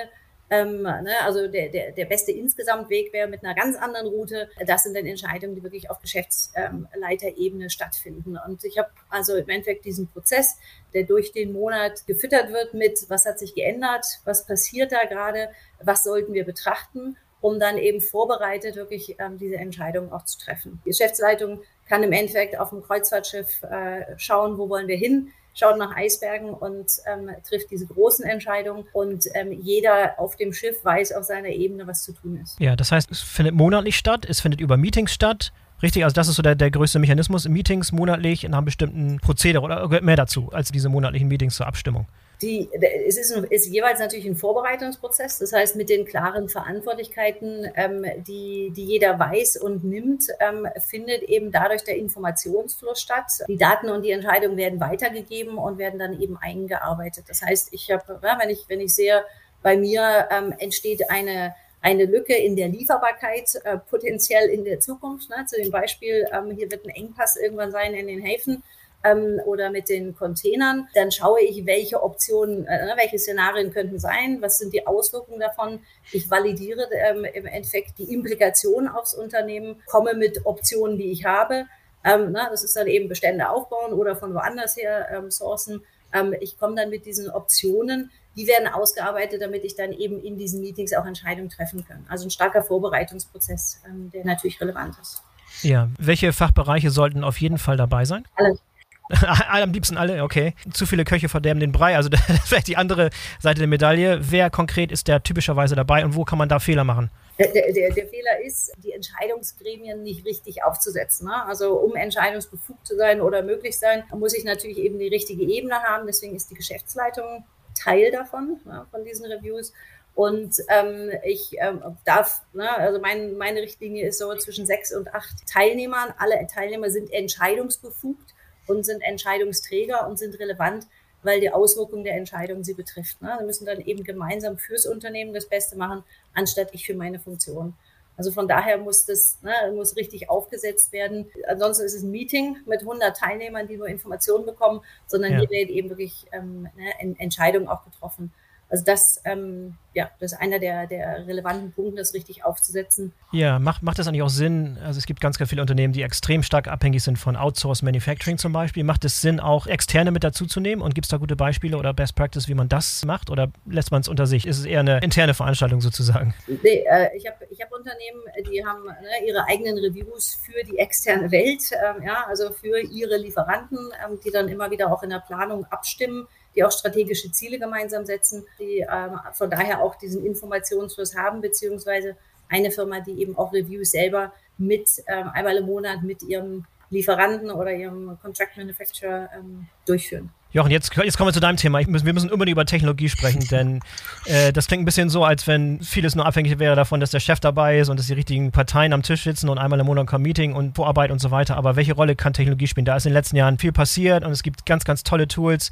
ähm, 0.50 0.84
ne, 0.84 1.14
also 1.24 1.48
der, 1.48 1.70
der, 1.70 1.92
der 1.92 2.06
beste 2.06 2.32
Insgesamtweg 2.32 3.12
wäre 3.12 3.28
mit 3.28 3.44
einer 3.44 3.54
ganz 3.54 3.76
anderen 3.76 4.08
Route. 4.08 4.50
Das 4.66 4.84
sind 4.84 4.96
dann 4.96 5.06
Entscheidungen, 5.06 5.56
die 5.56 5.64
wirklich 5.64 5.90
auf 5.90 6.00
Geschäftsleiterebene 6.02 7.70
stattfinden. 7.70 8.38
Und 8.46 8.64
ich 8.64 8.78
habe 8.78 8.90
also 9.10 9.36
im 9.36 9.50
Endeffekt 9.50 9.86
diesen 9.86 10.08
Prozess, 10.08 10.58
der 10.94 11.04
durch 11.04 11.32
den 11.34 11.52
Monat 11.52 12.08
gefüttert 12.08 12.52
wird 12.54 12.74
mit, 12.74 13.10
was 13.10 13.26
hat 13.26 13.40
sich 13.40 13.56
geändert, 13.56 14.06
was 14.24 14.46
passiert 14.46 14.92
da 14.92 15.06
gerade, 15.06 15.50
was 15.84 16.04
sollten 16.04 16.34
wir 16.34 16.46
betrachten, 16.46 17.18
um 17.42 17.60
dann 17.60 17.78
eben 17.78 18.02
vorbereitet 18.02 18.76
wirklich 18.76 19.18
ähm, 19.20 19.38
diese 19.38 19.58
Entscheidung 19.58 20.12
auch 20.12 20.24
zu 20.26 20.40
treffen. 20.40 20.82
Die 20.86 20.90
Geschäftsleitung 20.90 21.62
kann 21.88 22.04
im 22.04 22.12
Endeffekt 22.12 22.58
auf 22.58 22.70
dem 22.70 22.82
Kreuzfahrtschiff 22.82 23.64
äh, 23.64 24.18
schauen, 24.18 24.58
wo 24.58 24.70
wollen 24.70 24.88
wir 24.88 24.98
hin, 24.98 25.32
schaut 25.58 25.78
nach 25.78 25.96
Eisbergen 25.96 26.52
und 26.52 26.86
ähm, 27.12 27.30
trifft 27.48 27.72
diese 27.72 27.88
großen 27.88 28.26
Entscheidungen. 28.26 28.86
Und 28.94 29.26
ähm, 29.34 29.52
jeder 29.52 30.20
auf 30.20 30.36
dem 30.36 30.54
Schiff 30.54 30.84
weiß 30.84 31.14
auf 31.14 31.24
seiner 31.24 31.50
Ebene, 31.50 31.88
was 31.88 32.04
zu 32.04 32.14
tun 32.14 32.40
ist. 32.42 32.60
Ja, 32.60 32.76
das 32.76 32.92
heißt, 32.92 33.12
es 33.12 33.22
findet 33.22 33.56
monatlich 33.56 33.98
statt, 33.98 34.26
es 34.28 34.40
findet 34.40 34.62
über 34.62 34.78
Meetings 34.78 35.14
statt. 35.14 35.52
Richtig, 35.82 36.04
also 36.04 36.14
das 36.14 36.28
ist 36.28 36.36
so 36.36 36.42
der, 36.42 36.56
der 36.56 36.72
größte 36.72 37.00
Mechanismus. 37.00 37.48
Meetings 37.48 37.92
monatlich 37.92 38.44
in 38.44 38.54
einem 38.54 38.66
bestimmten 38.66 39.20
Prozedere 39.20 39.64
oder 39.64 39.88
gehört 39.88 40.04
mehr 40.04 40.16
dazu 40.16 40.50
als 40.52 40.72
diese 40.72 40.90
monatlichen 40.90 41.28
Meetings 41.28 41.56
zur 41.56 41.68
Abstimmung. 41.68 42.08
Die, 42.42 42.70
es 43.08 43.18
ist, 43.18 43.32
ist, 43.32 43.68
jeweils 43.68 44.00
natürlich 44.00 44.28
ein 44.28 44.36
Vorbereitungsprozess, 44.36 45.40
das 45.40 45.54
heißt 45.54 45.76
mit 45.76 45.90
den 45.90 46.06
klaren 46.06 46.50
Verantwortlichkeiten, 46.50 47.72
ähm, 47.76 48.06
die, 48.28 48.72
die 48.76 48.86
jeder 48.86 49.18
weiß 49.18 49.58
und 49.58 49.84
nimmt, 49.84 50.26
ähm, 50.40 50.68
findet 50.88 51.24
eben 51.24 51.52
dadurch 51.52 51.84
der 51.84 51.98
Informationsfluss 51.98 53.02
statt. 53.02 53.32
Die 53.48 53.58
Daten 53.58 53.90
und 53.90 54.04
die 54.04 54.12
Entscheidungen 54.12 54.56
werden 54.56 54.80
weitergegeben 54.80 55.58
und 55.58 55.80
werden 55.80 55.98
dann 55.98 56.22
eben 56.22 56.38
eingearbeitet. 56.38 57.26
Das 57.28 57.42
heißt, 57.42 57.70
ich 57.72 57.90
habe, 57.90 58.20
wenn 58.22 58.50
ich, 58.52 58.66
wenn 58.68 58.82
ich 58.82 58.94
sehe, 58.94 59.24
bei 59.64 59.76
mir 59.76 60.28
ähm, 60.30 60.54
entsteht 60.60 61.10
eine 61.10 61.56
eine 61.80 62.06
Lücke 62.06 62.36
in 62.36 62.56
der 62.56 62.68
Lieferbarkeit 62.68 63.56
äh, 63.64 63.78
potenziell 63.78 64.50
in 64.50 64.66
der 64.66 64.80
Zukunft. 64.80 65.30
Ne? 65.30 65.46
Zu 65.46 65.62
dem 65.62 65.72
Beispiel, 65.72 66.28
ähm, 66.34 66.52
hier 66.52 66.70
wird 66.72 66.86
ein 66.86 66.90
Engpass 66.90 67.38
irgendwann 67.38 67.72
sein 67.72 67.94
in 67.94 68.08
den 68.08 68.20
Häfen 68.20 68.64
ähm, 69.04 69.40
oder 69.46 69.70
mit 69.70 69.90
den 69.90 70.16
Containern. 70.16 70.88
Dann 70.94 71.12
schaue 71.12 71.42
ich, 71.42 71.66
welche 71.66 72.02
Optionen, 72.02 72.66
äh, 72.66 72.86
ne, 72.86 72.94
welche 72.96 73.20
Szenarien 73.20 73.72
könnten 73.72 74.00
sein, 74.00 74.42
was 74.42 74.58
sind 74.58 74.74
die 74.74 74.86
Auswirkungen 74.86 75.40
davon. 75.40 75.80
Ich 76.12 76.30
validiere 76.30 76.88
ähm, 76.92 77.26
im 77.26 77.46
Endeffekt 77.46 78.00
die 78.00 78.14
Implikationen 78.14 78.88
aufs 78.90 79.14
Unternehmen, 79.14 79.82
komme 79.86 80.14
mit 80.14 80.46
Optionen, 80.46 80.98
die 80.98 81.12
ich 81.12 81.26
habe. 81.26 81.66
Ähm, 82.04 82.32
na, 82.32 82.50
das 82.50 82.64
ist 82.64 82.76
dann 82.76 82.88
eben 82.88 83.10
Bestände 83.10 83.50
aufbauen 83.50 83.94
oder 83.94 84.16
von 84.16 84.34
woanders 84.34 84.78
her 84.78 85.08
ähm, 85.12 85.32
sourcen. 85.32 85.84
Ähm, 86.14 86.34
ich 86.40 86.58
komme 86.58 86.76
dann 86.76 86.90
mit 86.90 87.06
diesen 87.06 87.30
Optionen, 87.30 88.12
die 88.36 88.48
werden 88.48 88.68
ausgearbeitet, 88.68 89.42
damit 89.42 89.64
ich 89.66 89.76
dann 89.76 89.92
eben 89.92 90.22
in 90.24 90.38
diesen 90.38 90.62
Meetings 90.62 90.94
auch 90.94 91.06
Entscheidungen 91.06 91.50
treffen 91.50 91.86
kann. 91.86 92.06
Also 92.08 92.28
ein 92.28 92.30
starker 92.30 92.64
Vorbereitungsprozess, 92.64 93.82
ähm, 93.88 94.12
der 94.12 94.26
natürlich 94.26 94.62
relevant 94.62 94.96
ist. 95.02 95.24
Ja, 95.64 95.90
welche 95.98 96.34
Fachbereiche 96.34 96.92
sollten 96.92 97.24
auf 97.24 97.42
jeden 97.42 97.58
Fall 97.58 97.78
dabei 97.78 98.06
sein? 98.06 98.26
Alle. 98.36 98.60
Am 99.50 99.72
liebsten 99.72 99.98
alle, 99.98 100.24
okay. 100.24 100.54
Zu 100.74 100.86
viele 100.86 101.06
Köche 101.06 101.30
verderben 101.30 101.60
den 101.60 101.72
Brei. 101.72 101.96
Also 101.96 102.10
das 102.10 102.22
vielleicht 102.46 102.68
die 102.68 102.78
andere 102.78 103.10
Seite 103.40 103.60
der 103.60 103.68
Medaille. 103.68 104.20
Wer 104.22 104.50
konkret 104.50 104.92
ist 104.92 105.08
der 105.08 105.24
typischerweise 105.24 105.76
dabei 105.76 106.04
und 106.04 106.16
wo 106.16 106.26
kann 106.26 106.38
man 106.38 106.50
da 106.50 106.60
Fehler 106.60 106.84
machen? 106.84 107.10
Der, 107.40 107.52
der, 107.52 107.72
der 107.72 108.08
Fehler 108.08 108.42
ist, 108.44 108.74
die 108.84 108.92
Entscheidungsgremien 108.92 110.02
nicht 110.02 110.26
richtig 110.26 110.64
aufzusetzen. 110.64 111.28
Ne? 111.28 111.46
Also 111.46 111.76
um 111.76 111.96
entscheidungsbefugt 111.96 112.86
zu 112.86 112.98
sein 112.98 113.22
oder 113.22 113.44
möglich 113.44 113.78
sein, 113.78 114.04
muss 114.12 114.36
ich 114.36 114.44
natürlich 114.44 114.80
eben 114.80 114.98
die 114.98 115.08
richtige 115.08 115.44
Ebene 115.44 115.76
haben. 115.84 116.08
Deswegen 116.08 116.36
ist 116.36 116.50
die 116.50 116.56
Geschäftsleitung 116.56 117.46
Teil 117.78 118.12
davon, 118.12 118.60
ne, 118.66 118.88
von 118.90 119.06
diesen 119.06 119.28
Reviews. 119.28 119.72
Und 120.16 120.56
ähm, 120.70 121.12
ich 121.24 121.56
ähm, 121.60 121.84
darf, 122.06 122.42
ne, 122.54 122.76
also 122.76 123.00
mein, 123.00 123.38
meine 123.38 123.62
Richtlinie 123.62 124.08
ist 124.08 124.18
so 124.18 124.34
zwischen 124.36 124.66
sechs 124.66 124.92
und 124.92 125.14
acht 125.14 125.46
Teilnehmern. 125.46 126.12
Alle 126.18 126.48
Teilnehmer 126.48 126.90
sind 126.90 127.14
entscheidungsbefugt 127.14 128.34
und 128.68 128.86
sind 128.86 129.02
Entscheidungsträger 129.02 130.08
und 130.08 130.18
sind 130.18 130.38
relevant, 130.40 130.88
weil 131.24 131.40
die 131.40 131.50
Auswirkung 131.52 132.04
der 132.04 132.16
Entscheidung 132.16 132.64
sie 132.64 132.74
betrifft. 132.74 133.22
Ne? 133.22 133.36
Sie 133.40 133.46
müssen 133.46 133.66
dann 133.66 133.82
eben 133.82 134.04
gemeinsam 134.04 134.58
fürs 134.58 134.86
Unternehmen 134.86 135.34
das 135.34 135.48
Beste 135.48 135.78
machen, 135.78 136.04
anstatt 136.34 136.70
ich 136.74 136.86
für 136.86 136.96
meine 136.96 137.20
Funktion. 137.20 137.74
Also 138.18 138.32
von 138.32 138.48
daher 138.48 138.80
muss 138.80 139.06
das 139.06 139.38
ne, 139.44 139.54
muss 139.76 139.96
richtig 139.96 140.30
aufgesetzt 140.30 140.92
werden. 140.92 141.28
Ansonsten 141.48 141.86
ist 141.86 141.94
es 141.94 142.02
ein 142.02 142.12
Meeting 142.12 142.58
mit 142.66 142.82
100 142.82 143.16
Teilnehmern, 143.16 143.68
die 143.68 143.78
nur 143.78 143.88
Informationen 143.88 144.46
bekommen, 144.46 144.82
sondern 145.06 145.34
ja. 145.34 145.40
hier 145.40 145.50
wird 145.50 145.70
eben 145.70 145.90
wirklich 145.90 146.26
ähm, 146.32 146.68
ne, 146.76 147.20
Entscheidungen 147.20 147.68
auch 147.68 147.86
getroffen. 147.86 148.34
Also 148.70 148.84
das, 148.84 149.22
ähm, 149.24 149.78
ja, 149.98 150.12
das 150.20 150.34
ist 150.34 150.40
einer 150.40 150.60
der, 150.60 150.86
der 150.86 151.26
relevanten 151.26 151.72
Punkte, 151.72 151.96
das 151.96 152.14
richtig 152.14 152.46
aufzusetzen. 152.46 153.14
Ja, 153.32 153.58
macht, 153.58 153.82
macht 153.82 153.98
das 153.98 154.08
eigentlich 154.08 154.22
auch 154.22 154.30
Sinn? 154.30 154.78
Also 154.86 155.00
es 155.00 155.08
gibt 155.08 155.20
ganz, 155.22 155.40
ganz 155.40 155.50
viele 155.50 155.64
Unternehmen, 155.64 155.92
die 155.92 156.04
extrem 156.04 156.44
stark 156.44 156.68
abhängig 156.68 157.02
sind 157.02 157.18
von 157.18 157.36
Outsource 157.36 157.82
Manufacturing 157.82 158.38
zum 158.38 158.54
Beispiel. 158.54 158.84
Macht 158.84 159.06
es 159.06 159.22
Sinn, 159.22 159.40
auch 159.40 159.66
Externe 159.66 160.12
mit 160.12 160.24
dazuzunehmen? 160.24 160.86
Und 160.86 160.94
gibt 160.94 161.06
es 161.06 161.10
da 161.10 161.18
gute 161.18 161.36
Beispiele 161.36 161.80
oder 161.80 161.96
Best 161.96 162.16
Practice, 162.16 162.48
wie 162.48 162.54
man 162.54 162.70
das 162.70 163.06
macht? 163.06 163.32
Oder 163.32 163.52
lässt 163.66 163.90
man 163.90 164.02
es 164.02 164.08
unter 164.08 164.28
sich? 164.28 164.46
Ist 164.46 164.60
es 164.60 164.66
eher 164.66 164.82
eine 164.82 165.00
interne 165.00 165.34
Veranstaltung 165.34 165.82
sozusagen? 165.82 166.36
Nee, 166.46 166.86
äh, 166.88 167.18
ich 167.18 167.26
habe 167.26 167.48
ich 167.50 167.60
hab 167.60 167.72
Unternehmen, 167.72 168.22
die 168.52 168.64
haben 168.64 168.84
ne, 168.86 169.28
ihre 169.28 169.46
eigenen 169.48 169.80
Reviews 169.80 170.40
für 170.46 170.64
die 170.64 170.78
externe 170.78 171.32
Welt, 171.32 171.72
ähm, 171.72 172.04
ja, 172.04 172.24
also 172.28 172.52
für 172.52 172.80
ihre 172.82 173.18
Lieferanten, 173.18 173.80
ähm, 174.06 174.20
die 174.24 174.30
dann 174.30 174.48
immer 174.48 174.70
wieder 174.70 174.94
auch 174.94 175.02
in 175.02 175.10
der 175.10 175.22
Planung 175.22 175.66
abstimmen 175.72 176.28
die 176.58 176.64
auch 176.64 176.72
strategische 176.72 177.32
Ziele 177.32 177.60
gemeinsam 177.60 178.06
setzen, 178.06 178.46
die 178.60 178.80
ähm, 178.80 179.20
von 179.34 179.50
daher 179.50 179.80
auch 179.80 179.87
diesen 179.96 180.26
Informationsfluss 180.26 181.16
haben, 181.16 181.42
beziehungsweise 181.42 182.16
eine 182.50 182.72
Firma, 182.72 183.00
die 183.00 183.22
eben 183.22 183.38
auch 183.38 183.54
Reviews 183.54 183.92
selber 183.92 184.34
mit 184.58 184.90
ähm, 185.08 185.30
einmal 185.34 185.58
im 185.58 185.66
Monat 185.66 186.04
mit 186.04 186.24
ihrem 186.24 186.66
Lieferanten 186.90 187.52
oder 187.52 187.74
ihrem 187.74 188.18
Contract 188.22 188.58
Manufacturer 188.58 189.30
ähm, 189.36 189.68
durchführen. 189.86 190.30
Jochen, 190.54 190.72
jetzt, 190.72 190.96
jetzt 190.96 191.18
kommen 191.18 191.28
wir 191.28 191.34
zu 191.34 191.42
deinem 191.42 191.58
Thema. 191.58 191.82
Müssen, 191.86 192.06
wir 192.06 192.14
müssen 192.14 192.32
unbedingt 192.32 192.56
über 192.56 192.66
Technologie 192.66 193.10
sprechen, 193.10 193.46
denn 193.52 193.82
äh, 194.26 194.54
das 194.54 194.68
klingt 194.68 194.84
ein 194.84 194.86
bisschen 194.86 195.10
so, 195.10 195.24
als 195.26 195.46
wenn 195.46 195.82
vieles 195.82 196.16
nur 196.16 196.26
abhängig 196.26 196.58
wäre 196.58 196.76
davon, 196.76 197.00
dass 197.02 197.12
der 197.12 197.20
Chef 197.20 197.40
dabei 197.40 197.80
ist 197.80 197.90
und 197.90 198.00
dass 198.00 198.08
die 198.08 198.14
richtigen 198.14 198.52
Parteien 198.52 198.94
am 198.94 199.04
Tisch 199.04 199.24
sitzen 199.24 199.50
und 199.50 199.58
einmal 199.58 199.80
im 199.80 199.86
Monat 199.86 200.08
kommt 200.08 200.24
Meeting 200.24 200.54
und 200.54 200.76
Vorarbeit 200.76 201.12
und 201.12 201.20
so 201.20 201.32
weiter. 201.32 201.58
Aber 201.58 201.76
welche 201.76 201.94
Rolle 201.94 202.16
kann 202.16 202.34
Technologie 202.34 202.68
spielen? 202.68 202.86
Da 202.86 202.96
ist 202.96 203.06
in 203.06 203.10
den 203.10 203.16
letzten 203.16 203.36
Jahren 203.36 203.58
viel 203.58 203.74
passiert 203.74 204.24
und 204.24 204.32
es 204.32 204.42
gibt 204.42 204.66
ganz, 204.66 204.86
ganz 204.86 205.04
tolle 205.04 205.28
Tools. 205.28 205.70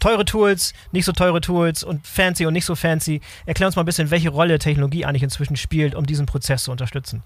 Teure 0.00 0.24
Tools, 0.24 0.74
nicht 0.92 1.04
so 1.04 1.12
teure 1.12 1.40
Tools 1.40 1.82
und 1.82 2.06
fancy 2.06 2.46
und 2.46 2.52
nicht 2.52 2.64
so 2.64 2.74
fancy. 2.74 3.20
Erklär 3.46 3.66
uns 3.66 3.76
mal 3.76 3.82
ein 3.82 3.86
bisschen, 3.86 4.10
welche 4.10 4.30
Rolle 4.30 4.58
Technologie 4.58 5.04
eigentlich 5.04 5.22
inzwischen 5.22 5.56
spielt, 5.56 5.94
um 5.94 6.06
diesen 6.06 6.26
Prozess 6.26 6.64
zu 6.64 6.70
unterstützen. 6.70 7.22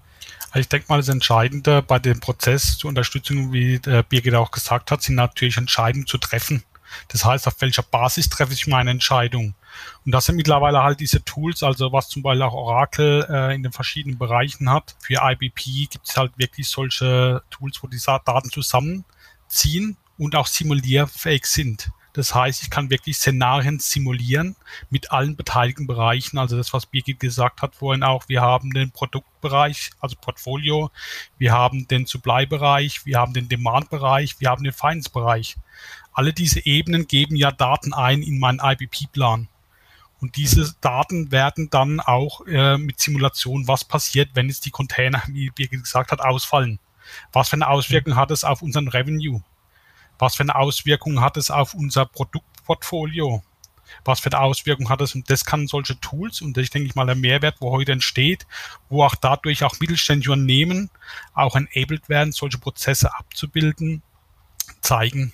Also 0.51 0.61
ich 0.61 0.69
denke 0.69 0.87
mal, 0.89 0.97
das 0.97 1.09
Entscheidende 1.09 1.81
bei 1.81 1.99
dem 1.99 2.19
Prozess 2.19 2.77
zur 2.77 2.89
Unterstützung, 2.89 3.53
wie 3.53 3.79
der 3.79 4.03
Birgit 4.03 4.33
auch 4.35 4.51
gesagt 4.51 4.91
hat, 4.91 5.01
sind 5.01 5.15
natürlich 5.15 5.57
Entscheidungen 5.57 6.07
zu 6.07 6.17
treffen. 6.17 6.63
Das 7.09 7.25
heißt, 7.25 7.47
auf 7.47 7.59
welcher 7.61 7.83
Basis 7.83 8.29
treffe 8.29 8.53
ich 8.53 8.67
meine 8.67 8.91
Entscheidung? 8.91 9.53
Und 10.05 10.11
das 10.11 10.25
sind 10.25 10.35
mittlerweile 10.35 10.81
halt 10.83 10.99
diese 10.99 11.23
Tools, 11.23 11.63
also 11.63 11.91
was 11.91 12.09
zum 12.09 12.23
Beispiel 12.23 12.41
auch 12.41 12.53
Oracle 12.53 13.25
äh, 13.29 13.55
in 13.55 13.63
den 13.63 13.71
verschiedenen 13.71 14.17
Bereichen 14.17 14.71
hat. 14.71 14.95
Für 14.99 15.19
IBP 15.21 15.89
gibt 15.89 16.07
es 16.07 16.17
halt 16.17 16.31
wirklich 16.37 16.67
solche 16.67 17.43
Tools, 17.49 17.81
wo 17.81 17.87
die 17.87 17.99
Daten 17.99 18.49
zusammenziehen 18.49 19.97
und 20.17 20.35
auch 20.35 20.47
simulierfähig 20.47 21.45
sind. 21.45 21.91
Das 22.13 22.33
heißt, 22.33 22.63
ich 22.63 22.69
kann 22.69 22.89
wirklich 22.89 23.17
Szenarien 23.17 23.79
simulieren 23.79 24.55
mit 24.89 25.11
allen 25.11 25.35
beteiligten 25.35 25.87
Bereichen. 25.87 26.37
Also 26.37 26.57
das, 26.57 26.73
was 26.73 26.85
Birgit 26.85 27.19
gesagt 27.19 27.61
hat 27.61 27.75
vorhin 27.75 28.03
auch. 28.03 28.27
Wir 28.27 28.41
haben 28.41 28.71
den 28.71 28.91
Produktbereich, 28.91 29.91
also 29.99 30.15
Portfolio. 30.19 30.89
Wir 31.37 31.53
haben 31.53 31.87
den 31.87 32.05
Supply-Bereich. 32.05 33.05
Wir 33.05 33.19
haben 33.19 33.33
den 33.33 33.47
Demand-Bereich. 33.47 34.39
Wir 34.39 34.49
haben 34.49 34.63
den 34.63 34.73
Finance-Bereich. 34.73 35.57
Alle 36.11 36.33
diese 36.33 36.65
Ebenen 36.65 37.07
geben 37.07 37.35
ja 37.35 37.51
Daten 37.51 37.93
ein 37.93 38.23
in 38.23 38.39
meinen 38.39 38.59
IBP-Plan. 38.59 39.47
Und 40.19 40.35
diese 40.35 40.75
Daten 40.81 41.31
werden 41.31 41.69
dann 41.69 41.99
auch 41.99 42.45
äh, 42.45 42.77
mit 42.77 42.99
Simulation, 42.99 43.67
was 43.67 43.85
passiert, 43.85 44.31
wenn 44.33 44.49
jetzt 44.49 44.65
die 44.65 44.71
Container, 44.71 45.23
wie 45.27 45.49
Birgit 45.49 45.83
gesagt 45.83 46.11
hat, 46.11 46.19
ausfallen. 46.19 46.79
Was 47.31 47.49
für 47.49 47.55
eine 47.55 47.67
Auswirkung 47.67 48.15
hat 48.15 48.31
es 48.31 48.43
auf 48.43 48.61
unseren 48.61 48.87
Revenue? 48.87 49.41
Was 50.19 50.35
für 50.35 50.43
eine 50.43 50.55
Auswirkung 50.55 51.21
hat 51.21 51.37
es 51.37 51.49
auf 51.49 51.73
unser 51.73 52.05
Produktportfolio? 52.05 53.41
Was 54.05 54.19
für 54.19 54.31
eine 54.31 54.41
Auswirkung 54.41 54.89
hat 54.89 55.01
es? 55.01 55.15
Und 55.15 55.29
das 55.29 55.45
kann 55.45 55.67
solche 55.67 55.99
Tools, 55.99 56.41
und 56.41 56.55
das 56.57 56.69
denke 56.69 56.87
ich 56.87 56.95
mal, 56.95 57.05
der 57.05 57.15
Mehrwert, 57.15 57.55
wo 57.59 57.71
heute 57.71 57.93
entsteht, 57.93 58.45
wo 58.89 59.03
auch 59.03 59.15
dadurch 59.15 59.63
auch 59.63 59.79
mittelständische 59.79 60.31
Unternehmen 60.31 60.91
auch 61.33 61.55
enabled 61.55 62.09
werden, 62.09 62.31
solche 62.31 62.59
Prozesse 62.59 63.15
abzubilden, 63.17 64.03
zeigen. 64.81 65.33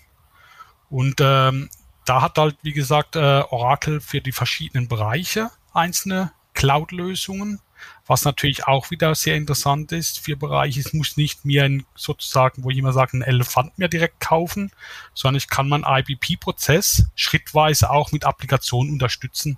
Und 0.89 1.19
ähm, 1.19 1.69
da 2.05 2.21
hat 2.21 2.37
halt, 2.37 2.57
wie 2.61 2.71
gesagt, 2.71 3.15
äh, 3.15 3.41
Oracle 3.49 3.99
für 3.99 4.21
die 4.21 4.31
verschiedenen 4.31 4.87
Bereiche 4.87 5.49
einzelne 5.73 6.31
Cloud-Lösungen 6.53 7.59
was 8.05 8.23
natürlich 8.23 8.67
auch 8.67 8.91
wieder 8.91 9.15
sehr 9.15 9.35
interessant 9.35 9.91
ist 9.91 10.19
für 10.19 10.35
Bereiche, 10.35 10.79
es 10.79 10.93
muss 10.93 11.17
nicht 11.17 11.45
mir 11.45 11.63
ein, 11.63 11.85
sozusagen, 11.95 12.63
wo 12.63 12.69
ich 12.69 12.77
immer 12.77 12.93
sage, 12.93 13.13
einen 13.13 13.21
Elefant 13.23 13.77
mir 13.77 13.87
direkt 13.87 14.19
kaufen, 14.19 14.71
sondern 15.13 15.37
ich 15.37 15.49
kann 15.49 15.69
meinen 15.69 15.85
IBP-Prozess 15.87 17.07
schrittweise 17.15 17.89
auch 17.89 18.11
mit 18.11 18.25
Applikationen 18.25 18.93
unterstützen. 18.93 19.57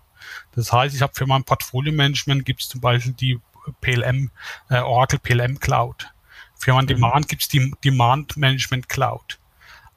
Das 0.53 0.71
heißt, 0.71 0.95
ich 0.95 1.01
habe 1.01 1.13
für 1.15 1.25
mein 1.25 1.43
Portfolio-Management 1.43 2.45
gibt 2.45 2.61
es 2.61 2.69
zum 2.69 2.81
Beispiel 2.81 3.13
die 3.13 3.39
PLM, 3.81 4.31
äh, 4.69 4.79
Oracle 4.79 5.19
PLM 5.19 5.59
Cloud. 5.59 6.11
Für 6.55 6.73
mein 6.73 6.85
mhm. 6.85 6.89
Demand 6.89 7.27
gibt 7.27 7.43
es 7.43 7.47
die 7.47 7.73
Demand 7.83 8.37
Management 8.37 8.89
Cloud. 8.89 9.39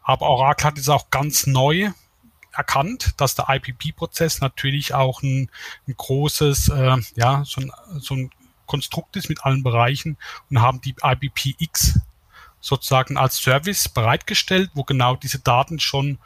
Aber 0.02 0.26
Oracle 0.26 0.66
hat 0.66 0.78
es 0.78 0.88
auch 0.88 1.10
ganz 1.10 1.46
neu 1.46 1.90
erkannt, 2.52 3.14
dass 3.16 3.34
der 3.34 3.46
IPP-Prozess 3.48 4.40
natürlich 4.40 4.94
auch 4.94 5.22
ein, 5.22 5.50
ein 5.86 5.94
großes, 5.96 6.68
äh, 6.68 6.96
ja, 7.16 7.44
so 7.44 7.60
ein, 7.60 7.72
so 7.98 8.14
ein 8.14 8.30
Konstrukt 8.66 9.16
ist 9.16 9.28
mit 9.28 9.44
allen 9.44 9.62
Bereichen 9.62 10.16
und 10.48 10.60
haben 10.60 10.80
die 10.80 10.94
IBPX 11.02 12.00
sozusagen 12.60 13.16
als 13.16 13.36
Service 13.36 13.88
bereitgestellt, 13.88 14.70
wo 14.74 14.84
genau 14.84 15.16
diese 15.16 15.38
Daten 15.38 15.80
schon 15.80 16.18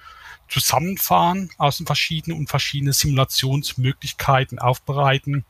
zusammenfahren 0.49 1.51
aus 1.59 1.79
den 1.79 1.87
verschiedenen 1.87 2.39
und 2.39 2.51
verschiedene 2.51 2.93
Simulationsmöglichkeiten 2.93 4.59
aufbereiten 4.59 5.45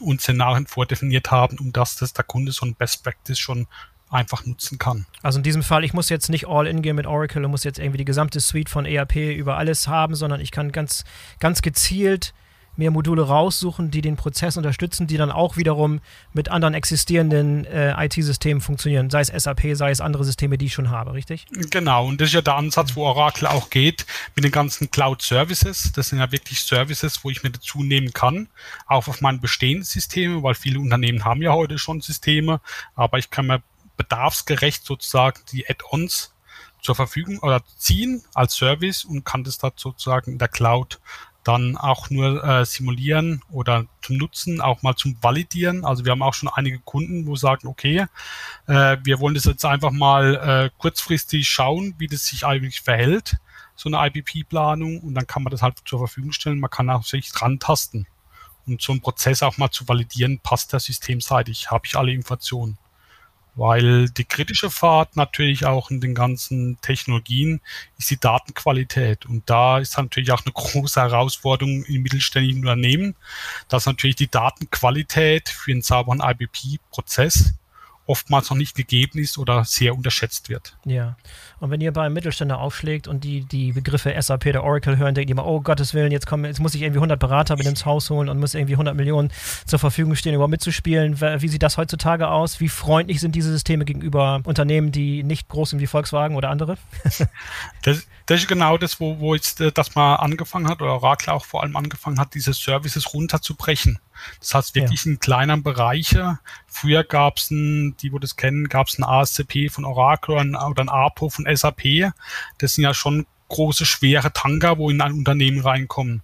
und 0.00 0.20
Szenarien 0.20 0.66
vordefiniert 0.66 1.30
haben, 1.30 1.58
um 1.58 1.72
das, 1.72 1.96
dass 1.96 2.12
der 2.12 2.24
Kunde 2.24 2.52
so 2.52 2.66
ein 2.66 2.74
Best 2.74 3.02
Practice 3.02 3.38
schon 3.38 3.66
einfach 4.10 4.46
nutzen 4.46 4.78
kann. 4.78 5.06
Also 5.22 5.38
in 5.38 5.42
diesem 5.42 5.62
Fall, 5.62 5.84
ich 5.84 5.92
muss 5.92 6.08
jetzt 6.08 6.28
nicht 6.28 6.46
all 6.46 6.66
in 6.66 6.82
gehen 6.82 6.96
mit 6.96 7.06
Oracle 7.06 7.44
und 7.44 7.50
muss 7.50 7.64
jetzt 7.64 7.78
irgendwie 7.78 7.98
die 7.98 8.04
gesamte 8.04 8.40
Suite 8.40 8.68
von 8.68 8.86
ERP 8.86 9.16
über 9.16 9.56
alles 9.56 9.88
haben, 9.88 10.14
sondern 10.14 10.40
ich 10.40 10.50
kann 10.50 10.72
ganz, 10.72 11.04
ganz 11.40 11.62
gezielt 11.62 12.32
mir 12.76 12.90
Module 12.90 13.22
raussuchen, 13.22 13.90
die 13.90 14.00
den 14.00 14.16
Prozess 14.16 14.56
unterstützen, 14.56 15.06
die 15.06 15.16
dann 15.16 15.30
auch 15.30 15.56
wiederum 15.56 16.00
mit 16.32 16.50
anderen 16.50 16.74
existierenden 16.74 17.64
äh, 17.64 18.04
IT-Systemen 18.04 18.60
funktionieren, 18.60 19.10
sei 19.10 19.22
es 19.22 19.28
SAP, 19.28 19.74
sei 19.74 19.90
es 19.90 20.00
andere 20.00 20.24
Systeme, 20.24 20.58
die 20.58 20.66
ich 20.66 20.74
schon 20.74 20.90
habe, 20.90 21.14
richtig? 21.14 21.46
Genau, 21.70 22.06
und 22.06 22.20
das 22.20 22.28
ist 22.28 22.34
ja 22.34 22.42
der 22.42 22.56
Ansatz, 22.56 22.94
wo 22.94 23.04
Oracle 23.04 23.48
auch 23.48 23.70
geht, 23.70 24.06
mit 24.34 24.44
den 24.44 24.52
ganzen 24.52 24.90
Cloud-Services. 24.90 25.92
Das 25.92 26.10
sind 26.10 26.18
ja 26.18 26.30
wirklich 26.30 26.60
Services, 26.60 27.24
wo 27.24 27.30
ich 27.30 27.42
mir 27.42 27.50
dazu 27.50 27.82
nehmen 27.82 28.12
kann, 28.12 28.48
auch 28.86 29.08
auf 29.08 29.20
meine 29.20 29.38
bestehenden 29.38 29.84
Systeme, 29.84 30.42
weil 30.42 30.54
viele 30.54 30.80
Unternehmen 30.80 31.24
haben 31.24 31.42
ja 31.42 31.52
heute 31.52 31.78
schon 31.78 32.00
Systeme, 32.00 32.60
aber 32.94 33.18
ich 33.18 33.30
kann 33.30 33.46
mir 33.46 33.62
bedarfsgerecht 33.96 34.84
sozusagen 34.84 35.40
die 35.52 35.68
Add-ons 35.68 36.34
zur 36.80 36.94
Verfügung 36.94 37.38
oder 37.40 37.62
ziehen 37.76 38.22
als 38.34 38.54
Service 38.54 39.04
und 39.04 39.24
kann 39.24 39.44
das 39.44 39.58
dann 39.58 39.72
sozusagen 39.76 40.32
in 40.32 40.38
der 40.38 40.48
Cloud 40.48 41.00
dann 41.46 41.76
auch 41.76 42.10
nur 42.10 42.42
äh, 42.42 42.64
simulieren 42.64 43.40
oder 43.50 43.86
zum 44.02 44.16
Nutzen, 44.16 44.60
auch 44.60 44.82
mal 44.82 44.96
zum 44.96 45.16
Validieren. 45.22 45.84
Also 45.84 46.04
wir 46.04 46.12
haben 46.12 46.22
auch 46.22 46.34
schon 46.34 46.48
einige 46.48 46.80
Kunden, 46.80 47.26
wo 47.26 47.36
sagen, 47.36 47.68
okay, 47.68 48.06
äh, 48.66 48.96
wir 49.04 49.20
wollen 49.20 49.34
das 49.34 49.44
jetzt 49.44 49.64
einfach 49.64 49.92
mal 49.92 50.34
äh, 50.34 50.70
kurzfristig 50.78 51.48
schauen, 51.48 51.94
wie 51.98 52.08
das 52.08 52.26
sich 52.26 52.44
eigentlich 52.44 52.80
verhält, 52.80 53.36
so 53.76 53.88
eine 53.88 54.04
IPP-Planung 54.08 54.98
und 55.00 55.14
dann 55.14 55.28
kann 55.28 55.44
man 55.44 55.52
das 55.52 55.62
halt 55.62 55.78
zur 55.84 56.00
Verfügung 56.00 56.32
stellen. 56.32 56.58
Man 56.58 56.70
kann 56.70 56.90
auch 56.90 57.04
sich 57.04 57.30
dran 57.30 57.60
tasten 57.60 58.06
und 58.66 58.82
so 58.82 58.90
einen 58.90 59.00
Prozess 59.00 59.44
auch 59.44 59.56
mal 59.56 59.70
zu 59.70 59.86
validieren, 59.86 60.40
passt 60.40 60.72
der 60.72 60.80
systemseitig, 60.80 61.70
habe 61.70 61.86
ich 61.86 61.96
alle 61.96 62.12
Informationen 62.12 62.76
weil 63.56 64.08
die 64.10 64.24
kritische 64.24 64.70
Fahrt 64.70 65.16
natürlich 65.16 65.64
auch 65.64 65.90
in 65.90 66.00
den 66.00 66.14
ganzen 66.14 66.78
Technologien 66.82 67.60
ist 67.98 68.10
die 68.10 68.20
Datenqualität. 68.20 69.26
Und 69.26 69.48
da 69.48 69.78
ist 69.78 69.96
natürlich 69.96 70.30
auch 70.30 70.44
eine 70.44 70.52
große 70.54 71.00
Herausforderung 71.00 71.84
in 71.84 72.02
mittelständigen 72.02 72.60
Unternehmen, 72.60 73.16
dass 73.68 73.86
natürlich 73.86 74.16
die 74.16 74.30
Datenqualität 74.30 75.48
für 75.48 75.72
einen 75.72 75.82
sauberen 75.82 76.20
IBP-Prozess 76.20 77.54
oftmals 78.06 78.50
noch 78.50 78.56
nicht 78.56 78.76
gegeben 78.76 79.18
ist 79.18 79.38
oder 79.38 79.64
sehr 79.64 79.94
unterschätzt 79.94 80.48
wird. 80.48 80.76
Ja. 80.84 81.16
Und 81.58 81.70
wenn 81.70 81.80
ihr 81.80 81.92
beim 81.92 82.12
Mittelständler 82.12 82.58
aufschlägt 82.58 83.08
und 83.08 83.24
die, 83.24 83.40
die 83.44 83.72
Begriffe 83.72 84.14
SAP 84.20 84.46
oder 84.46 84.62
Oracle 84.62 84.96
hören, 84.96 85.14
denkt 85.14 85.30
ihr 85.30 85.34
immer, 85.34 85.46
oh 85.46 85.60
Gottes 85.60 85.94
Willen, 85.94 86.12
jetzt, 86.12 86.26
kommen, 86.26 86.44
jetzt 86.44 86.60
muss 86.60 86.74
ich 86.74 86.82
irgendwie 86.82 86.98
100 86.98 87.18
Berater 87.18 87.56
mit 87.56 87.66
ins 87.66 87.84
Haus 87.84 88.10
holen 88.10 88.28
und 88.28 88.38
muss 88.38 88.54
irgendwie 88.54 88.74
100 88.74 88.94
Millionen 88.94 89.30
zur 89.66 89.78
Verfügung 89.78 90.14
stehen, 90.14 90.34
überhaupt 90.34 90.50
mitzuspielen. 90.50 91.20
Wie 91.20 91.48
sieht 91.48 91.62
das 91.62 91.76
heutzutage 91.76 92.28
aus? 92.28 92.60
Wie 92.60 92.68
freundlich 92.68 93.20
sind 93.20 93.34
diese 93.34 93.50
Systeme 93.50 93.84
gegenüber 93.84 94.40
Unternehmen, 94.44 94.92
die 94.92 95.22
nicht 95.22 95.48
groß 95.48 95.70
sind 95.70 95.80
wie 95.80 95.86
Volkswagen 95.86 96.36
oder 96.36 96.50
andere? 96.50 96.76
das, 97.82 98.06
das 98.26 98.40
ist 98.40 98.48
genau 98.48 98.76
das, 98.76 98.98
wo, 98.98 99.20
wo 99.20 99.34
jetzt 99.34 99.60
äh, 99.60 99.70
das 99.70 99.94
mal 99.94 100.16
angefangen 100.16 100.68
hat, 100.68 100.82
oder 100.82 100.94
Oracle 100.94 101.32
auch 101.32 101.44
vor 101.44 101.62
allem 101.62 101.76
angefangen 101.76 102.18
hat, 102.18 102.34
diese 102.34 102.52
Services 102.52 103.14
runterzubrechen. 103.14 104.00
Das 104.40 104.54
heißt 104.54 104.74
wirklich 104.74 105.04
ja. 105.04 105.12
in 105.12 105.20
kleineren 105.20 105.62
Bereiche. 105.62 106.40
Früher 106.66 107.04
gab 107.04 107.38
es 107.38 107.50
ein, 107.50 107.96
die 107.98 108.12
wo 108.12 108.18
das 108.18 108.36
kennen, 108.36 108.68
gab 108.68 108.88
es 108.88 108.98
ein 108.98 109.04
ASCP 109.04 109.68
von 109.70 109.84
Oracle 109.84 110.34
oder 110.34 110.40
ein, 110.42 110.56
oder 110.56 110.82
ein 110.82 110.88
APO 110.88 111.30
von 111.30 111.46
SAP. 111.50 112.12
Das 112.58 112.74
sind 112.74 112.84
ja 112.84 112.94
schon 112.94 113.26
große, 113.48 113.86
schwere 113.86 114.32
Tanker, 114.32 114.76
wo 114.78 114.90
in 114.90 115.00
ein 115.00 115.12
Unternehmen 115.12 115.60
reinkommen. 115.60 116.22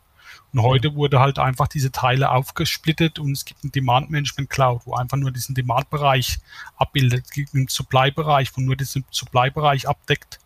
Und 0.52 0.62
heute 0.62 0.94
wurde 0.96 1.18
halt 1.20 1.38
einfach 1.38 1.68
diese 1.68 1.92
Teile 1.92 2.30
aufgesplittet 2.30 3.18
und 3.18 3.32
es 3.32 3.46
gibt 3.46 3.64
ein 3.64 3.72
Demand 3.72 4.10
Management 4.10 4.50
Cloud, 4.50 4.82
wo 4.84 4.94
einfach 4.94 5.16
nur 5.16 5.30
diesen 5.30 5.54
Demand-Bereich 5.54 6.40
abbildet. 6.76 7.24
Es 7.24 7.30
gibt 7.30 7.54
einen 7.54 7.68
Supply-Bereich, 7.68 8.50
wo 8.54 8.60
nur 8.60 8.76
diesen 8.76 9.04
Supply-Bereich 9.10 9.88
abdeckt 9.88 10.40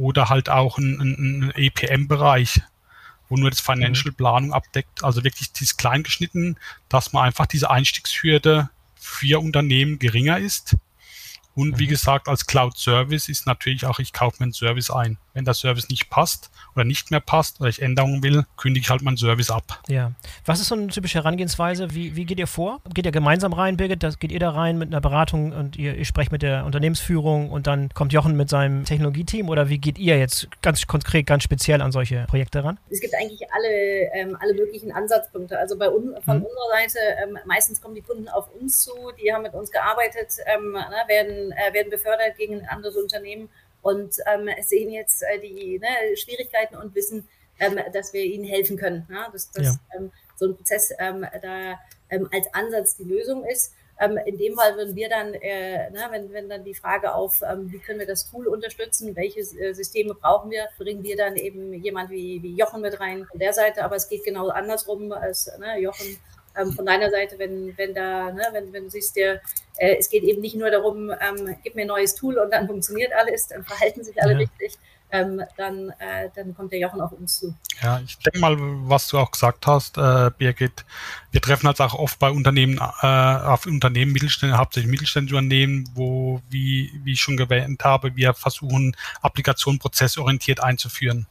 oder 0.00 0.30
halt 0.30 0.48
auch 0.48 0.78
ein, 0.78 1.00
ein, 1.00 1.52
EPM-Bereich, 1.54 2.62
wo 3.28 3.36
nur 3.36 3.50
das 3.50 3.60
Financial 3.60 4.10
mhm. 4.10 4.16
Planung 4.16 4.52
abdeckt. 4.52 5.04
Also 5.04 5.22
wirklich 5.22 5.52
dieses 5.52 5.76
Kleingeschnitten, 5.76 6.58
dass 6.88 7.12
man 7.12 7.26
einfach 7.26 7.46
diese 7.46 7.70
Einstiegshürde 7.70 8.70
für 8.96 9.40
Unternehmen 9.40 9.98
geringer 9.98 10.38
ist 10.38 10.76
Und 11.54 11.78
wie 11.78 11.86
gesagt, 11.86 12.28
als 12.28 12.46
Cloud-Service 12.46 13.28
ist 13.28 13.46
natürlich 13.46 13.84
auch, 13.86 13.98
ich 13.98 14.12
kaufe 14.12 14.36
mir 14.38 14.44
einen 14.44 14.52
Service 14.52 14.90
ein. 14.90 15.18
Wenn 15.32 15.44
der 15.44 15.54
Service 15.54 15.88
nicht 15.88 16.10
passt 16.10 16.50
oder 16.74 16.84
nicht 16.84 17.10
mehr 17.10 17.20
passt 17.20 17.60
oder 17.60 17.68
ich 17.68 17.80
Änderungen 17.80 18.22
will, 18.22 18.44
kündige 18.56 18.84
ich 18.84 18.90
halt 18.90 19.02
meinen 19.02 19.16
Service 19.16 19.50
ab. 19.50 19.80
Ja. 19.88 20.12
Was 20.44 20.60
ist 20.60 20.68
so 20.68 20.74
eine 20.74 20.88
typische 20.88 21.18
Herangehensweise? 21.18 21.94
Wie, 21.94 22.16
wie 22.16 22.24
geht 22.24 22.38
ihr 22.38 22.48
vor? 22.48 22.80
Geht 22.92 23.06
ihr 23.06 23.12
gemeinsam 23.12 23.52
rein, 23.52 23.76
Birgit? 23.76 24.02
Das, 24.02 24.18
geht 24.18 24.32
ihr 24.32 24.40
da 24.40 24.50
rein 24.50 24.78
mit 24.78 24.88
einer 24.88 25.00
Beratung 25.00 25.52
und 25.52 25.76
ihr, 25.76 25.94
ihr 25.94 26.04
sprecht 26.04 26.32
mit 26.32 26.42
der 26.42 26.64
Unternehmensführung 26.64 27.50
und 27.50 27.66
dann 27.66 27.90
kommt 27.90 28.12
Jochen 28.12 28.36
mit 28.36 28.48
seinem 28.48 28.84
Technologieteam 28.84 29.48
oder 29.48 29.68
wie 29.68 29.78
geht 29.78 29.98
ihr 29.98 30.18
jetzt 30.18 30.48
ganz 30.62 30.86
konkret, 30.86 31.26
ganz 31.26 31.44
speziell 31.44 31.80
an 31.80 31.92
solche 31.92 32.24
Projekte 32.26 32.64
ran? 32.64 32.78
Es 32.90 33.00
gibt 33.00 33.14
eigentlich 33.14 33.42
alle, 33.52 34.12
ähm, 34.14 34.36
alle 34.40 34.54
möglichen 34.54 34.92
Ansatzpunkte. 34.92 35.58
Also 35.58 35.78
bei 35.78 35.88
un, 35.88 36.16
von 36.24 36.38
mhm. 36.38 36.44
unserer 36.44 36.70
Seite, 36.72 36.98
ähm, 37.22 37.38
meistens 37.46 37.80
kommen 37.80 37.94
die 37.94 38.02
Kunden 38.02 38.28
auf 38.28 38.48
uns 38.60 38.82
zu, 38.82 38.92
die 39.22 39.32
haben 39.32 39.42
mit 39.42 39.54
uns 39.54 39.70
gearbeitet, 39.70 40.36
ähm, 40.46 40.72
ne, 40.72 40.96
werden, 41.06 41.49
äh, 41.52 41.72
werden 41.72 41.90
befördert 41.90 42.36
gegen 42.36 42.60
ein 42.60 42.68
anderes 42.68 42.96
Unternehmen 42.96 43.48
und 43.82 44.14
ähm, 44.26 44.48
sehen 44.62 44.90
jetzt 44.90 45.22
äh, 45.22 45.38
die 45.40 45.78
ne, 45.78 46.16
Schwierigkeiten 46.16 46.76
und 46.76 46.94
wissen, 46.94 47.28
ähm, 47.58 47.78
dass 47.92 48.12
wir 48.12 48.24
ihnen 48.24 48.44
helfen 48.44 48.76
können. 48.76 49.06
Ja? 49.10 49.28
Dass, 49.32 49.50
dass 49.52 49.64
ja. 49.64 49.74
ähm, 49.96 50.10
so 50.36 50.46
ein 50.46 50.56
Prozess 50.56 50.92
ähm, 50.98 51.26
da 51.42 51.78
ähm, 52.10 52.28
als 52.32 52.52
Ansatz 52.54 52.96
die 52.96 53.04
Lösung 53.04 53.44
ist. 53.44 53.74
In 54.24 54.38
dem 54.38 54.56
Fall 54.56 54.76
würden 54.78 54.96
wir 54.96 55.10
dann, 55.10 55.34
äh, 55.34 55.90
ne, 55.90 56.06
wenn, 56.08 56.32
wenn 56.32 56.48
dann 56.48 56.64
die 56.64 56.72
Frage 56.72 57.12
auf, 57.12 57.42
wie 57.42 57.78
können 57.80 57.98
wir 57.98 58.06
das 58.06 58.30
Tool 58.30 58.46
unterstützen, 58.46 59.14
welche 59.14 59.40
äh, 59.40 59.74
Systeme 59.74 60.14
brauchen 60.14 60.50
wir, 60.50 60.68
bringen 60.78 61.02
wir 61.02 61.18
dann 61.18 61.36
eben 61.36 61.74
jemand 61.74 62.08
wie, 62.08 62.42
wie 62.42 62.54
Jochen 62.54 62.80
mit 62.80 62.98
rein 62.98 63.26
von 63.26 63.38
der 63.38 63.52
Seite. 63.52 63.84
Aber 63.84 63.96
es 63.96 64.08
geht 64.08 64.24
genau 64.24 64.48
andersrum, 64.48 65.12
als 65.12 65.50
ne, 65.58 65.78
Jochen 65.80 66.16
ähm, 66.56 66.72
von 66.72 66.86
deiner 66.86 67.10
Seite, 67.10 67.38
wenn, 67.38 67.76
wenn 67.76 67.94
da, 67.94 68.32
ne, 68.32 68.42
wenn, 68.52 68.72
wenn 68.72 68.84
du 68.84 68.90
siehst, 68.90 69.16
der, 69.16 69.40
äh, 69.76 69.96
es 69.98 70.08
geht 70.08 70.22
eben 70.22 70.40
nicht 70.40 70.56
nur 70.56 70.70
darum, 70.70 71.10
ähm, 71.10 71.56
gib 71.62 71.74
mir 71.74 71.82
ein 71.82 71.88
neues 71.88 72.14
Tool 72.14 72.38
und 72.38 72.52
dann 72.52 72.66
funktioniert 72.66 73.12
alles, 73.12 73.48
dann 73.48 73.64
verhalten 73.64 74.04
sich 74.04 74.20
alle 74.22 74.32
ja. 74.32 74.38
richtig, 74.38 74.78
ähm, 75.12 75.42
dann, 75.56 75.90
äh, 75.98 76.28
dann 76.34 76.54
kommt 76.54 76.72
der 76.72 76.78
Jochen 76.78 77.00
auf 77.00 77.12
uns 77.12 77.40
zu. 77.40 77.54
Ja, 77.82 78.00
ich 78.04 78.18
denke 78.18 78.38
mal, 78.38 78.56
was 78.58 79.08
du 79.08 79.18
auch 79.18 79.30
gesagt 79.30 79.66
hast, 79.66 79.98
äh, 79.98 80.30
Birgit, 80.36 80.84
wir 81.32 81.40
treffen 81.40 81.66
halt 81.66 81.80
auch 81.80 81.94
oft 81.94 82.18
bei 82.18 82.30
Unternehmen, 82.30 82.78
äh, 82.78 83.06
auf 83.06 83.66
Unternehmen, 83.66 84.12
Mittelständler, 84.12 84.58
hauptsächlich 84.58 84.90
mittelständische 84.90 85.36
Unternehmen, 85.36 85.88
wo, 85.94 86.40
wie, 86.48 86.92
wie 87.02 87.12
ich 87.12 87.20
schon 87.20 87.38
erwähnt 87.38 87.84
habe, 87.84 88.14
wir 88.16 88.34
versuchen, 88.34 88.96
Applikationen 89.22 89.78
prozessorientiert 89.80 90.62
einzuführen. 90.62 91.26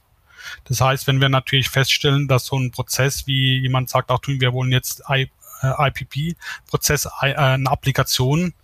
Das 0.64 0.80
heißt, 0.80 1.06
wenn 1.06 1.20
wir 1.20 1.28
natürlich 1.28 1.68
feststellen, 1.68 2.28
dass 2.28 2.46
so 2.46 2.58
ein 2.58 2.70
Prozess, 2.70 3.26
wie 3.26 3.58
jemand 3.58 3.88
sagt, 3.88 4.10
auch 4.10 4.20
tun, 4.20 4.40
wir 4.40 4.52
wollen 4.52 4.72
jetzt 4.72 5.02
I, 5.08 5.30
äh, 5.62 5.88
IPP-Prozess, 5.88 7.06
äh, 7.22 7.34
eine 7.34 7.70
Applikation, 7.70 8.54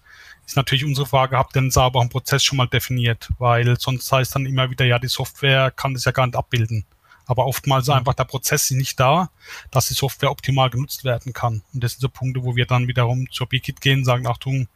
ist 0.47 0.57
natürlich 0.57 0.85
unsere 0.85 1.07
Frage, 1.07 1.37
habt 1.37 1.57
ihr 1.57 1.61
einen 1.61 1.73
sauberen 1.73 2.09
Prozess 2.09 2.45
schon 2.45 2.57
mal 2.57 2.69
definiert? 2.69 3.29
Weil 3.39 3.79
sonst 3.81 4.11
heißt 4.11 4.35
dann 4.35 4.47
immer 4.47 4.71
wieder, 4.71 4.85
ja, 4.85 4.99
die 5.01 5.09
Software 5.09 5.73
kann 5.73 5.93
das 5.95 6.05
ja 6.05 6.13
gar 6.13 6.27
nicht 6.27 6.37
abbilden. 6.37 6.87
Aber 7.27 7.47
oftmals 7.47 7.89
ist 7.89 7.95
einfach 7.95 8.15
der 8.15 8.25
Prozess 8.25 8.71
nicht 8.71 9.01
da, 9.01 9.31
dass 9.73 9.87
die 9.87 9.95
Software 9.95 10.31
optimal 10.31 10.71
genutzt 10.71 11.03
werden 11.03 11.33
kann. 11.33 11.63
Und 11.75 11.83
das 11.83 11.93
sind 11.93 12.01
so 12.01 12.09
Punkte, 12.09 12.45
wo 12.45 12.55
wir 12.55 12.67
dann 12.67 12.87
wiederum 12.87 13.29
zur 13.33 13.49
BKIT 13.49 13.81
gehen, 13.81 14.05
sagen, 14.05 14.29
Achtung, 14.29 14.69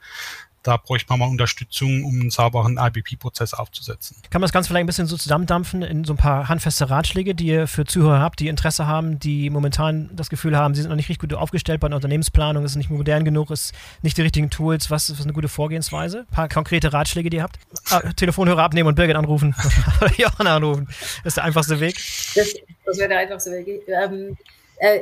da 0.63 0.77
bräuchte 0.77 1.09
man 1.09 1.21
mal 1.21 1.29
Unterstützung, 1.29 2.05
um 2.05 2.21
einen 2.21 2.31
sauberen 2.31 2.79
IBP-Prozess 2.79 3.55
aufzusetzen. 3.55 4.17
Kann 4.31 4.41
man 4.41 4.47
das 4.47 4.53
Ganze 4.53 4.69
vielleicht 4.69 4.85
ein 4.85 4.87
bisschen 4.87 5.07
so 5.07 5.17
zusammendampfen 5.17 5.83
in 5.83 6.05
so 6.05 6.13
ein 6.13 6.17
paar 6.17 6.49
handfeste 6.49 6.91
Ratschläge, 6.91 7.35
die 7.35 7.47
ihr 7.47 7.67
für 7.67 7.87
Zuhörer 7.87 8.21
habt, 8.21 8.41
die 8.41 8.49
Interesse 8.49 8.87
haben, 8.87 9.19
die 9.19 9.49
momentan 9.49 10.11
das 10.13 10.29
Gefühl 10.29 10.57
haben, 10.57 10.75
sie 10.75 10.83
sind 10.83 10.91
noch 10.91 10.97
nicht 10.97 11.09
richtig 11.09 11.31
gut 11.31 11.39
aufgestellt 11.39 11.81
bei 11.81 11.89
der 11.89 11.97
Unternehmensplanung, 11.97 12.65
ist 12.65 12.77
nicht 12.77 12.91
modern 12.91 13.25
genug, 13.25 13.51
ist 13.51 13.73
nicht 14.03 14.19
die 14.19 14.23
richtigen 14.23 14.51
Tools. 14.51 14.91
Was 14.91 15.09
ist 15.09 15.23
eine 15.23 15.33
gute 15.33 15.49
Vorgehensweise? 15.49 16.21
Ein 16.21 16.35
paar 16.35 16.49
konkrete 16.49 16.93
Ratschläge, 16.93 17.31
die 17.31 17.39
ihr 17.39 17.43
habt? 17.43 17.59
Ah, 17.91 18.01
Telefonhörer 18.13 18.63
abnehmen 18.63 18.89
und 18.89 18.95
Birgit 18.97 19.17
anrufen. 19.17 19.55
Oder 20.01 20.13
Jochen 20.17 20.47
anrufen. 20.47 20.87
Das 20.89 21.33
ist 21.33 21.37
der 21.37 21.45
einfachste 21.45 21.81
Weg. 21.81 21.95
Das, 22.35 22.55
das 22.85 22.99
wäre 22.99 23.09
der 23.09 23.19
einfachste 23.21 23.51
Weg. 23.53 23.83
Ähm, 23.89 24.37
äh, 24.81 25.01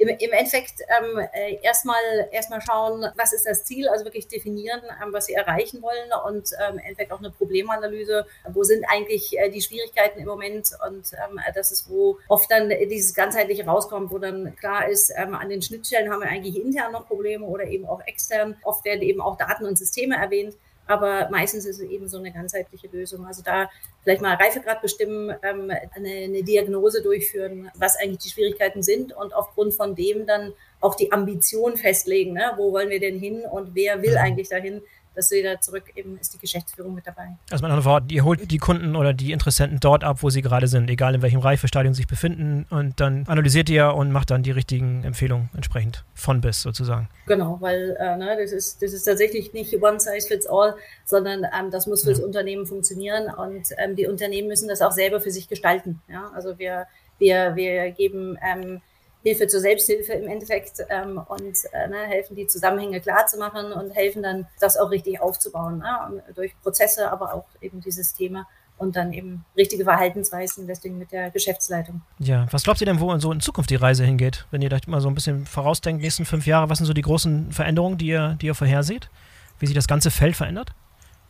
im, 0.00 0.08
im 0.08 0.32
Endeffekt 0.32 0.80
ähm, 0.80 1.18
äh, 1.32 1.58
erstmal 1.62 2.00
erstmal 2.30 2.62
schauen, 2.62 3.04
was 3.16 3.34
ist 3.34 3.46
das 3.46 3.64
Ziel, 3.64 3.86
also 3.88 4.04
wirklich 4.06 4.28
definieren, 4.28 4.80
ähm, 5.02 5.12
was 5.12 5.26
sie 5.26 5.34
erreichen 5.34 5.82
wollen 5.82 6.10
und 6.26 6.50
ähm, 6.58 6.74
im 6.74 6.78
Endeffekt 6.78 7.12
auch 7.12 7.18
eine 7.18 7.30
Problemanalyse, 7.30 8.26
wo 8.48 8.64
sind 8.64 8.84
eigentlich 8.88 9.38
äh, 9.38 9.50
die 9.50 9.60
Schwierigkeiten 9.60 10.18
im 10.18 10.26
Moment? 10.26 10.70
Und 10.88 11.12
ähm, 11.12 11.38
das 11.54 11.70
ist, 11.70 11.90
wo 11.90 12.18
oft 12.28 12.50
dann 12.50 12.70
dieses 12.88 13.14
ganzheitliche 13.14 13.66
rauskommt, 13.66 14.10
wo 14.10 14.18
dann 14.18 14.56
klar 14.56 14.88
ist, 14.88 15.12
ähm, 15.16 15.34
an 15.34 15.50
den 15.50 15.60
Schnittstellen 15.60 16.10
haben 16.10 16.22
wir 16.22 16.30
eigentlich 16.30 16.56
intern 16.56 16.92
noch 16.92 17.06
Probleme 17.06 17.44
oder 17.44 17.64
eben 17.64 17.84
auch 17.84 18.00
extern. 18.06 18.56
Oft 18.64 18.84
werden 18.86 19.02
eben 19.02 19.20
auch 19.20 19.36
Daten 19.36 19.66
und 19.66 19.76
Systeme 19.76 20.16
erwähnt 20.16 20.56
aber 20.90 21.30
meistens 21.30 21.66
ist 21.66 21.78
es 21.80 21.88
eben 21.88 22.08
so 22.08 22.18
eine 22.18 22.32
ganzheitliche 22.32 22.88
Lösung. 22.88 23.24
Also 23.24 23.42
da 23.44 23.70
vielleicht 24.02 24.22
mal 24.22 24.34
Reifegrad 24.34 24.82
bestimmen, 24.82 25.30
ähm, 25.44 25.70
eine, 25.94 26.10
eine 26.10 26.42
Diagnose 26.42 27.00
durchführen, 27.00 27.70
was 27.76 27.96
eigentlich 27.96 28.18
die 28.18 28.30
Schwierigkeiten 28.30 28.82
sind 28.82 29.12
und 29.12 29.32
aufgrund 29.32 29.74
von 29.74 29.94
dem 29.94 30.26
dann 30.26 30.52
auch 30.80 30.96
die 30.96 31.12
Ambition 31.12 31.76
festlegen. 31.76 32.32
Ne? 32.32 32.54
Wo 32.56 32.72
wollen 32.72 32.90
wir 32.90 32.98
denn 32.98 33.20
hin 33.20 33.44
und 33.48 33.76
wer 33.76 34.02
will 34.02 34.16
eigentlich 34.18 34.48
dahin? 34.48 34.82
Dass 35.20 35.30
wieder 35.30 35.60
zurück 35.60 35.84
eben 35.94 36.18
ist 36.18 36.34
die 36.34 36.38
Geschäftsführung 36.38 36.94
mit 36.94 37.06
dabei. 37.06 37.36
Also 37.50 37.62
mit 37.62 37.70
anderen 37.70 37.84
Worten, 37.84 38.08
ihr 38.10 38.24
holt 38.24 38.50
die 38.50 38.58
Kunden 38.58 38.96
oder 38.96 39.12
die 39.12 39.32
Interessenten 39.32 39.78
dort 39.80 40.02
ab, 40.02 40.22
wo 40.22 40.30
sie 40.30 40.40
gerade 40.40 40.66
sind, 40.66 40.88
egal 40.88 41.14
in 41.14 41.22
welchem 41.22 41.40
Reifestadium 41.40 41.92
sie 41.94 42.00
sich 42.00 42.06
befinden 42.06 42.66
und 42.70 43.00
dann 43.00 43.26
analysiert 43.26 43.68
ihr 43.68 43.94
und 43.94 44.12
macht 44.12 44.30
dann 44.30 44.42
die 44.42 44.50
richtigen 44.50 45.04
Empfehlungen 45.04 45.50
entsprechend 45.54 46.04
von 46.14 46.40
bis 46.40 46.62
sozusagen. 46.62 47.08
Genau, 47.26 47.58
weil 47.60 47.96
äh, 48.00 48.16
ne, 48.16 48.36
das, 48.40 48.52
ist, 48.52 48.82
das 48.82 48.92
ist 48.92 49.04
tatsächlich 49.04 49.52
nicht 49.52 49.74
one 49.82 50.00
size 50.00 50.26
fits 50.26 50.46
all, 50.46 50.74
sondern 51.04 51.44
ähm, 51.44 51.70
das 51.70 51.86
muss 51.86 52.04
fürs 52.04 52.18
ja. 52.18 52.24
Unternehmen 52.24 52.66
funktionieren 52.66 53.32
und 53.34 53.68
ähm, 53.76 53.96
die 53.96 54.06
Unternehmen 54.06 54.48
müssen 54.48 54.68
das 54.68 54.80
auch 54.80 54.92
selber 54.92 55.20
für 55.20 55.30
sich 55.30 55.48
gestalten. 55.48 56.00
Ja? 56.08 56.30
Also 56.34 56.58
wir, 56.58 56.86
wir, 57.18 57.54
wir 57.56 57.90
geben 57.90 58.38
ähm, 58.42 58.80
Hilfe 59.22 59.46
zur 59.46 59.60
Selbsthilfe 59.60 60.12
im 60.14 60.28
Endeffekt 60.28 60.78
ähm, 60.88 61.18
und 61.18 61.56
äh, 61.72 61.88
ne, 61.88 62.06
helfen, 62.06 62.36
die 62.36 62.46
Zusammenhänge 62.46 63.00
klar 63.00 63.26
zu 63.26 63.38
machen 63.38 63.72
und 63.72 63.90
helfen 63.90 64.22
dann, 64.22 64.46
das 64.60 64.76
auch 64.76 64.90
richtig 64.90 65.20
aufzubauen, 65.20 65.78
ne? 65.78 66.22
durch 66.34 66.52
Prozesse, 66.62 67.10
aber 67.10 67.34
auch 67.34 67.44
eben 67.60 67.80
die 67.80 67.90
Systeme 67.90 68.46
und 68.78 68.96
dann 68.96 69.12
eben 69.12 69.44
richtige 69.56 69.84
Verhaltensweisen, 69.84 70.66
deswegen 70.66 70.96
mit 70.96 71.12
der 71.12 71.30
Geschäftsleitung. 71.30 72.00
Ja, 72.18 72.46
was 72.50 72.62
glaubt 72.62 72.80
ihr 72.80 72.86
denn, 72.86 72.98
wo 72.98 73.16
so 73.18 73.30
in 73.30 73.40
Zukunft 73.40 73.68
die 73.68 73.76
Reise 73.76 74.04
hingeht? 74.04 74.46
Wenn 74.50 74.62
ihr 74.62 74.70
da 74.70 74.78
mal 74.86 75.02
so 75.02 75.08
ein 75.08 75.14
bisschen 75.14 75.44
vorausdenkt, 75.44 76.02
nächsten 76.02 76.24
fünf 76.24 76.46
Jahre, 76.46 76.70
was 76.70 76.78
sind 76.78 76.86
so 76.86 76.94
die 76.94 77.02
großen 77.02 77.52
Veränderungen, 77.52 77.98
die 77.98 78.06
ihr, 78.06 78.38
die 78.40 78.46
ihr 78.46 78.54
vorherseht? 78.54 79.10
Wie 79.58 79.66
sich 79.66 79.74
das 79.74 79.86
ganze 79.86 80.10
Feld 80.10 80.34
verändert? 80.34 80.70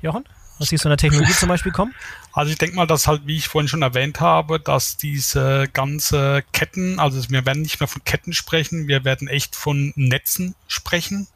Jochen? 0.01 0.25
Du 0.61 0.75
in 0.75 0.91
der 0.91 0.99
Technologie 0.99 1.33
zum 1.33 1.49
Beispiel 1.49 1.73
kommen? 1.73 1.95
Also 2.33 2.53
ich 2.53 2.59
denke 2.59 2.77
mal, 2.77 2.87
dass 2.87 3.09
halt, 3.09 3.27
wie 3.27 3.37
ich 3.37 3.49
vorhin 3.49 3.67
schon 3.67 3.83
erwähnt 3.83 4.21
habe, 4.21 4.61
dass 4.61 4.97
diese 4.97 5.69
ganze 5.73 6.45
Ketten, 6.53 7.01
also 7.01 7.29
wir 7.29 7.45
werden 7.45 7.63
nicht 7.63 7.81
mehr 7.81 7.89
von 7.89 8.05
Ketten 8.05 8.33
sprechen, 8.33 8.87
wir 8.87 9.05
werden 9.05 9.27
echt 9.27 9.57
von 9.57 9.93
Netzen 9.97 10.55
sprechen. 10.69 11.27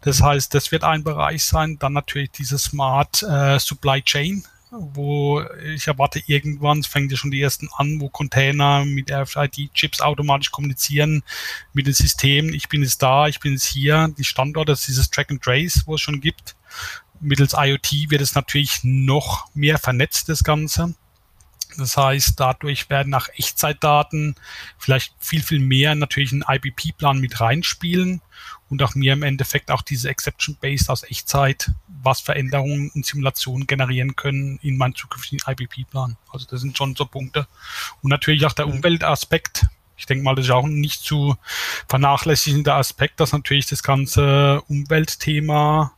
Das 0.00 0.22
heißt, 0.22 0.54
das 0.54 0.72
wird 0.72 0.82
ein 0.82 1.04
Bereich 1.04 1.44
sein. 1.44 1.78
Dann 1.78 1.92
natürlich 1.92 2.30
diese 2.30 2.58
Smart 2.58 3.22
äh, 3.22 3.58
Supply 3.58 4.00
Chain, 4.00 4.44
wo 4.70 5.42
ich 5.74 5.88
erwarte 5.88 6.22
irgendwann, 6.26 6.78
es 6.78 6.86
fängt 6.86 7.10
ja 7.10 7.18
schon 7.18 7.30
die 7.30 7.42
ersten 7.42 7.68
an, 7.76 8.00
wo 8.00 8.08
Container 8.08 8.86
mit 8.86 9.12
RFID-Chips 9.12 10.00
automatisch 10.00 10.50
kommunizieren 10.50 11.22
mit 11.74 11.86
den 11.86 11.94
Systemen. 11.94 12.54
Ich 12.54 12.70
bin 12.70 12.82
jetzt 12.82 13.02
da, 13.02 13.28
ich 13.28 13.40
bin 13.40 13.52
jetzt 13.52 13.66
hier. 13.66 14.08
Die 14.16 14.24
Standorte, 14.24 14.72
das 14.72 14.80
ist 14.80 14.88
dieses 14.88 15.10
Track 15.10 15.30
and 15.30 15.42
Trace, 15.42 15.82
wo 15.84 15.96
es 15.96 16.00
schon 16.00 16.22
gibt 16.22 16.56
mittels 17.20 17.54
IoT 17.56 18.10
wird 18.10 18.20
es 18.20 18.34
natürlich 18.34 18.80
noch 18.82 19.46
mehr 19.54 19.78
vernetzt, 19.78 20.28
das 20.28 20.44
Ganze. 20.44 20.94
Das 21.76 21.96
heißt, 21.96 22.38
dadurch 22.38 22.88
werden 22.88 23.10
nach 23.10 23.28
Echtzeitdaten 23.30 24.36
vielleicht 24.78 25.12
viel, 25.18 25.42
viel 25.42 25.58
mehr 25.58 25.94
natürlich 25.94 26.32
einen 26.32 26.44
IBP-Plan 26.48 27.18
mit 27.18 27.40
reinspielen 27.40 28.20
und 28.68 28.82
auch 28.82 28.94
mir 28.94 29.12
im 29.12 29.22
Endeffekt 29.22 29.70
auch 29.70 29.82
diese 29.82 30.08
Exception-Based 30.08 30.90
aus 30.90 31.02
Echtzeit, 31.02 31.72
was 31.88 32.20
Veränderungen 32.20 32.90
und 32.94 33.04
Simulationen 33.04 33.66
generieren 33.66 34.14
können 34.14 34.58
in 34.62 34.76
meinem 34.76 34.94
zukünftigen 34.94 35.40
IBP-Plan. 35.46 36.16
Also 36.30 36.46
das 36.48 36.60
sind 36.60 36.76
schon 36.76 36.94
so 36.94 37.06
Punkte. 37.06 37.46
Und 38.02 38.10
natürlich 38.10 38.46
auch 38.46 38.52
der 38.52 38.66
mhm. 38.66 38.74
Umweltaspekt. 38.74 39.66
Ich 39.96 40.06
denke 40.06 40.24
mal, 40.24 40.34
das 40.34 40.46
ist 40.46 40.50
auch 40.50 40.64
ein 40.64 40.80
nicht 40.80 41.02
zu 41.02 41.36
vernachlässigender 41.88 42.74
Aspekt, 42.74 43.20
dass 43.20 43.32
natürlich 43.32 43.66
das 43.66 43.82
ganze 43.82 44.62
Umweltthema 44.68 45.92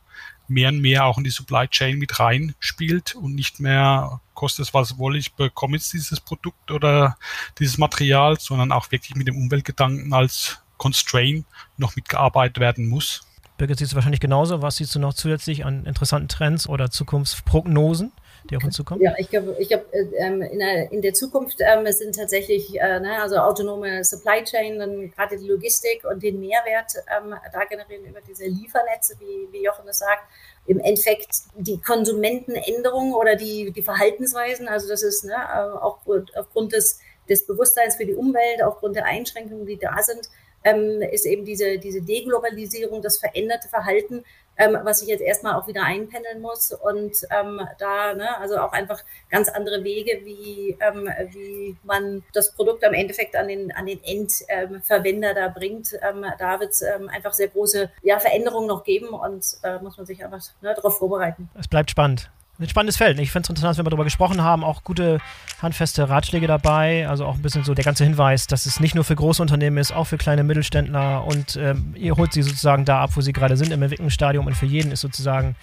mehr 0.49 0.69
und 0.69 0.79
mehr 0.79 1.05
auch 1.05 1.17
in 1.17 1.23
die 1.23 1.29
Supply 1.29 1.67
Chain 1.67 1.97
mit 1.97 2.19
reinspielt 2.19 3.15
und 3.15 3.35
nicht 3.35 3.59
mehr 3.59 4.21
kostet 4.33 4.67
es 4.67 4.73
was 4.73 4.97
wolle, 4.97 5.17
ich 5.17 5.33
bekomme 5.33 5.77
jetzt 5.77 5.93
dieses 5.93 6.19
Produkt 6.19 6.69
oder 6.71 7.17
dieses 7.57 7.77
Material, 7.77 8.39
sondern 8.39 8.71
auch 8.71 8.91
wirklich 8.91 9.15
mit 9.15 9.27
dem 9.27 9.35
Umweltgedanken 9.35 10.13
als 10.13 10.59
Constraint 10.77 11.45
noch 11.77 11.95
mitgearbeitet 11.95 12.59
werden 12.59 12.87
muss. 12.87 13.21
Birgit, 13.57 13.79
siehst 13.79 13.93
du 13.93 13.95
wahrscheinlich 13.95 14.19
genauso. 14.19 14.61
Was 14.61 14.75
siehst 14.75 14.93
du 14.93 14.99
noch 14.99 15.15
zusätzlich 15.15 15.65
an 15.65 15.85
interessanten 15.85 16.27
Trends 16.27 16.69
oder 16.69 16.91
Zukunftsprognosen? 16.91 18.11
Die 18.49 18.57
auf 18.57 18.63
uns 18.63 18.75
zukommen? 18.75 19.01
Ja, 19.01 19.13
ich 19.17 19.29
glaube, 19.29 19.55
ich 19.59 19.67
glaub, 19.67 19.85
ähm, 19.93 20.41
in, 20.41 20.59
der, 20.59 20.91
in 20.91 21.01
der 21.01 21.13
Zukunft 21.13 21.57
ähm, 21.59 21.91
sind 21.91 22.15
tatsächlich 22.15 22.79
äh, 22.79 22.99
ne, 22.99 23.21
also 23.21 23.37
autonome 23.37 24.03
Supply 24.03 24.43
Chain, 24.43 24.79
dann 24.79 25.11
gerade 25.11 25.37
die 25.37 25.47
Logistik 25.47 26.03
und 26.09 26.23
den 26.23 26.39
Mehrwert 26.39 26.93
ähm, 27.15 27.35
da 27.51 27.63
generieren 27.65 28.05
über 28.05 28.21
diese 28.21 28.45
Liefernetze, 28.45 29.15
wie, 29.19 29.51
wie 29.51 29.63
Jochen 29.63 29.87
es 29.87 29.99
sagt, 29.99 30.23
im 30.65 30.79
Endeffekt 30.79 31.29
die 31.55 31.79
Konsumentenänderungen 31.79 33.13
oder 33.13 33.35
die, 33.35 33.71
die 33.71 33.81
Verhaltensweisen. 33.83 34.67
Also 34.67 34.87
das 34.87 35.03
ist 35.03 35.25
ne, 35.25 35.33
äh, 35.33 35.59
auch 35.59 35.99
aufgrund 36.35 36.73
des, 36.73 36.99
des 37.29 37.45
Bewusstseins 37.45 37.95
für 37.95 38.05
die 38.05 38.15
Umwelt, 38.15 38.63
aufgrund 38.63 38.95
der 38.95 39.05
Einschränkungen, 39.05 39.65
die 39.65 39.77
da 39.77 40.01
sind, 40.01 40.29
ähm, 40.63 41.01
ist 41.01 41.25
eben 41.25 41.45
diese, 41.45 41.77
diese 41.77 42.01
Deglobalisierung, 42.01 43.01
das 43.01 43.19
veränderte 43.19 43.69
Verhalten, 43.69 44.23
ähm, 44.57 44.77
was 44.83 45.01
ich 45.01 45.07
jetzt 45.07 45.21
erstmal 45.21 45.55
auch 45.55 45.67
wieder 45.67 45.83
einpendeln 45.83 46.41
muss 46.41 46.71
und 46.71 47.15
ähm, 47.31 47.61
da, 47.79 48.13
ne, 48.13 48.37
also 48.39 48.57
auch 48.57 48.71
einfach 48.71 49.03
ganz 49.29 49.49
andere 49.49 49.83
Wege, 49.83 50.21
wie, 50.23 50.77
ähm, 50.81 51.09
wie 51.31 51.77
man 51.83 52.23
das 52.33 52.53
Produkt 52.53 52.83
am 52.85 52.93
Endeffekt 52.93 53.35
an 53.35 53.47
den, 53.47 53.71
an 53.71 53.85
den 53.85 53.99
Endverwender 54.03 55.33
da 55.33 55.49
bringt. 55.49 55.93
Ähm, 56.01 56.25
da 56.39 56.59
wird 56.59 56.71
es 56.71 56.81
ähm, 56.81 57.09
einfach 57.09 57.33
sehr 57.33 57.47
große 57.47 57.89
ja, 58.01 58.19
Veränderungen 58.19 58.67
noch 58.67 58.83
geben 58.83 59.09
und 59.09 59.45
äh, 59.63 59.79
muss 59.79 59.97
man 59.97 60.05
sich 60.05 60.23
einfach 60.23 60.41
ne, 60.61 60.73
darauf 60.75 60.97
vorbereiten. 60.97 61.49
Es 61.57 61.67
bleibt 61.67 61.91
spannend 61.91 62.29
ein 62.59 62.69
spannendes 62.69 62.97
Feld. 62.97 63.19
Ich 63.19 63.31
finde 63.31 63.45
es 63.45 63.49
interessant, 63.49 63.77
wenn 63.77 63.85
wir 63.85 63.91
darüber 63.91 64.03
gesprochen 64.03 64.41
haben, 64.41 64.63
auch 64.63 64.83
gute 64.83 65.19
handfeste 65.61 66.09
Ratschläge 66.09 66.47
dabei. 66.47 67.07
Also 67.07 67.25
auch 67.25 67.35
ein 67.35 67.41
bisschen 67.41 67.63
so 67.63 67.73
der 67.73 67.85
ganze 67.85 68.03
Hinweis, 68.03 68.47
dass 68.47 68.65
es 68.65 68.79
nicht 68.79 68.95
nur 68.95 69.03
für 69.03 69.15
große 69.15 69.41
Unternehmen 69.41 69.77
ist, 69.77 69.91
auch 69.91 70.05
für 70.05 70.17
kleine 70.17 70.43
Mittelständler 70.43 71.25
und 71.25 71.55
ähm, 71.55 71.93
ihr 71.95 72.15
holt 72.15 72.33
sie 72.33 72.41
sozusagen 72.41 72.85
da 72.85 73.01
ab, 73.01 73.11
wo 73.15 73.21
sie 73.21 73.33
gerade 73.33 73.57
sind 73.57 73.71
im 73.71 73.81
Entwicklungsstadium 73.81 74.45
und 74.47 74.55
für 74.55 74.65
jeden 74.65 74.91
ist 74.91 75.01
sozusagen, 75.01 75.55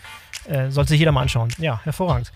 äh, 0.48 0.70
sollte 0.70 0.90
sich 0.90 0.98
jeder 0.98 1.12
mal 1.12 1.22
anschauen. 1.22 1.48
Ja, 1.58 1.80
hervorragend. 1.84 2.32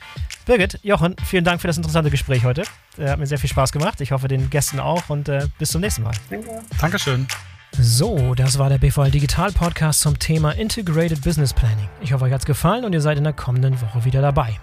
Birgit, 0.46 0.80
Jochen, 0.82 1.14
vielen 1.24 1.44
Dank 1.44 1.61
für 1.61 1.66
das 1.66 1.76
interessante 1.76 2.11
Gespräch 2.11 2.44
heute. 2.44 2.62
Äh, 2.96 3.09
hat 3.11 3.18
mir 3.18 3.26
sehr 3.26 3.38
viel 3.38 3.50
Spaß 3.50 3.72
gemacht. 3.72 4.00
Ich 4.00 4.12
hoffe, 4.12 4.28
den 4.28 4.50
Gästen 4.50 4.80
auch 4.80 5.09
und 5.09 5.28
äh, 5.28 5.46
bis 5.59 5.70
zum 5.70 5.80
nächsten 5.80 6.02
Mal. 6.02 6.14
Danke. 6.30 6.48
Dankeschön. 6.80 7.26
So, 7.72 8.34
das 8.34 8.58
war 8.58 8.68
der 8.68 8.78
BVL 8.78 9.10
Digital 9.10 9.52
Podcast 9.52 10.00
zum 10.00 10.18
Thema 10.18 10.52
Integrated 10.52 11.22
Business 11.22 11.52
Planning. 11.52 11.88
Ich 12.00 12.12
hoffe, 12.12 12.24
euch 12.24 12.32
hat 12.32 12.40
es 12.40 12.46
gefallen 12.46 12.84
und 12.84 12.92
ihr 12.92 13.00
seid 13.00 13.18
in 13.18 13.24
der 13.24 13.32
kommenden 13.32 13.80
Woche 13.80 14.04
wieder 14.04 14.20
dabei. 14.20 14.58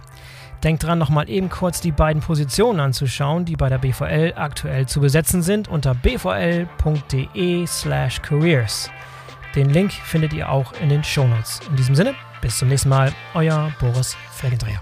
Denkt 0.64 0.84
dran, 0.84 0.98
nochmal 0.98 1.30
eben 1.30 1.50
kurz 1.50 1.80
die 1.82 1.92
beiden 1.92 2.22
Positionen 2.22 2.80
anzuschauen, 2.80 3.46
die 3.46 3.56
bei 3.56 3.70
der 3.70 3.78
BVL 3.78 4.34
aktuell 4.36 4.88
zu 4.88 5.00
besetzen 5.00 5.44
sind 5.44 5.68
unter 5.68 5.94
bvl.de/slash 5.94 6.72
careers. 8.22 8.90
Den 9.56 9.70
Link 9.70 9.94
findet 9.94 10.34
ihr 10.34 10.50
auch 10.50 10.74
in 10.82 10.90
den 10.90 11.04
Shownotes. 11.04 11.62
In 11.70 11.76
diesem 11.76 11.96
Sinne, 11.96 12.16
bis 12.42 12.58
zum 12.58 12.68
nächsten 12.68 12.90
Mal, 12.90 13.14
euer 13.34 13.72
Boris 13.80 14.18
Felgendreher. 14.32 14.82